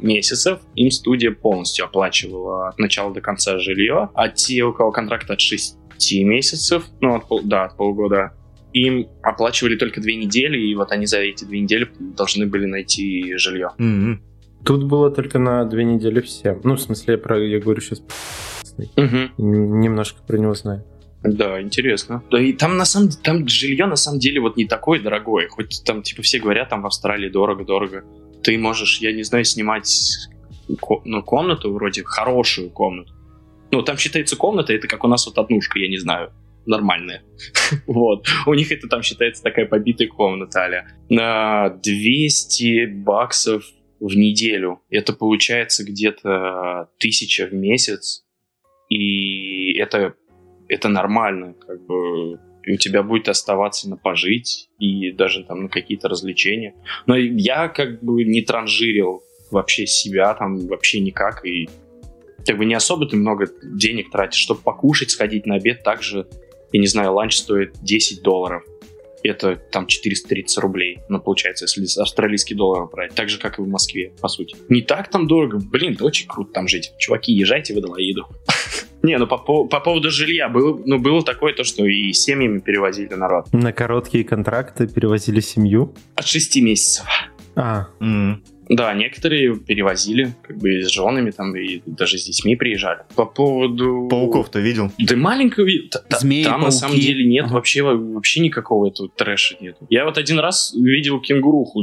месяцев, 0.00 0.58
им 0.74 0.90
студия 0.90 1.30
полностью 1.30 1.84
оплачивала 1.84 2.68
от 2.68 2.78
начала 2.78 3.12
до 3.14 3.20
конца 3.20 3.58
жилье, 3.58 4.08
а 4.14 4.28
те, 4.28 4.64
у 4.64 4.72
кого 4.72 4.90
контракт 4.90 5.30
от 5.30 5.40
6 5.40 5.76
месяцев, 6.24 6.84
ну, 7.00 7.14
от 7.14 7.28
пол- 7.28 7.42
да, 7.44 7.64
от 7.66 7.76
полгода, 7.76 8.32
им 8.72 9.06
оплачивали 9.22 9.76
только 9.76 10.00
две 10.00 10.16
недели, 10.16 10.58
и 10.60 10.74
вот 10.74 10.90
они 10.90 11.06
за 11.06 11.18
эти 11.18 11.44
две 11.44 11.60
недели 11.60 11.88
должны 12.00 12.46
были 12.46 12.64
найти 12.66 13.36
жилье. 13.36 13.70
М-м. 13.78 14.20
Тут 14.64 14.84
было 14.84 15.10
только 15.10 15.38
на 15.38 15.64
две 15.64 15.84
недели 15.84 16.20
все. 16.20 16.58
Ну, 16.64 16.74
в 16.74 16.80
смысле, 16.80 17.14
я, 17.14 17.18
про, 17.18 17.38
я 17.38 17.60
говорю 17.60 17.80
сейчас 17.80 18.02
немножко 19.38 20.20
про 20.26 20.36
него 20.38 20.54
знаю. 20.54 20.84
Да, 21.22 21.60
интересно. 21.62 22.22
Да 22.30 22.40
и 22.40 22.52
там 22.52 22.76
на 22.76 22.84
самом 22.84 23.10
там 23.22 23.46
жилье 23.46 23.86
на 23.86 23.96
самом 23.96 24.18
деле 24.18 24.40
вот 24.40 24.56
не 24.56 24.66
такое 24.66 25.00
дорогое. 25.00 25.48
Хоть 25.48 25.82
там 25.84 26.02
типа 26.02 26.22
все 26.22 26.40
говорят, 26.40 26.68
там 26.68 26.82
в 26.82 26.86
Австралии 26.86 27.28
дорого-дорого. 27.28 28.04
Ты 28.42 28.58
можешь, 28.58 28.98
я 28.98 29.12
не 29.12 29.22
знаю, 29.22 29.44
снимать 29.44 30.10
ко- 30.80 31.00
ну, 31.04 31.22
комнату 31.22 31.72
вроде 31.72 32.02
хорошую 32.02 32.70
комнату. 32.70 33.12
Ну, 33.70 33.82
там 33.82 33.96
считается 33.96 34.36
комната, 34.36 34.72
это 34.72 34.88
как 34.88 35.04
у 35.04 35.08
нас 35.08 35.24
вот 35.26 35.38
однушка, 35.38 35.78
я 35.78 35.88
не 35.88 35.96
знаю, 35.98 36.32
нормальная. 36.66 37.22
Вот. 37.86 38.26
У 38.46 38.54
них 38.54 38.72
это 38.72 38.88
там 38.88 39.02
считается 39.02 39.42
такая 39.42 39.66
побитая 39.66 40.08
комната, 40.08 40.60
аля. 40.60 40.88
На 41.08 41.68
200 41.70 42.86
баксов 42.86 43.64
в 44.00 44.14
неделю. 44.16 44.80
Это 44.90 45.12
получается 45.12 45.84
где-то 45.84 46.88
тысяча 46.98 47.46
в 47.46 47.54
месяц. 47.54 48.24
И 48.92 49.78
это 49.78 50.14
это 50.68 50.88
нормально, 50.88 51.54
как 51.54 51.84
бы 51.84 52.38
и 52.64 52.74
у 52.74 52.76
тебя 52.76 53.02
будет 53.02 53.28
оставаться 53.28 53.90
на 53.90 53.96
пожить 53.96 54.68
и 54.78 55.10
даже 55.10 55.44
там 55.44 55.64
на 55.64 55.68
какие-то 55.68 56.08
развлечения. 56.08 56.74
Но 57.06 57.16
я 57.16 57.68
как 57.68 58.02
бы 58.02 58.24
не 58.24 58.42
транжирил 58.42 59.22
вообще 59.50 59.86
себя 59.86 60.32
там 60.34 60.66
вообще 60.68 61.00
никак 61.00 61.44
и 61.44 61.68
как 62.46 62.58
бы 62.58 62.64
не 62.64 62.74
особо 62.74 63.06
ты 63.06 63.16
много 63.16 63.46
денег 63.62 64.10
тратишь, 64.10 64.40
чтобы 64.40 64.62
покушать, 64.62 65.10
сходить 65.10 65.46
на 65.46 65.56
обед, 65.56 65.82
также, 65.82 66.26
я 66.72 66.80
не 66.80 66.86
знаю, 66.86 67.12
ланч 67.12 67.36
стоит 67.36 67.74
10 67.82 68.22
долларов. 68.22 68.64
Это 69.22 69.56
там 69.56 69.86
430 69.86 70.58
рублей, 70.58 70.98
ну, 71.08 71.20
получается, 71.20 71.66
если 71.66 72.00
австралийский 72.00 72.54
доллар 72.54 72.86
брать. 72.86 73.14
Так 73.14 73.28
же, 73.28 73.38
как 73.38 73.58
и 73.58 73.62
в 73.62 73.68
Москве, 73.68 74.12
по 74.20 74.28
сути. 74.28 74.56
Не 74.68 74.82
так 74.82 75.10
там 75.10 75.26
дорого. 75.26 75.58
Блин, 75.60 75.92
это 75.94 76.04
очень 76.04 76.26
круто 76.28 76.52
там 76.52 76.66
жить. 76.68 76.92
Чуваки, 76.98 77.32
езжайте 77.32 77.74
в 77.74 77.78
Аделаиду. 77.78 78.26
Не, 79.02 79.18
ну 79.18 79.26
по, 79.26 79.36
по- 79.38 79.64
по 79.64 79.80
поводу 79.80 80.10
жилья 80.10 80.48
было, 80.48 80.80
ну, 80.84 80.98
было 80.98 81.22
такое 81.24 81.52
то, 81.54 81.64
что 81.64 81.84
и 81.84 82.12
семьями 82.12 82.60
перевозили 82.60 83.14
народ. 83.14 83.52
На 83.52 83.72
короткие 83.72 84.22
контракты 84.24 84.86
перевозили 84.86 85.40
семью. 85.40 85.94
От 86.14 86.26
6 86.26 86.56
месяцев. 86.62 87.04
А, 87.56 87.88
М. 88.00 88.42
Да, 88.68 88.94
некоторые 88.94 89.56
перевозили, 89.56 90.32
как 90.42 90.56
бы 90.58 90.78
и 90.78 90.82
с 90.82 90.88
женами 90.90 91.30
там, 91.30 91.54
и 91.56 91.82
даже 91.84 92.16
с 92.18 92.24
детьми 92.24 92.56
приезжали. 92.56 93.00
По 93.16 93.26
поводу... 93.26 94.08
Пауков-то 94.10 94.60
видел? 94.60 94.90
Да 94.98 95.16
маленького... 95.16 95.68
Змеи, 96.20 96.44
там 96.44 96.60
на 96.60 96.66
пауки. 96.66 96.76
самом 96.76 96.96
деле 96.96 97.24
нет 97.26 97.46
Ага. 97.46 97.54
вообще, 97.54 97.82
вообще 97.82 98.40
никакого 98.40 98.88
этого 98.88 99.08
трэша 99.08 99.56
нет. 99.60 99.76
Я 99.90 100.04
вот 100.04 100.16
один 100.18 100.38
раз 100.38 100.74
видел 100.74 101.20
кенгуруху, 101.20 101.82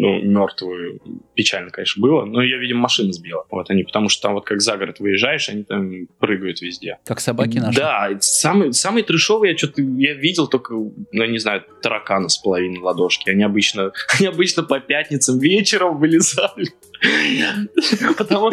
ну, 0.00 0.22
мертвую. 0.22 1.00
Печально, 1.34 1.70
конечно, 1.70 2.00
было, 2.00 2.24
но 2.24 2.42
ее, 2.42 2.58
видимо, 2.58 2.80
машина 2.80 3.12
сбила. 3.12 3.46
Вот 3.50 3.70
они, 3.70 3.84
потому 3.84 4.08
что 4.08 4.22
там 4.22 4.34
вот 4.34 4.44
как 4.44 4.60
за 4.60 4.76
город 4.76 5.00
выезжаешь, 5.00 5.48
они 5.48 5.64
там 5.64 6.06
прыгают 6.18 6.60
везде. 6.60 6.98
Как 7.04 7.20
собаки 7.20 7.58
наши. 7.58 7.78
Да, 7.78 8.10
самый, 8.20 8.72
самый 8.72 9.02
трешовый 9.02 9.50
я 9.50 9.56
что-то 9.56 9.82
я 9.82 10.14
видел 10.14 10.46
только, 10.46 10.74
ну, 10.74 11.24
не 11.24 11.38
знаю, 11.38 11.64
таракана 11.82 12.28
с 12.28 12.38
половиной 12.38 12.80
ладошки. 12.80 13.30
Они 13.30 13.42
обычно, 13.42 13.92
они 14.18 14.28
обычно 14.28 14.62
по 14.62 14.80
пятницам 14.80 15.38
вечером 15.38 15.98
вылезали. 15.98 16.68
Потому. 18.16 18.50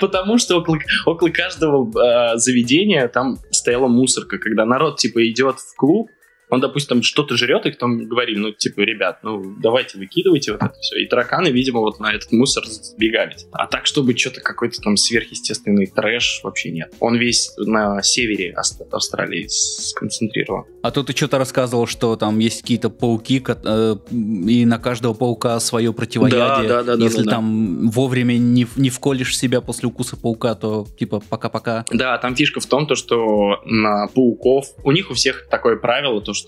Потому 0.00 0.38
что 0.38 0.58
около, 0.58 0.78
около 1.06 1.28
каждого 1.28 1.90
э, 1.90 2.36
заведения 2.38 3.08
там 3.08 3.38
стояла 3.50 3.88
мусорка. 3.88 4.38
Когда 4.38 4.64
народ, 4.64 4.98
типа, 4.98 5.28
идет 5.28 5.56
в 5.58 5.76
клуб, 5.76 6.08
он, 6.50 6.60
допустим, 6.60 7.02
что-то 7.02 7.36
жрет, 7.36 7.66
и 7.66 7.70
там 7.70 8.06
говорили, 8.06 8.38
ну, 8.38 8.52
типа, 8.52 8.80
ребят, 8.80 9.20
ну, 9.22 9.56
давайте 9.60 9.98
выкидывайте 9.98 10.52
вот 10.52 10.62
это 10.62 10.74
все. 10.80 10.98
И 10.98 11.06
тараканы, 11.06 11.48
видимо, 11.48 11.80
вот 11.80 12.00
на 12.00 12.12
этот 12.12 12.32
мусор 12.32 12.64
сбегали. 12.66 13.36
А 13.52 13.66
так, 13.66 13.86
чтобы 13.86 14.16
что-то 14.16 14.40
какой-то 14.40 14.80
там 14.80 14.96
сверхъестественный 14.96 15.86
трэш, 15.86 16.40
вообще 16.42 16.70
нет. 16.70 16.92
Он 17.00 17.16
весь 17.16 17.52
на 17.56 18.02
севере 18.02 18.54
Австралии 18.90 19.46
сконцентрирован. 19.48 20.64
А 20.82 20.90
то 20.90 21.02
ты 21.02 21.14
что-то 21.14 21.38
рассказывал, 21.38 21.86
что 21.86 22.16
там 22.16 22.38
есть 22.38 22.62
какие-то 22.62 22.90
пауки, 22.90 23.44
э, 23.46 23.96
и 24.10 24.64
на 24.64 24.78
каждого 24.78 25.14
паука 25.14 25.60
свое 25.60 25.92
противоядие. 25.92 26.40
Да, 26.40 26.62
да, 26.62 26.82
да, 26.82 26.96
да, 26.96 27.04
Если 27.04 27.18
да, 27.18 27.24
да. 27.24 27.30
там 27.32 27.90
вовремя 27.90 28.36
не, 28.38 28.66
не 28.76 28.90
вколешь 28.90 29.36
себя 29.36 29.60
после 29.60 29.88
укуса 29.88 30.16
паука, 30.16 30.54
то 30.54 30.86
типа 30.98 31.22
пока-пока. 31.28 31.84
Да, 31.92 32.18
там 32.18 32.34
фишка 32.34 32.60
в 32.60 32.66
том, 32.66 32.86
то, 32.86 32.94
что 32.94 33.60
на 33.64 34.08
пауков... 34.08 34.66
У 34.82 34.92
них 34.92 35.10
у 35.10 35.14
всех 35.14 35.46
такое 35.48 35.76
правило, 35.76 36.20
то, 36.20 36.32
что 36.32 36.39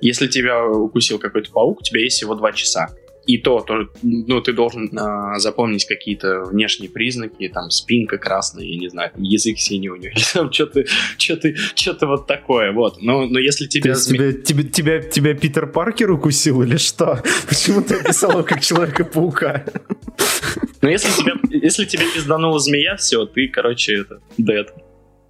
если 0.00 0.26
тебя 0.26 0.64
укусил 0.66 1.18
какой-то 1.18 1.50
паук, 1.50 1.80
у 1.80 1.82
тебя 1.82 2.00
есть 2.00 2.16
всего 2.16 2.34
два 2.34 2.52
часа. 2.52 2.90
И 3.26 3.38
то, 3.38 3.60
то 3.60 3.88
ну, 4.02 4.42
ты 4.42 4.52
должен 4.52 4.90
а, 4.98 5.38
запомнить 5.38 5.86
какие-то 5.86 6.42
внешние 6.42 6.90
признаки, 6.90 7.48
там, 7.48 7.70
спинка 7.70 8.18
красная, 8.18 8.64
я 8.64 8.78
не 8.78 8.88
знаю, 8.88 9.12
там, 9.14 9.22
язык 9.22 9.56
синий 9.58 9.88
у 9.88 9.96
него, 9.96 10.12
или 10.14 10.22
там 10.34 10.52
что-то, 10.52 10.84
что-то, 11.16 11.54
что-то 11.74 12.06
вот 12.06 12.26
такое, 12.26 12.72
вот. 12.72 13.00
Но, 13.00 13.26
но 13.26 13.38
если 13.38 13.64
то 13.64 13.70
тебя... 13.70 13.90
есть 13.92 14.12
зме- 14.12 14.42
тебя, 14.42 14.62
тебя, 14.62 14.70
тебя, 14.70 15.00
тебя 15.00 15.34
Питер 15.34 15.66
Паркер 15.66 16.10
укусил 16.10 16.62
или 16.62 16.76
что? 16.76 17.22
Почему 17.48 17.80
ты 17.80 17.94
описал 17.94 18.32
его 18.32 18.42
как 18.42 18.60
Человека-паука? 18.60 19.64
Но 20.82 20.90
если 20.90 21.08
тебя, 21.18 21.32
если 21.50 21.86
тебя 21.86 22.04
пизданула 22.14 22.58
змея, 22.58 22.96
все, 22.96 23.24
ты, 23.24 23.48
короче, 23.48 24.00
это, 24.00 24.20
дед. 24.36 24.74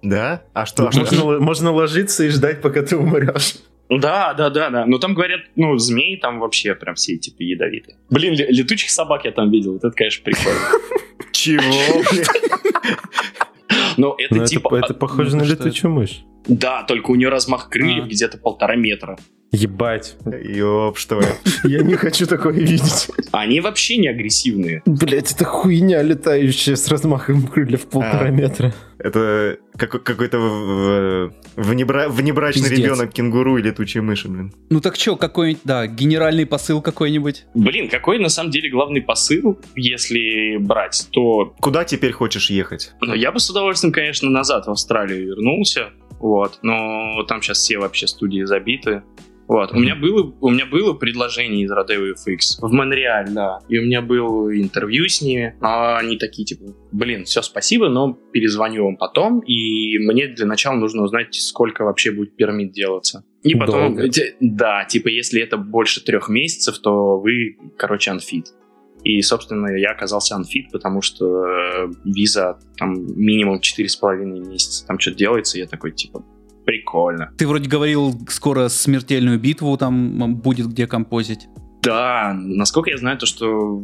Да? 0.01 0.43
А 0.53 0.65
что? 0.65 0.89
а 0.89 0.91
что? 0.91 0.99
Можно, 0.99 1.39
можно 1.39 1.71
ложиться 1.71 2.25
и 2.25 2.29
ждать, 2.29 2.61
пока 2.61 2.81
ты 2.81 2.97
умрешь. 2.97 3.55
Да, 3.89 4.33
да, 4.33 4.49
да, 4.49 4.69
да. 4.69 4.85
Но 4.85 4.97
там 4.97 5.13
говорят, 5.13 5.41
ну, 5.55 5.77
змеи 5.77 6.15
там 6.15 6.39
вообще 6.39 6.73
прям 6.75 6.95
все 6.95 7.17
типа 7.17 7.41
ядовитые. 7.43 7.97
Блин, 8.09 8.33
ле- 8.33 8.47
летучих 8.49 8.89
собак 8.89 9.25
я 9.25 9.31
там 9.31 9.51
видел. 9.51 9.73
Вот 9.73 9.83
это, 9.83 9.95
конечно, 9.95 10.23
прикольно. 10.23 10.59
Чего? 11.31 12.01
Но 13.97 14.15
это 14.17 14.35
Ну, 14.35 14.41
это, 14.41 14.47
типа... 14.49 14.75
это 14.75 14.93
похоже 14.93 15.35
ну, 15.37 15.43
на 15.43 15.47
летучую 15.47 15.91
мышь. 15.91 16.23
Да, 16.47 16.83
только 16.83 17.11
у 17.11 17.15
нее 17.15 17.29
размах 17.29 17.69
крыльев 17.69 18.05
А. 18.05 18.07
где-то 18.07 18.37
полтора 18.37 18.75
метра. 18.75 19.17
Ебать. 19.51 20.17
Ёб 20.25 20.97
что 20.97 21.21
я. 21.21 21.29
Я 21.63 21.81
не 21.83 21.95
хочу 21.95 22.25
такое 22.27 22.53
видеть. 22.53 23.07
Они 23.31 23.61
вообще 23.61 23.97
не 23.97 24.09
агрессивные. 24.09 24.81
Блять, 24.85 25.31
это 25.31 25.45
хуйня 25.45 26.01
летающая 26.01 26.75
с 26.75 26.87
размахом 26.89 27.47
крыльев 27.47 27.83
в 27.83 27.87
полтора 27.87 28.25
А. 28.27 28.29
метра. 28.31 28.73
Это 28.99 29.57
как- 29.77 30.03
какой-то 30.03 31.31
внебра- 31.55 32.09
внебрачный 32.09 32.69
Пиздец. 32.69 32.79
ребенок 32.79 33.13
кенгуру 33.13 33.57
и 33.57 33.61
летучие 33.61 34.01
мыши, 34.03 34.27
блин. 34.27 34.53
Ну 34.69 34.81
так 34.81 34.95
что, 34.95 35.15
какой-нибудь, 35.15 35.61
да, 35.63 35.87
генеральный 35.87 36.45
посыл 36.45 36.81
какой-нибудь? 36.81 37.45
Блин, 37.53 37.89
какой 37.89 38.19
на 38.19 38.29
самом 38.29 38.51
деле 38.51 38.69
главный 38.69 39.01
посыл, 39.01 39.59
если 39.75 40.57
брать, 40.57 41.07
то 41.11 41.53
Куда 41.59 41.83
теперь 41.85 42.11
хочешь 42.11 42.49
ехать? 42.49 42.93
ну, 43.01 43.13
я 43.13 43.31
бы 43.31 43.39
с 43.39 43.49
удовольствием, 43.49 43.91
конечно, 43.93 44.29
назад 44.29 44.67
в 44.67 44.71
Австралию 44.71 45.27
вернулся, 45.27 45.89
вот, 46.19 46.59
но 46.61 47.23
там 47.27 47.41
сейчас 47.41 47.57
все 47.59 47.77
вообще 47.77 48.07
студии 48.07 48.43
забиты. 48.43 49.03
Вот. 49.47 49.71
У, 49.73 49.79
меня 49.79 49.95
было, 49.95 50.33
у 50.41 50.49
меня 50.49 50.65
было 50.65 50.93
предложение 50.93 51.65
из 51.65 51.71
Rodeo 51.71 52.13
FX 52.13 52.59
в 52.61 52.71
Монреаль, 52.71 53.29
да. 53.29 53.59
И 53.69 53.77
у 53.77 53.83
меня 53.83 54.01
было 54.01 54.55
интервью 54.59 55.07
с 55.07 55.21
ними. 55.21 55.55
А 55.61 55.97
они 55.97 56.17
такие, 56.17 56.45
типа, 56.45 56.63
блин, 56.91 57.25
все, 57.25 57.41
спасибо, 57.41 57.89
но 57.89 58.13
перезвоню 58.13 58.85
вам 58.85 58.97
потом. 58.97 59.41
И 59.41 59.99
мне 59.99 60.27
для 60.27 60.45
начала 60.45 60.75
нужно 60.75 61.03
узнать, 61.03 61.35
сколько 61.35 61.83
вообще 61.83 62.11
будет 62.11 62.35
пермит 62.35 62.71
делаться. 62.71 63.23
И 63.43 63.53
потом, 63.53 63.95
Долго. 63.95 64.09
да, 64.39 64.85
типа, 64.85 65.09
если 65.09 65.41
это 65.41 65.57
больше 65.57 66.03
трех 66.03 66.29
месяцев, 66.29 66.79
то 66.79 67.19
вы, 67.19 67.57
короче, 67.77 68.09
анфит. 68.09 68.47
И, 69.03 69.21
собственно, 69.21 69.67
я 69.77 69.91
оказался 69.91 70.35
анфит, 70.35 70.71
потому 70.71 71.01
что 71.03 71.45
э, 71.45 71.87
виза 72.05 72.57
там 72.75 72.93
минимум 73.15 73.59
4,5 73.59 74.15
месяца. 74.49 74.87
Там 74.87 74.97
что-то 74.97 75.17
делается, 75.17 75.57
и 75.57 75.61
я 75.61 75.67
такой, 75.67 75.91
типа, 75.91 76.25
прикольно. 76.65 77.31
Ты 77.37 77.47
вроде 77.47 77.69
говорил, 77.69 78.19
скоро 78.29 78.67
смертельную 78.67 79.39
битву 79.39 79.77
там 79.77 80.35
будет 80.35 80.67
где 80.67 80.87
композить. 80.87 81.47
Да, 81.81 82.33
насколько 82.33 82.89
я 82.89 82.97
знаю, 82.97 83.17
то, 83.17 83.25
что 83.25 83.83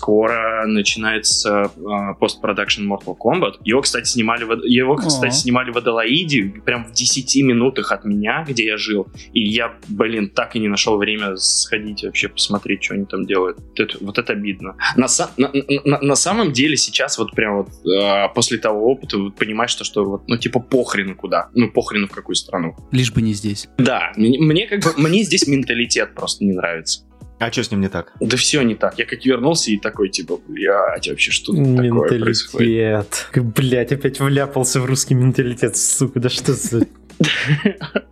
скоро 0.00 0.64
начинается 0.66 1.70
а, 1.86 2.14
постпродакшн 2.14 2.90
Mortal 2.90 3.14
Kombat. 3.22 3.56
Его, 3.64 3.82
кстати, 3.82 4.08
снимали 4.08 4.44
в, 4.44 4.62
его, 4.64 4.96
кстати, 4.96 5.34
снимали 5.34 5.70
в 5.70 5.76
Аделаиде, 5.76 6.44
прям 6.64 6.84
в 6.86 6.92
10 6.92 7.42
минутах 7.42 7.92
от 7.92 8.04
меня, 8.06 8.44
где 8.48 8.64
я 8.64 8.78
жил. 8.78 9.06
И 9.34 9.40
я, 9.46 9.74
блин, 9.88 10.30
так 10.30 10.56
и 10.56 10.58
не 10.58 10.68
нашел 10.68 10.96
время 10.96 11.36
сходить 11.36 12.02
вообще 12.02 12.28
посмотреть, 12.28 12.82
что 12.82 12.94
они 12.94 13.04
там 13.04 13.26
делают. 13.26 13.58
Вот 13.58 13.78
это, 13.80 13.98
вот 14.00 14.16
это 14.18 14.32
обидно. 14.32 14.76
На, 14.96 15.06
на, 15.36 15.50
на- 15.84 16.00
на 16.00 16.14
самом 16.16 16.52
деле 16.52 16.76
сейчас 16.78 17.18
вот 17.18 17.32
прям 17.32 17.58
вот 17.58 17.68
а, 18.02 18.28
после 18.28 18.56
того 18.56 18.90
опыта 18.90 19.18
вот 19.18 19.36
понимаешь, 19.36 19.70
что, 19.70 19.84
что 19.84 20.04
вот, 20.04 20.22
ну 20.28 20.38
типа 20.38 20.60
похрен 20.60 21.14
куда. 21.14 21.50
Ну 21.54 21.70
похрен 21.70 22.08
в 22.08 22.10
какую 22.12 22.36
страну. 22.36 22.74
Лишь 22.90 23.12
бы 23.12 23.20
не 23.20 23.34
здесь. 23.34 23.68
Да, 23.76 24.12
мне, 24.16 24.38
мне 24.40 24.66
как 24.66 24.80
бы, 24.82 24.94
мне 24.96 25.22
здесь 25.24 25.46
менталитет 25.46 26.14
просто 26.14 26.42
не 26.44 26.52
нравится. 26.52 27.02
А 27.40 27.50
что 27.50 27.64
с 27.64 27.70
ним 27.70 27.80
не 27.80 27.88
так? 27.88 28.12
Да 28.20 28.36
все 28.36 28.60
не 28.60 28.74
так. 28.74 28.98
Я 28.98 29.06
как 29.06 29.24
вернулся 29.24 29.70
и 29.70 29.78
такой, 29.78 30.10
типа, 30.10 30.38
блядь, 30.46 31.08
вообще 31.08 31.30
что 31.30 31.52
тут 31.52 31.76
такое 31.76 32.20
происходит? 32.20 32.68
Менталитет. 32.68 33.28
Блять, 33.56 33.92
опять 33.92 34.20
вляпался 34.20 34.78
в 34.80 34.84
русский 34.84 35.14
менталитет, 35.14 35.74
сука, 35.76 36.20
да 36.20 36.28
что 36.28 36.52
за... 36.52 36.86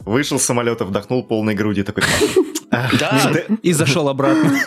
Вышел 0.05 0.39
с 0.39 0.45
самолета, 0.45 0.85
вдохнул 0.85 1.23
полной 1.23 1.55
груди, 1.55 1.83
такой... 1.83 2.05
«Ах, 2.71 2.99
Да, 2.99 3.33
И 3.63 3.73
зашел 3.73 4.09
обратно. 4.11 4.59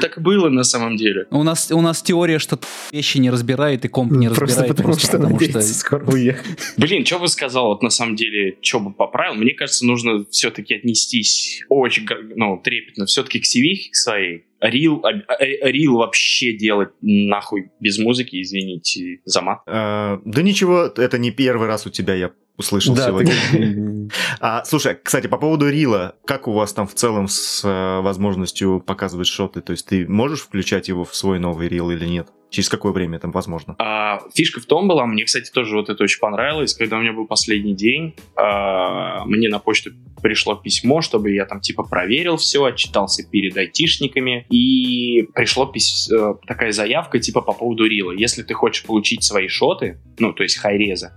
так 0.00 0.18
и, 0.18 0.20
было- 0.20 0.48
на 0.48 0.64
самом 0.64 0.96
деле. 0.96 1.26
У 1.30 1.42
нас, 1.44 1.70
у 1.70 1.80
нас 1.80 2.02
теория, 2.02 2.38
что 2.40 2.58
вещи 2.92 3.18
не 3.18 3.30
разбирает 3.30 3.84
и 3.84 3.88
комп 3.88 4.12
не 4.12 4.26
Просто 4.26 4.44
разбирает. 4.44 4.76
потому 4.76 4.94
что 4.98 5.12
потому 5.18 5.40
что- 5.40 5.62
скоро 5.62 6.04
уехать. 6.06 6.58
Блин, 6.76 7.06
что 7.06 7.18
бы 7.20 7.28
сказал, 7.28 7.66
вот 7.66 7.82
на 7.82 7.90
самом 7.90 8.16
деле, 8.16 8.56
что 8.60 8.80
бы 8.80 8.92
поправил? 8.92 9.34
Мне 9.34 9.52
кажется, 9.54 9.86
нужно 9.86 10.24
все-таки 10.30 10.74
отнестись 10.74 11.62
очень, 11.68 12.06
ну, 12.34 12.60
трепетно, 12.62 13.06
все-таки 13.06 13.38
к 13.38 13.44
CV 13.44 13.90
своей. 13.92 14.44
Рил, 14.68 15.00
а- 15.04 15.10
а- 15.32 15.44
Рил 15.70 15.96
вообще 15.96 16.52
делать 16.56 16.90
нахуй 17.02 17.70
без 17.80 17.98
музыки, 17.98 18.40
извините 18.40 19.20
за 19.24 19.40
мат. 19.42 19.58
э, 19.66 20.18
Да 20.24 20.42
ничего, 20.42 20.84
это 20.96 21.18
не 21.18 21.30
первый 21.30 21.68
раз 21.68 21.86
у 21.86 21.90
тебя 21.90 22.14
я 22.14 22.32
услышал 22.56 22.94
Да, 22.94 23.06
сегодня. 23.08 23.32
ты- 23.52 23.58
А, 24.40 24.64
слушай, 24.64 24.96
кстати, 25.02 25.26
по 25.26 25.38
поводу 25.38 25.68
Рила, 25.68 26.16
как 26.24 26.48
у 26.48 26.52
вас 26.52 26.72
там 26.72 26.86
в 26.86 26.94
целом 26.94 27.28
с 27.28 27.64
э, 27.64 28.00
возможностью 28.00 28.80
показывать 28.80 29.26
шоты? 29.26 29.60
То 29.60 29.72
есть 29.72 29.86
ты 29.86 30.06
можешь 30.08 30.40
включать 30.40 30.88
его 30.88 31.04
в 31.04 31.14
свой 31.14 31.38
новый 31.38 31.68
Рил 31.68 31.90
или 31.90 32.06
нет? 32.06 32.28
Через 32.50 32.68
какое 32.68 32.92
время 32.92 33.16
это 33.16 33.28
возможно? 33.28 33.74
А, 33.80 34.20
фишка 34.32 34.60
в 34.60 34.66
том 34.66 34.86
была, 34.86 35.06
мне, 35.06 35.24
кстати, 35.24 35.50
тоже 35.50 35.74
вот 35.76 35.88
это 35.88 36.04
очень 36.04 36.20
понравилось, 36.20 36.74
когда 36.74 36.98
у 36.98 37.00
меня 37.00 37.12
был 37.12 37.26
последний 37.26 37.74
день, 37.74 38.14
а, 38.36 39.24
мне 39.24 39.48
на 39.48 39.58
почту 39.58 39.90
пришло 40.22 40.54
письмо, 40.54 41.00
чтобы 41.00 41.32
я 41.32 41.46
там 41.46 41.60
типа 41.60 41.82
проверил 41.82 42.36
все, 42.36 42.64
отчитался 42.64 43.28
перед 43.28 43.56
айтишниками, 43.56 44.46
и 44.50 45.28
пришло 45.34 45.70
пис- 45.70 46.10
э, 46.10 46.36
такая 46.46 46.70
заявка 46.72 47.18
типа 47.18 47.40
по 47.40 47.52
поводу 47.52 47.86
Рила. 47.86 48.12
Если 48.12 48.42
ты 48.42 48.54
хочешь 48.54 48.84
получить 48.84 49.24
свои 49.24 49.48
шоты, 49.48 50.00
ну, 50.18 50.32
то 50.32 50.44
есть 50.44 50.56
хайрезы, 50.56 51.10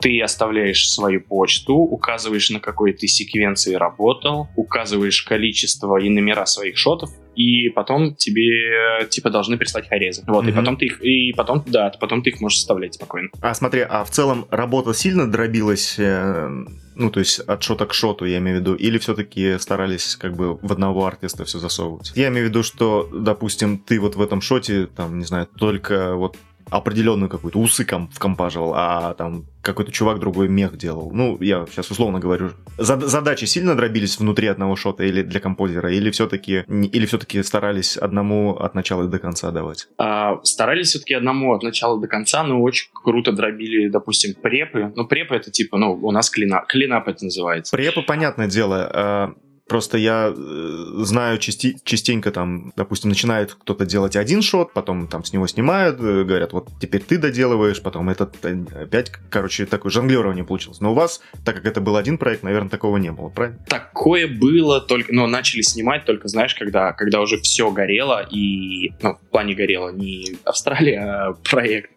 ты 0.00 0.20
оставляешь 0.20 0.88
свою 0.90 1.20
почту, 1.20 1.74
указываешь, 1.74 2.50
на 2.50 2.60
какой 2.60 2.92
ты 2.92 3.06
секвенции 3.06 3.74
работал, 3.74 4.48
указываешь 4.56 5.22
количество 5.22 5.98
и 5.98 6.08
номера 6.08 6.46
своих 6.46 6.76
шотов, 6.78 7.10
и 7.36 7.68
потом 7.70 8.14
тебе 8.16 9.06
типа 9.08 9.30
должны 9.30 9.56
прислать 9.56 9.88
хайрезы. 9.88 10.24
Вот, 10.26 10.44
и 10.44 10.48
Мгм. 10.48 10.56
потом 10.56 10.76
ты 10.76 10.86
их, 10.86 11.02
и 11.02 11.32
потом, 11.32 11.64
да, 11.66 11.92
потом 12.00 12.22
ты 12.22 12.30
их 12.30 12.40
можешь 12.40 12.58
составлять 12.58 12.94
спокойно. 12.94 13.28
А 13.40 13.54
смотри, 13.54 13.80
а 13.88 14.04
в 14.04 14.10
целом 14.10 14.46
работа 14.50 14.92
сильно 14.94 15.30
дробилась, 15.30 15.96
э, 15.98 16.48
ну, 16.94 17.10
то 17.10 17.20
есть 17.20 17.40
от 17.40 17.62
шота 17.62 17.86
к 17.86 17.94
шоту, 17.94 18.24
я 18.24 18.38
имею 18.38 18.58
в 18.58 18.60
виду, 18.60 18.74
или 18.74 18.98
все-таки 18.98 19.58
старались 19.58 20.16
как 20.16 20.36
бы 20.36 20.56
в 20.56 20.72
одного 20.72 21.06
артиста 21.06 21.44
все 21.44 21.58
засовывать? 21.58 22.12
Я 22.14 22.28
имею 22.28 22.46
в 22.46 22.50
виду, 22.50 22.62
что, 22.62 23.08
допустим, 23.12 23.78
ты 23.78 24.00
вот 24.00 24.16
в 24.16 24.22
этом 24.22 24.40
шоте, 24.40 24.86
там, 24.86 25.18
не 25.18 25.24
знаю, 25.24 25.46
только 25.46 26.14
вот 26.16 26.36
определенную 26.70 27.28
какую-то 27.28 27.58
усы 27.58 27.84
ком- 27.84 28.08
вкомпаживал, 28.08 28.72
а 28.74 29.14
там 29.14 29.44
какой-то 29.62 29.92
чувак 29.92 30.18
другой 30.18 30.48
мех 30.48 30.76
делал. 30.76 31.10
Ну, 31.12 31.36
я 31.40 31.66
сейчас 31.70 31.90
условно 31.90 32.18
говорю. 32.18 32.50
Зад- 32.78 33.02
задачи 33.02 33.44
сильно 33.44 33.74
дробились 33.74 34.18
внутри 34.18 34.46
одного 34.48 34.76
шота 34.76 35.04
или 35.04 35.22
для 35.22 35.40
композера, 35.40 35.92
или 35.92 36.10
все-таки 36.10 36.64
или 36.68 37.06
все-таки 37.06 37.42
старались 37.42 37.96
одному 37.96 38.56
от 38.56 38.74
начала 38.74 39.06
до 39.06 39.18
конца 39.18 39.50
давать? 39.50 39.88
А, 39.98 40.38
старались 40.44 40.88
все-таки 40.88 41.14
одному 41.14 41.52
от 41.52 41.62
начала 41.62 42.00
до 42.00 42.06
конца, 42.06 42.42
но 42.42 42.60
очень 42.62 42.88
круто 42.92 43.32
дробили, 43.32 43.88
допустим, 43.88 44.34
препы. 44.40 44.92
Ну, 44.96 45.06
препы 45.06 45.34
это 45.34 45.50
типа, 45.50 45.78
ну, 45.78 45.92
у 45.92 46.10
нас 46.12 46.30
клина, 46.30 46.64
клинап 46.66 47.08
это 47.08 47.24
называется. 47.24 47.76
Препы, 47.76 48.02
понятное 48.02 48.48
дело. 48.48 49.34
Просто 49.70 49.98
я 49.98 50.34
э, 50.36 51.04
знаю 51.04 51.38
части- 51.38 51.76
частенько 51.84 52.32
там, 52.32 52.72
допустим, 52.74 53.08
начинает 53.08 53.54
кто-то 53.54 53.86
делать 53.86 54.16
один 54.16 54.42
шот, 54.42 54.72
потом 54.72 55.06
там 55.06 55.22
с 55.22 55.32
него 55.32 55.46
снимают, 55.46 56.00
э, 56.00 56.24
говорят, 56.24 56.52
вот 56.52 56.70
теперь 56.80 57.02
ты 57.02 57.18
доделываешь, 57.18 57.80
потом 57.80 58.10
этот 58.10 58.34
э, 58.44 58.64
опять, 58.82 59.12
короче, 59.30 59.66
такое 59.66 59.92
жонглирование 59.92 60.42
получилось. 60.42 60.80
Но 60.80 60.90
у 60.90 60.94
вас, 60.94 61.20
так 61.44 61.54
как 61.54 61.66
это 61.66 61.80
был 61.80 61.96
один 61.96 62.18
проект, 62.18 62.42
наверное, 62.42 62.68
такого 62.68 62.96
не 62.96 63.12
было, 63.12 63.28
правильно? 63.28 63.64
Такое 63.68 64.26
было 64.26 64.80
только, 64.80 65.14
но 65.14 65.28
начали 65.28 65.62
снимать 65.62 66.04
только, 66.04 66.26
знаешь, 66.26 66.56
когда, 66.56 66.92
когда 66.92 67.20
уже 67.20 67.38
все 67.38 67.70
горело 67.70 68.26
и, 68.28 68.90
ну, 69.00 69.14
в 69.14 69.30
плане 69.30 69.54
горело 69.54 69.90
не 69.90 70.36
Австралия, 70.42 70.98
а 70.98 71.32
проект. 71.48 71.92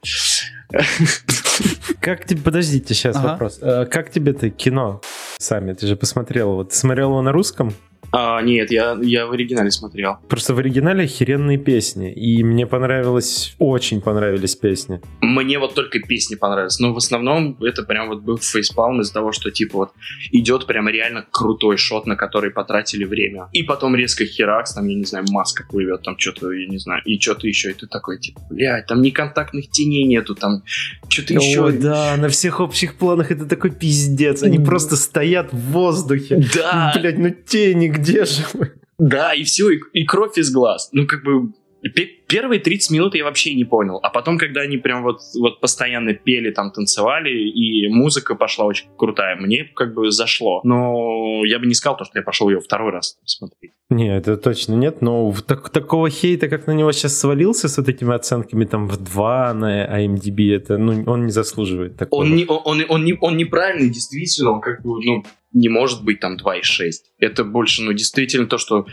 Как 2.04 2.26
тебе, 2.26 2.42
подождите, 2.42 2.94
сейчас 2.94 3.16
Ага. 3.16 3.30
вопрос. 3.30 3.60
Э, 3.62 3.86
Как 3.86 4.12
тебе-то 4.12 4.50
кино 4.50 5.00
сами? 5.40 5.72
Ты 5.72 5.88
же 5.88 5.96
посмотрел. 5.96 6.56
Вот 6.56 6.72
ты 6.72 6.76
смотрел 6.76 7.12
его 7.12 7.22
на 7.22 7.32
русском? 7.32 7.74
А, 8.16 8.42
нет, 8.44 8.70
я, 8.72 8.96
я 9.02 9.26
в 9.26 9.32
оригинале 9.32 9.72
смотрел. 9.72 10.18
Просто 10.30 10.54
в 10.54 10.60
оригинале 10.60 11.06
охеренные 11.06 11.58
песни. 11.58 12.14
И 12.14 12.44
мне 12.44 12.68
понравилось, 12.68 13.56
очень 13.58 14.02
понравились 14.02 14.56
песни. 14.56 15.02
Мне 15.22 15.58
вот 15.58 15.74
только 15.74 16.00
песни 16.00 16.36
понравились. 16.36 16.80
Но 16.80 16.94
в 16.94 16.98
основном 16.98 17.58
это 17.62 17.82
прям 17.82 18.10
вот 18.10 18.22
был 18.22 18.38
фейспалм 18.38 19.02
из-за 19.02 19.14
того, 19.14 19.32
что 19.32 19.50
типа 19.50 19.78
вот 19.78 19.92
идет 20.32 20.68
прям 20.68 20.88
реально 20.88 21.26
крутой 21.32 21.78
шот, 21.78 22.06
на 22.06 22.16
который 22.16 22.52
потратили 22.52 23.04
время. 23.04 23.50
И 23.52 23.64
потом 23.64 23.96
резко 23.96 24.26
херакс, 24.26 24.76
там, 24.76 24.88
я 24.88 24.96
не 24.96 25.06
знаю, 25.06 25.26
маска 25.32 25.66
плывет, 25.68 26.04
там 26.04 26.16
что-то, 26.20 26.52
я 26.52 26.68
не 26.68 26.78
знаю, 26.78 27.02
и 27.06 27.20
что-то 27.20 27.48
еще. 27.48 27.72
И 27.72 27.74
ты 27.74 27.88
такой, 27.88 28.20
типа, 28.20 28.42
блядь, 28.52 28.86
там 28.86 29.02
ни 29.02 29.10
контактных 29.10 29.72
теней 29.72 30.04
нету, 30.04 30.36
там 30.36 30.62
что-то 31.10 31.34
еще. 31.34 31.66
О, 31.66 31.72
да, 31.72 32.16
на 32.18 32.30
всех 32.30 32.60
общих 32.60 32.94
планах 32.94 33.32
это 33.32 33.48
такой 33.48 33.72
пиздец. 33.72 34.44
Они 34.44 34.60
просто 34.60 34.98
стоят 34.98 35.52
в 35.52 35.72
воздухе. 35.72 36.44
Да, 36.54 36.94
Блять, 36.96 37.18
ну 37.18 37.32
тени, 37.32 37.88
где 37.88 38.03
же 38.06 38.44
вы? 38.54 38.74
да, 38.98 39.34
и 39.34 39.44
все, 39.44 39.70
и, 39.72 39.80
и 39.94 40.06
кровь 40.06 40.38
из 40.38 40.52
глаз. 40.52 40.90
Ну, 40.92 41.08
как 41.08 41.24
бы, 41.24 41.52
пе- 41.82 42.10
первые 42.28 42.60
30 42.60 42.92
минут 42.92 43.16
я 43.16 43.24
вообще 43.26 43.54
не 43.56 43.66
понял. 43.66 44.00
А 44.02 44.10
потом, 44.10 44.38
когда 44.38 44.62
они 44.62 44.78
прям 44.78 45.04
вот, 45.04 45.20
вот 45.40 45.60
постоянно 45.60 46.14
пели, 46.14 46.52
там, 46.52 46.72
танцевали, 46.72 47.30
и 47.32 47.88
музыка 47.90 48.36
пошла 48.36 48.66
очень 48.66 48.88
крутая, 48.98 49.36
мне 49.36 49.66
как 49.76 49.94
бы 49.94 50.12
зашло. 50.12 50.62
Но 50.64 51.44
я 51.46 51.60
бы 51.60 51.66
не 51.66 51.74
сказал, 51.74 51.98
то, 51.98 52.06
что 52.06 52.20
я 52.20 52.24
пошел 52.24 52.50
ее 52.50 52.60
второй 52.60 52.92
раз 52.92 53.18
смотреть. 53.26 53.72
Не, 53.90 54.16
это 54.18 54.38
точно 54.38 54.74
нет, 54.76 55.02
но 55.02 55.34
так- 55.46 55.70
такого 55.70 56.10
хейта, 56.10 56.48
как 56.48 56.68
на 56.68 56.72
него 56.72 56.92
сейчас 56.94 57.20
свалился 57.20 57.68
с 57.68 57.78
вот 57.78 57.90
этими 57.90 58.14
оценками 58.16 58.66
там 58.66 58.88
в 58.88 58.98
2 58.98 59.54
на 59.54 60.02
IMDb, 60.06 60.56
это, 60.56 60.78
ну, 60.78 61.04
он 61.06 61.26
не 61.26 61.32
заслуживает 61.32 61.98
такого. 61.98 62.22
Он, 62.22 62.36
не, 62.36 62.46
он, 62.46 62.62
он, 62.66 62.86
он, 62.90 63.04
не, 63.06 63.18
он 63.20 63.38
неправильный, 63.38 63.90
действительно, 63.90 64.52
он 64.52 64.62
как 64.62 64.82
бы, 64.82 65.04
ну, 65.04 65.24
не 65.54 65.70
может 65.70 66.04
быть 66.04 66.20
там 66.20 66.36
2,6. 66.38 66.92
Это 67.20 67.44
больше, 67.44 67.84
ну, 67.84 67.94
действительно 67.94 68.48
то, 68.48 68.58
что 68.58 68.86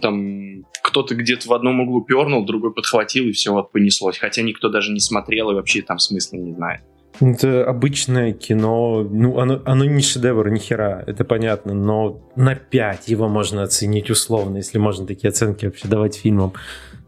там 0.00 0.64
кто-то 0.82 1.14
где-то 1.14 1.48
в 1.48 1.52
одном 1.52 1.80
углу 1.80 2.02
пернул, 2.02 2.44
другой 2.44 2.72
подхватил, 2.72 3.26
и 3.26 3.32
все 3.32 3.52
вот 3.52 3.72
понеслось. 3.72 4.18
Хотя 4.18 4.42
никто 4.42 4.68
даже 4.68 4.92
не 4.92 5.00
смотрел 5.00 5.50
и 5.50 5.54
вообще 5.54 5.82
там 5.82 5.98
смысла 5.98 6.36
не 6.36 6.52
знает. 6.52 6.82
Это 7.20 7.64
обычное 7.64 8.32
кино, 8.32 9.02
ну, 9.10 9.38
оно, 9.38 9.62
оно 9.64 9.84
не 9.86 10.02
шедевр, 10.02 10.50
ни 10.50 10.58
хера, 10.58 11.02
это 11.06 11.24
понятно, 11.24 11.72
но 11.72 12.20
на 12.36 12.54
5 12.54 13.08
его 13.08 13.26
можно 13.26 13.62
оценить 13.62 14.10
условно, 14.10 14.58
если 14.58 14.76
можно 14.76 15.06
такие 15.06 15.30
оценки 15.30 15.64
вообще 15.64 15.88
давать 15.88 16.16
фильмам. 16.16 16.52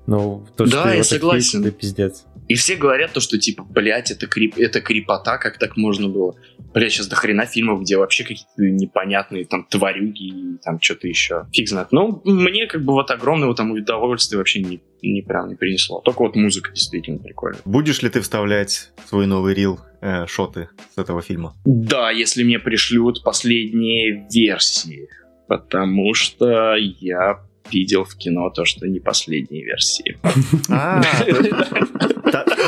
Ну, 0.07 0.47
то, 0.57 0.65
да, 0.65 0.71
что 0.81 0.95
я 0.95 1.05
согласен. 1.05 1.59
Есть, 1.59 1.69
это 1.69 1.79
пиздец. 1.79 2.25
И 2.49 2.55
все 2.55 2.77
говорят 2.77 3.13
то, 3.13 3.21
что 3.21 3.39
типа, 3.39 3.63
блядь, 3.63 4.11
это, 4.11 4.27
крип, 4.27 4.59
это 4.59 4.81
крипота, 4.81 5.37
как 5.39 5.59
так 5.59 5.77
можно 5.77 6.09
было. 6.09 6.35
Блядь, 6.73 6.93
сейчас 6.93 7.07
до 7.07 7.17
хрена 7.17 7.47
фильмов, 7.47 7.83
где 7.83 7.97
вообще 7.97 8.25
какие-то 8.25 8.63
непонятные 8.63 9.45
там 9.45 9.67
тварюги 9.69 10.29
и 10.29 10.59
там 10.63 10.81
что-то 10.81 11.09
еще. 11.09 11.47
Фиг 11.53 11.69
знает. 11.69 11.89
Ну, 11.93 12.23
мне 12.25 12.67
как 12.67 12.83
бы 12.85 12.95
вот 12.95 13.11
огромного 13.11 13.55
там 13.55 13.71
удовольствия 13.73 14.39
вообще 14.39 14.63
не, 14.63 14.81
не 15.03 15.23
прям 15.23 15.49
не 15.49 15.57
принесло. 15.57 16.01
Только 16.01 16.23
вот 16.23 16.37
музыка 16.37 16.73
действительно 16.73 17.19
прикольная. 17.19 17.61
Будешь 17.65 18.03
ли 18.03 18.09
ты 18.09 18.21
вставлять 18.21 18.91
свой 19.07 19.27
новый 19.27 19.55
рил 19.55 19.81
э, 20.01 20.27
шоты 20.27 20.69
с 20.95 20.99
этого 20.99 21.21
фильма? 21.21 21.55
Да, 21.65 22.11
если 22.11 22.43
мне 22.43 22.59
пришлют 22.59 23.23
последние 23.23 24.27
версии. 24.33 25.09
Потому 25.49 26.13
что 26.13 26.75
я 26.77 27.41
видел 27.71 28.05
в 28.05 28.15
кино 28.17 28.51
то, 28.51 28.65
что 28.65 28.87
не 28.87 29.01
последние 29.01 29.65
версии. 29.65 30.19
А, 30.71 31.03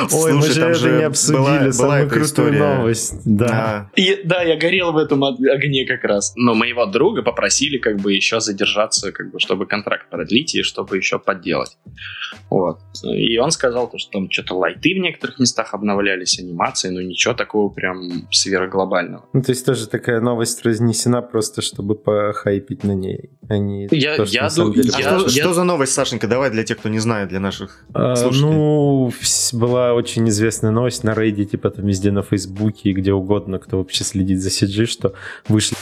Ой, 0.12 0.32
мы 0.32 0.46
же 0.46 0.62
это 0.62 0.90
не 0.90 1.04
обсудили, 1.04 1.70
самую 1.70 2.08
крутую 2.08 2.54
новость. 2.54 3.14
Да. 3.24 3.90
Да, 4.24 4.42
я 4.42 4.56
горел 4.56 4.92
в 4.92 4.96
этом 4.96 5.24
огне 5.24 5.86
как 5.86 6.04
раз. 6.04 6.32
Но 6.36 6.54
моего 6.54 6.86
друга 6.86 7.22
попросили 7.22 7.78
как 7.78 7.98
бы 7.98 8.12
еще 8.12 8.40
задержаться, 8.40 9.12
как 9.12 9.30
бы, 9.30 9.40
чтобы 9.40 9.66
контракт 9.66 10.08
продлить 10.10 10.54
и 10.54 10.62
чтобы 10.62 10.96
еще 10.96 11.18
подделать. 11.18 11.76
Вот. 12.48 12.78
И 13.04 13.38
он 13.38 13.50
сказал, 13.50 13.88
то, 13.90 13.98
что 13.98 14.10
там 14.12 14.30
что-то 14.30 14.54
лайты 14.54 14.94
в 14.94 14.98
некоторых 14.98 15.38
местах 15.38 15.74
обновлялись, 15.74 16.38
анимации, 16.38 16.88
но 16.88 17.00
ничего 17.00 17.34
такого 17.34 17.68
прям 17.68 18.28
сверхглобального. 18.30 19.28
Ну, 19.32 19.42
то 19.42 19.52
есть 19.52 19.64
тоже 19.64 19.86
такая 19.86 20.20
новость 20.20 20.64
разнесена 20.64 21.22
просто, 21.22 21.62
чтобы 21.62 21.94
похайпить 21.94 22.84
на 22.84 22.92
ней, 22.92 23.30
а 23.48 23.58
не 23.58 23.88
я, 23.90 24.16
то, 24.16 24.24
я, 24.24 24.48
ду- 24.48 24.72
я, 24.98 25.16
а 25.16 25.18
что, 25.18 25.28
я... 25.30 25.42
что 25.44 25.54
за 25.54 25.64
новость, 25.64 25.92
Сашенька? 25.92 26.26
Давай 26.26 26.50
для 26.50 26.64
тех, 26.64 26.78
кто 26.78 26.88
не 26.88 26.98
знает, 26.98 27.28
для 27.28 27.40
наших 27.40 27.84
а, 27.92 28.16
слушателей. 28.16 28.50
Ну, 28.50 29.12
была 29.52 29.94
очень 29.94 30.28
известная 30.28 30.70
новость 30.70 31.04
на 31.04 31.10
Reddit, 31.10 31.46
типа 31.46 31.70
там 31.70 31.86
везде 31.86 32.10
на 32.10 32.22
Фейсбуке 32.22 32.90
и 32.90 32.92
где 32.92 33.12
угодно, 33.12 33.58
кто 33.58 33.78
вообще 33.78 34.04
следит 34.04 34.40
за 34.40 34.48
CG, 34.48 34.86
что 34.86 35.14
вышли 35.48 35.76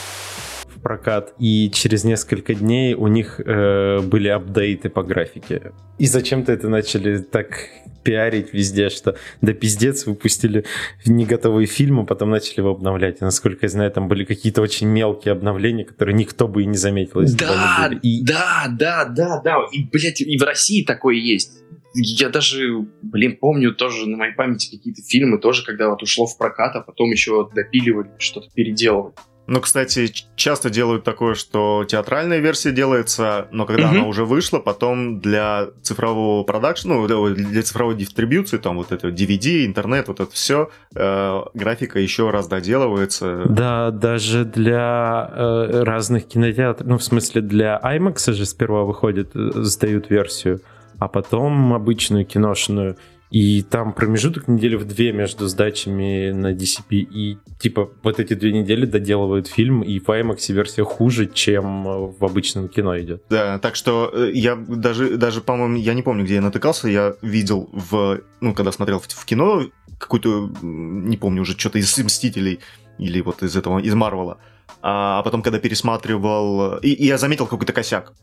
в 0.79 0.81
прокат, 0.81 1.33
и 1.39 1.69
через 1.73 2.03
несколько 2.03 2.53
дней 2.53 2.93
у 2.93 3.07
них 3.07 3.39
э, 3.39 3.99
были 3.99 4.29
апдейты 4.29 4.89
по 4.89 5.03
графике. 5.03 5.73
И 5.97 6.05
зачем-то 6.05 6.51
это 6.51 6.69
начали 6.69 7.19
так 7.19 7.59
пиарить 8.03 8.53
везде, 8.53 8.89
что 8.89 9.17
да 9.41 9.53
пиздец, 9.53 10.05
выпустили 10.05 10.65
не 11.05 11.25
готовый 11.25 11.65
фильм, 11.65 11.99
а 11.99 12.05
потом 12.05 12.29
начали 12.29 12.59
его 12.59 12.71
обновлять. 12.71 13.17
И, 13.21 13.23
насколько 13.23 13.65
я 13.65 13.69
знаю, 13.69 13.91
там 13.91 14.07
были 14.07 14.23
какие-то 14.23 14.61
очень 14.61 14.87
мелкие 14.87 15.33
обновления, 15.33 15.83
которые 15.83 16.15
никто 16.15 16.47
бы 16.47 16.63
и 16.63 16.65
не 16.65 16.77
заметил. 16.77 17.21
Если 17.21 17.37
да. 17.37 17.91
И... 18.01 18.23
да, 18.23 18.67
да, 18.69 19.05
да, 19.05 19.41
да. 19.43 19.57
И, 19.73 19.83
блядь, 19.83 20.21
и 20.21 20.37
в 20.37 20.43
России 20.43 20.83
такое 20.85 21.15
есть 21.15 21.59
я 21.95 22.29
даже, 22.29 22.85
блин, 23.01 23.37
помню 23.39 23.73
тоже 23.73 24.07
на 24.07 24.17
моей 24.17 24.33
памяти 24.33 24.77
какие-то 24.77 25.01
фильмы 25.01 25.39
тоже, 25.39 25.65
когда 25.65 25.89
вот 25.89 26.03
ушло 26.03 26.27
в 26.27 26.37
прокат, 26.37 26.75
а 26.75 26.81
потом 26.81 27.09
еще 27.11 27.49
допиливали, 27.53 28.11
что-то 28.19 28.49
переделывали. 28.53 29.15
Ну, 29.49 29.61
кстати, 29.61 30.11
часто 30.35 30.69
делают 30.69 31.03
такое, 31.03 31.33
что 31.33 31.83
театральная 31.83 32.37
версия 32.37 32.71
делается, 32.71 33.47
но 33.51 33.65
когда 33.65 33.85
mm-hmm. 33.85 33.97
она 33.97 34.05
уже 34.05 34.23
вышла, 34.23 34.59
потом 34.59 35.19
для 35.19 35.69
цифрового 35.81 36.43
продакшна, 36.43 36.93
ну, 36.93 37.33
для 37.33 37.63
цифровой 37.63 37.95
дистрибьюции, 37.95 38.57
там 38.57 38.77
вот 38.77 38.91
это 38.91 39.07
DVD, 39.07 39.65
интернет, 39.65 40.07
вот 40.07 40.19
это 40.19 40.31
все, 40.31 40.69
э, 40.93 41.41
графика 41.55 41.99
еще 41.99 42.29
раз 42.29 42.47
доделывается. 42.47 43.45
Да, 43.49 43.89
даже 43.89 44.45
для 44.45 45.31
э, 45.31 45.83
разных 45.83 46.27
кинотеатров, 46.27 46.87
ну, 46.87 46.97
в 46.99 47.03
смысле, 47.03 47.41
для 47.41 47.79
IMAX 47.83 48.31
же 48.33 48.45
сперва 48.45 48.83
выходит, 48.83 49.31
э, 49.33 49.51
сдают 49.55 50.11
версию, 50.11 50.61
а 50.99 51.07
потом 51.07 51.73
обычную 51.73 52.23
киношную. 52.23 52.97
И 53.31 53.61
там 53.61 53.93
промежуток 53.93 54.47
недели 54.47 54.75
в 54.75 54.85
две 54.85 55.11
между 55.11 55.47
сдачами 55.47 56.31
на 56.31 56.53
DCP. 56.53 56.95
И 56.95 57.37
типа 57.59 57.91
вот 58.01 58.19
эти 58.19 58.33
две 58.33 58.51
недели 58.51 58.85
доделывают 58.85 59.47
фильм, 59.47 59.81
и 59.81 59.99
в 59.99 60.09
IMAX 60.09 60.51
версия 60.51 60.83
хуже, 60.83 61.27
чем 61.27 61.83
в 62.11 62.25
обычном 62.25 62.69
кино 62.69 62.99
идет. 62.99 63.23
Да, 63.29 63.59
так 63.59 63.75
что 63.75 64.11
э, 64.13 64.31
я 64.33 64.55
даже, 64.55 65.17
даже 65.17 65.41
по-моему, 65.41 65.77
я 65.77 65.93
не 65.93 66.01
помню, 66.01 66.25
где 66.25 66.35
я 66.35 66.41
натыкался, 66.41 66.87
я 66.87 67.15
видел 67.21 67.69
в, 67.71 68.21
ну, 68.41 68.53
когда 68.55 68.71
смотрел 68.71 68.99
в, 68.99 69.07
в 69.07 69.25
кино, 69.25 69.63
какую-то, 69.99 70.49
не 70.61 71.17
помню 71.17 71.41
уже, 71.41 71.57
что-то 71.57 71.77
из 71.77 71.95
«Мстителей» 71.97 72.59
или 72.97 73.21
вот 73.21 73.43
из 73.43 73.55
этого, 73.55 73.79
из 73.79 73.93
Марвела. 73.93 74.39
А 74.81 75.21
потом, 75.23 75.41
когда 75.41 75.59
пересматривал, 75.59 76.77
и, 76.77 76.89
и 76.89 77.05
я 77.05 77.17
заметил 77.17 77.47
какой-то 77.47 77.73
косяк. 77.73 78.13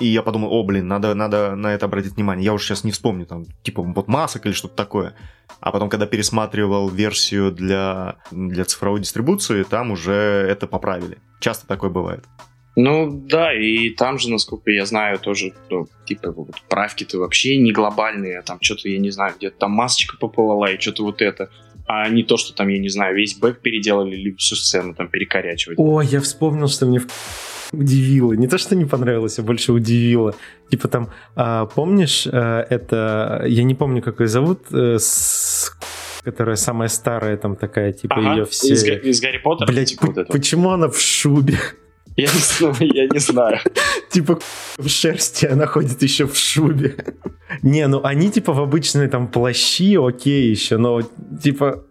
И 0.00 0.06
я 0.06 0.22
подумал, 0.22 0.52
о, 0.52 0.64
блин, 0.64 0.88
надо, 0.88 1.14
надо 1.14 1.54
на 1.54 1.72
это 1.72 1.86
обратить 1.86 2.14
внимание. 2.14 2.44
Я 2.44 2.52
уже 2.52 2.64
сейчас 2.64 2.82
не 2.82 2.90
вспомню, 2.90 3.26
там, 3.26 3.44
типа, 3.62 3.82
вот 3.82 4.08
масок 4.08 4.46
или 4.46 4.52
что-то 4.52 4.74
такое. 4.74 5.14
А 5.60 5.70
потом, 5.70 5.88
когда 5.88 6.06
пересматривал 6.06 6.88
версию 6.88 7.52
для, 7.52 8.16
для 8.32 8.64
цифровой 8.64 9.00
дистрибуции, 9.00 9.62
там 9.62 9.92
уже 9.92 10.12
это 10.12 10.66
поправили. 10.66 11.18
Часто 11.38 11.66
такое 11.68 11.90
бывает. 11.90 12.24
Ну 12.76 13.08
да, 13.08 13.52
и 13.54 13.90
там 13.90 14.18
же, 14.18 14.30
насколько 14.30 14.70
я 14.72 14.84
знаю, 14.84 15.20
тоже, 15.20 15.52
ну, 15.70 15.86
типа, 16.06 16.32
вот, 16.32 16.50
правки-то 16.68 17.18
вообще 17.18 17.56
не 17.56 17.70
глобальные, 17.70 18.40
а 18.40 18.42
там 18.42 18.58
что-то, 18.60 18.88
я 18.88 18.98
не 18.98 19.10
знаю, 19.10 19.34
где-то 19.36 19.58
там 19.58 19.70
масочка 19.70 20.16
поплыла 20.16 20.70
и 20.70 20.80
что-то 20.80 21.04
вот 21.04 21.22
это 21.22 21.50
а 21.86 22.08
не 22.08 22.22
то, 22.22 22.36
что 22.36 22.54
там, 22.54 22.68
я 22.68 22.78
не 22.78 22.88
знаю, 22.88 23.16
весь 23.16 23.38
бэк 23.38 23.60
переделали 23.60 24.16
или 24.16 24.34
всю 24.36 24.56
сцену 24.56 24.94
там 24.94 25.08
перекорячивать. 25.08 25.78
О, 25.78 26.00
я 26.00 26.20
вспомнил, 26.20 26.68
что 26.68 26.86
мне 26.86 26.98
в 26.98 27.06
удивило. 27.72 28.32
Не 28.32 28.48
то, 28.48 28.58
что 28.58 28.74
не 28.74 28.84
понравилось, 28.84 29.38
а 29.38 29.42
больше 29.42 29.72
удивило. 29.72 30.34
Типа 30.70 30.88
там, 30.88 31.10
а, 31.36 31.66
помнишь, 31.66 32.26
а, 32.30 32.66
это, 32.68 33.44
я 33.46 33.64
не 33.64 33.74
помню, 33.74 34.02
как 34.02 34.20
ее 34.20 34.28
зовут, 34.28 34.60
а, 34.72 34.96
с, 34.98 35.76
которая 36.22 36.56
самая 36.56 36.88
старая 36.88 37.36
там 37.36 37.56
такая, 37.56 37.92
типа 37.92 38.16
ага, 38.16 38.34
ее 38.34 38.44
все... 38.46 38.74
Из, 38.74 38.84
из 38.84 39.20
Гарри 39.20 39.38
Поттера? 39.38 39.66
Блять, 39.66 39.90
типа 39.90 40.06
вот 40.06 40.28
почему 40.28 40.70
она 40.70 40.88
в 40.88 40.98
шубе? 40.98 41.58
Я 42.16 42.28
не 42.28 42.86
я 42.94 43.06
не 43.08 43.18
знаю. 43.18 43.58
Типа 44.10 44.38
в 44.76 44.88
шерсти 44.88 45.46
она 45.46 45.66
ходит 45.66 46.02
еще 46.02 46.26
в 46.26 46.36
шубе. 46.36 46.96
Не, 47.62 47.86
ну 47.88 48.00
они 48.04 48.30
типа 48.30 48.52
в 48.52 48.60
обычные 48.60 49.08
там 49.08 49.28
плащи, 49.28 49.96
окей 49.96 50.50
еще, 50.50 50.76
но 50.76 51.02
типа 51.42 51.84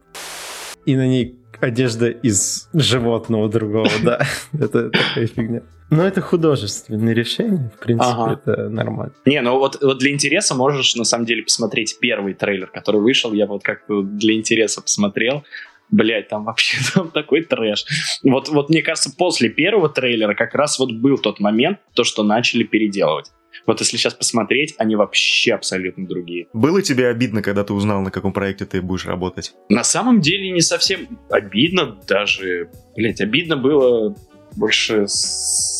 и 0.85 0.95
на 0.95 1.07
ней 1.07 1.39
одежда 1.59 2.09
из 2.09 2.69
животного 2.73 3.49
другого, 3.49 3.89
да. 4.03 4.25
Это 4.53 4.89
такая 4.89 5.27
фигня. 5.27 5.61
Но 5.89 6.03
это 6.03 6.21
художественное 6.21 7.13
решение, 7.13 7.71
в 7.75 7.79
принципе, 7.79 8.09
ага. 8.09 8.33
это 8.33 8.69
нормально. 8.69 9.13
Не, 9.25 9.41
ну 9.41 9.59
вот, 9.59 9.77
вот 9.81 9.99
для 9.99 10.11
интереса 10.11 10.55
можешь 10.55 10.95
на 10.95 11.03
самом 11.03 11.25
деле 11.25 11.43
посмотреть 11.43 11.97
первый 11.99 12.33
трейлер, 12.33 12.67
который 12.67 12.99
вышел. 12.99 13.31
Я 13.31 13.45
вот 13.45 13.63
как-то 13.63 14.01
для 14.01 14.33
интереса 14.33 14.81
посмотрел. 14.81 15.43
Блять, 15.91 16.27
там 16.29 16.45
вообще 16.45 16.77
там 16.93 17.11
такой 17.11 17.43
трэш. 17.43 17.85
Вот, 18.23 18.49
вот 18.49 18.69
мне 18.69 18.81
кажется, 18.81 19.13
после 19.15 19.49
первого 19.49 19.89
трейлера 19.89 20.33
как 20.33 20.55
раз 20.55 20.79
вот 20.79 20.91
был 20.91 21.17
тот 21.17 21.39
момент, 21.39 21.79
то, 21.93 22.03
что 22.03 22.23
начали 22.23 22.63
переделывать. 22.63 23.31
Вот 23.65 23.79
если 23.79 23.97
сейчас 23.97 24.13
посмотреть, 24.13 24.75
они 24.77 24.95
вообще 24.95 25.53
абсолютно 25.53 26.07
другие. 26.07 26.47
Было 26.53 26.81
тебе 26.81 27.07
обидно, 27.07 27.41
когда 27.41 27.63
ты 27.63 27.73
узнал, 27.73 28.01
на 28.01 28.11
каком 28.11 28.33
проекте 28.33 28.65
ты 28.65 28.81
будешь 28.81 29.05
работать? 29.05 29.53
На 29.69 29.83
самом 29.83 30.21
деле 30.21 30.51
не 30.51 30.61
совсем 30.61 31.19
обидно, 31.29 31.97
даже, 32.07 32.69
блять, 32.95 33.21
обидно 33.21 33.55
было 33.55 34.15
больше 34.55 35.07
с... 35.07 35.72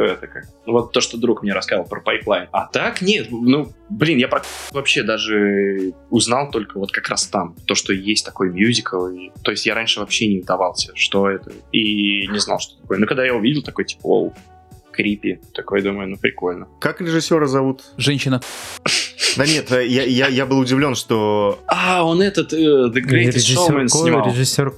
это 0.00 0.26
как 0.26 0.44
вот 0.66 0.92
то, 0.92 1.00
что 1.00 1.18
друг 1.18 1.42
мне 1.42 1.52
рассказал 1.52 1.84
про 1.84 2.00
pipeline. 2.00 2.48
А 2.52 2.66
так 2.66 3.02
нет, 3.02 3.28
ну, 3.30 3.72
блин, 3.88 4.18
я 4.18 4.28
про 4.28 4.42
вообще 4.72 5.02
даже 5.02 5.92
узнал 6.10 6.50
только 6.50 6.78
вот 6.78 6.92
как 6.92 7.08
раз 7.08 7.26
там, 7.26 7.54
то, 7.66 7.74
что 7.74 7.92
есть 7.92 8.24
такой 8.24 8.50
мюзикл. 8.50 9.06
И... 9.08 9.30
То 9.42 9.50
есть 9.50 9.66
я 9.66 9.74
раньше 9.74 10.00
вообще 10.00 10.28
не 10.28 10.40
вдавался, 10.40 10.92
что 10.94 11.28
это, 11.28 11.52
и 11.72 12.26
не 12.28 12.38
знал, 12.38 12.58
что 12.58 12.80
такое. 12.80 12.98
Но 12.98 13.06
когда 13.06 13.24
я 13.24 13.34
увидел, 13.34 13.62
такой, 13.62 13.84
типа, 13.84 14.02
оу, 14.04 14.34
крипи. 14.92 15.40
Такой, 15.52 15.82
думаю, 15.82 16.08
ну 16.08 16.16
прикольно. 16.16 16.68
Как 16.80 17.00
режиссера 17.00 17.46
зовут? 17.46 17.82
Женщина. 17.96 18.40
Да 19.36 19.46
нет, 19.46 19.70
я, 19.70 20.04
я, 20.04 20.28
я 20.28 20.46
был 20.46 20.58
удивлен, 20.58 20.94
что... 20.94 21.58
А, 21.66 22.04
он 22.04 22.22
этот, 22.22 22.52
uh, 22.52 22.92
The 22.92 23.02
Greatest 23.02 23.56
Showman 23.56 23.88
снимал. 23.88 24.28
Режиссер 24.28 24.74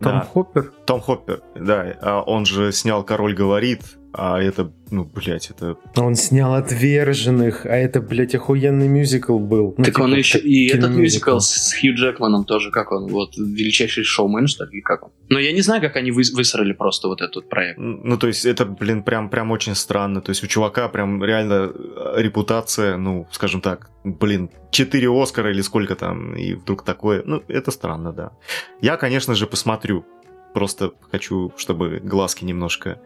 том 0.00 0.12
да. 0.12 0.28
Хоппер? 0.32 0.72
Том 0.86 1.00
Хоппер, 1.00 1.42
да. 1.54 1.96
А 2.00 2.22
он 2.22 2.46
же 2.46 2.72
снял 2.72 3.02
«Король 3.02 3.34
говорит», 3.34 3.82
А 4.12 4.40
это, 4.40 4.72
ну, 4.90 5.04
блядь, 5.04 5.50
это... 5.50 5.76
Он 5.96 6.14
снял 6.14 6.54
«Отверженных», 6.54 7.66
а 7.66 7.76
это, 7.76 8.00
блядь, 8.00 8.34
охуенный 8.34 8.88
мюзикл 8.88 9.38
был. 9.38 9.74
Ну, 9.76 9.84
так 9.84 9.94
типа, 9.94 10.04
он 10.04 10.14
еще 10.14 10.38
и 10.38 10.68
этот 10.68 10.90
мюзикл 10.92 11.38
с 11.38 11.74
Хью 11.78 11.94
Джекманом 11.94 12.44
тоже, 12.44 12.70
как 12.70 12.90
он, 12.90 13.06
вот, 13.08 13.36
величайший 13.36 14.04
шоумен, 14.04 14.46
что 14.46 14.64
ли, 14.64 14.80
как 14.80 15.04
он? 15.04 15.10
Но 15.28 15.38
я 15.38 15.52
не 15.52 15.60
знаю, 15.60 15.82
как 15.82 15.96
они 15.96 16.10
выс- 16.10 16.34
высрали 16.34 16.72
просто 16.72 17.08
вот 17.08 17.20
этот 17.20 17.50
проект. 17.50 17.78
Ну, 17.78 18.16
то 18.16 18.26
есть, 18.26 18.46
это, 18.46 18.64
блин, 18.64 19.02
прям, 19.02 19.28
прям 19.28 19.50
очень 19.50 19.74
странно. 19.74 20.22
То 20.22 20.30
есть, 20.30 20.42
у 20.42 20.46
чувака 20.46 20.88
прям 20.88 21.22
реально 21.22 21.70
э, 21.74 22.14
репутация, 22.22 22.96
ну, 22.96 23.26
скажем 23.30 23.60
так, 23.60 23.90
блин, 24.04 24.48
4 24.70 25.08
Оскара 25.22 25.50
или 25.50 25.60
сколько 25.60 25.94
там, 25.96 26.34
и 26.34 26.54
вдруг 26.54 26.82
такое. 26.82 27.22
Ну, 27.26 27.42
это 27.48 27.70
странно, 27.70 28.12
да. 28.12 28.30
Я, 28.80 28.96
конечно 28.96 29.34
же, 29.34 29.46
посмотрю. 29.46 30.06
Просто 30.54 30.92
хочу, 31.12 31.52
чтобы 31.58 32.00
глазки 32.02 32.44
немножко 32.46 32.98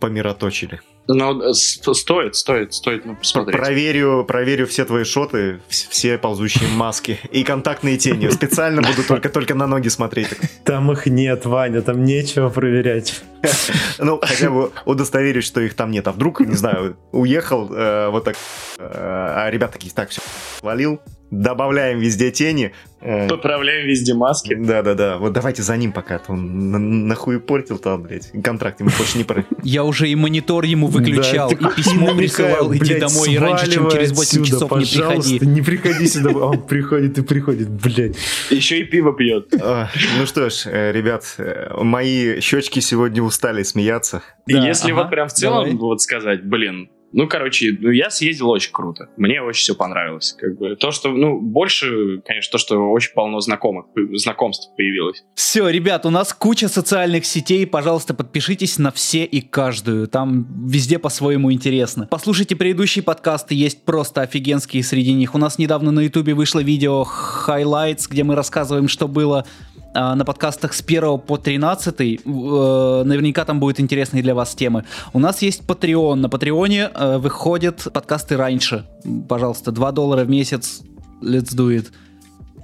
помироточили. 0.00 0.80
Но 1.08 1.42
э, 1.42 1.52
стоит, 1.52 2.36
стоит, 2.36 2.74
стоит 2.74 3.04
ну, 3.04 3.16
посмотреть. 3.16 3.56
Проверю, 3.56 4.24
проверю 4.26 4.66
все 4.66 4.84
твои 4.84 5.02
шоты, 5.04 5.60
вс- 5.68 5.88
все 5.88 6.16
ползущие 6.16 6.68
маски 6.70 7.18
и 7.32 7.42
контактные 7.42 7.98
тени. 7.98 8.28
Специально 8.28 8.82
буду 8.82 9.02
только, 9.06 9.28
только 9.28 9.54
на 9.54 9.66
ноги 9.66 9.88
смотреть. 9.88 10.28
Там 10.64 10.92
их 10.92 11.06
нет, 11.06 11.44
Ваня, 11.44 11.82
там 11.82 12.04
нечего 12.04 12.48
проверять. 12.50 13.22
Ну, 13.98 14.20
хотя 14.22 14.50
бы 14.50 14.70
удостоверюсь, 14.84 15.44
что 15.44 15.60
их 15.60 15.74
там 15.74 15.90
нет. 15.90 16.06
А 16.08 16.12
вдруг, 16.12 16.40
не 16.40 16.54
знаю, 16.54 16.96
уехал 17.10 17.68
э, 17.72 18.08
вот 18.08 18.24
так, 18.24 18.36
э, 18.78 18.84
а 18.88 19.50
ребята 19.50 19.74
такие, 19.74 19.92
так, 19.92 20.10
все, 20.10 20.20
свалил, 20.58 21.00
добавляем 21.30 21.98
везде 21.98 22.30
тени. 22.30 22.72
Э, 23.04 23.28
Поправляем 23.28 23.86
везде 23.86 24.14
маски. 24.14 24.54
Да-да-да, 24.54 25.18
вот 25.18 25.32
давайте 25.32 25.62
за 25.62 25.76
ним 25.76 25.92
пока, 25.92 26.18
то 26.18 26.32
он 26.32 26.70
на- 26.70 26.78
нахуй 26.78 27.40
портил 27.40 27.78
там, 27.78 28.02
блядь, 28.02 28.30
контракт 28.44 28.78
ему 28.80 28.90
больше 28.96 29.18
не 29.18 29.24
про... 29.24 29.44
Я 29.64 29.82
уже 29.84 30.08
и 30.08 30.14
монитор 30.14 30.64
ему 30.64 30.86
выключал, 30.86 31.50
и 31.50 31.56
письмо 31.56 32.14
присылал, 32.14 32.72
иди 32.74 32.94
блядь, 32.94 33.00
домой 33.00 33.32
и 33.32 33.38
раньше, 33.38 33.72
чем 33.72 33.90
через 33.90 34.10
8 34.12 34.22
отсюда, 34.22 34.46
часов 34.46 34.72
не 34.78 34.84
приходи. 34.86 35.46
не 35.46 35.62
приходи 35.62 36.06
сюда. 36.06 36.30
А 36.30 36.34
Он 36.46 36.62
приходит 36.62 37.18
и 37.18 37.22
приходит, 37.22 37.68
блядь. 37.70 38.16
Еще 38.50 38.80
и 38.80 38.84
пиво 38.84 39.12
пьет. 39.14 39.52
А, 39.60 39.88
Ну 40.18 40.26
что 40.26 40.48
ж, 40.48 40.62
э, 40.66 40.92
ребят, 40.92 41.24
э, 41.38 41.74
мои 41.82 42.40
щечки 42.40 42.78
сегодня 42.80 43.22
устали 43.22 43.62
смеяться. 43.64 44.22
Если 44.46 44.92
вот 44.92 45.10
прям 45.10 45.28
в 45.28 45.32
целом 45.32 45.76
вот 45.78 46.00
сказать, 46.00 46.44
блин, 46.44 46.88
ну, 47.12 47.28
короче, 47.28 47.76
ну, 47.78 47.90
я 47.90 48.10
съездил 48.10 48.50
очень 48.50 48.72
круто. 48.72 49.08
Мне 49.16 49.42
очень 49.42 49.62
все 49.62 49.74
понравилось. 49.74 50.34
Как 50.38 50.56
бы 50.58 50.76
то, 50.76 50.90
что, 50.90 51.10
ну, 51.10 51.38
больше, 51.40 52.22
конечно, 52.26 52.52
то, 52.52 52.58
что 52.58 52.90
очень 52.90 53.12
полно 53.12 53.40
знакомых, 53.40 53.86
знакомств 54.14 54.70
появилось. 54.76 55.22
Все, 55.34 55.68
ребят, 55.68 56.06
у 56.06 56.10
нас 56.10 56.32
куча 56.32 56.68
социальных 56.68 57.26
сетей. 57.26 57.66
Пожалуйста, 57.66 58.14
подпишитесь 58.14 58.78
на 58.78 58.90
все 58.90 59.24
и 59.24 59.40
каждую. 59.40 60.08
Там 60.08 60.46
везде 60.66 60.98
по-своему 60.98 61.52
интересно. 61.52 62.06
Послушайте 62.10 62.56
предыдущие 62.56 63.02
подкасты, 63.02 63.54
есть 63.54 63.84
просто 63.84 64.22
офигенские 64.22 64.82
среди 64.82 65.12
них. 65.12 65.34
У 65.34 65.38
нас 65.38 65.58
недавно 65.58 65.90
на 65.90 66.00
ютубе 66.00 66.34
вышло 66.34 66.60
видео 66.60 67.06
Highlights, 67.46 68.06
где 68.08 68.24
мы 68.24 68.34
рассказываем, 68.34 68.88
что 68.88 69.08
было 69.08 69.46
на 69.94 70.24
подкастах 70.24 70.74
с 70.74 70.80
1 70.80 71.18
по 71.18 71.36
13. 71.36 72.00
Э, 72.00 73.02
Наверняка 73.04 73.44
там 73.44 73.60
будут 73.60 73.80
интересные 73.80 74.22
для 74.22 74.34
вас 74.34 74.54
темы. 74.54 74.84
У 75.12 75.18
нас 75.18 75.42
есть 75.42 75.62
Patreon. 75.66 76.14
На 76.14 76.28
Патреоне 76.28 76.90
э, 76.94 77.18
выходят 77.18 77.88
подкасты 77.92 78.36
раньше. 78.36 78.86
Пожалуйста, 79.28 79.72
2 79.72 79.92
доллара 79.92 80.24
в 80.24 80.30
месяц. 80.30 80.82
Let's 81.22 81.54
do 81.54 81.68
it. 81.68 81.86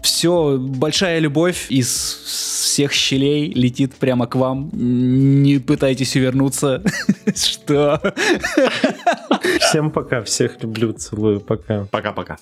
Все, 0.02 0.58
большая 0.58 1.18
любовь 1.18 1.66
из 1.70 1.88
всех 1.88 2.92
щелей 2.92 3.52
летит 3.52 3.94
прямо 3.94 4.26
к 4.26 4.36
вам. 4.36 4.70
Не 4.72 5.58
пытайтесь 5.58 6.14
увернуться. 6.16 6.82
Что? 7.34 8.00
Всем 9.60 9.90
пока, 9.90 10.22
всех 10.22 10.62
люблю, 10.62 10.92
целую, 10.92 11.40
пока. 11.40 11.86
Пока-пока. 11.90 12.38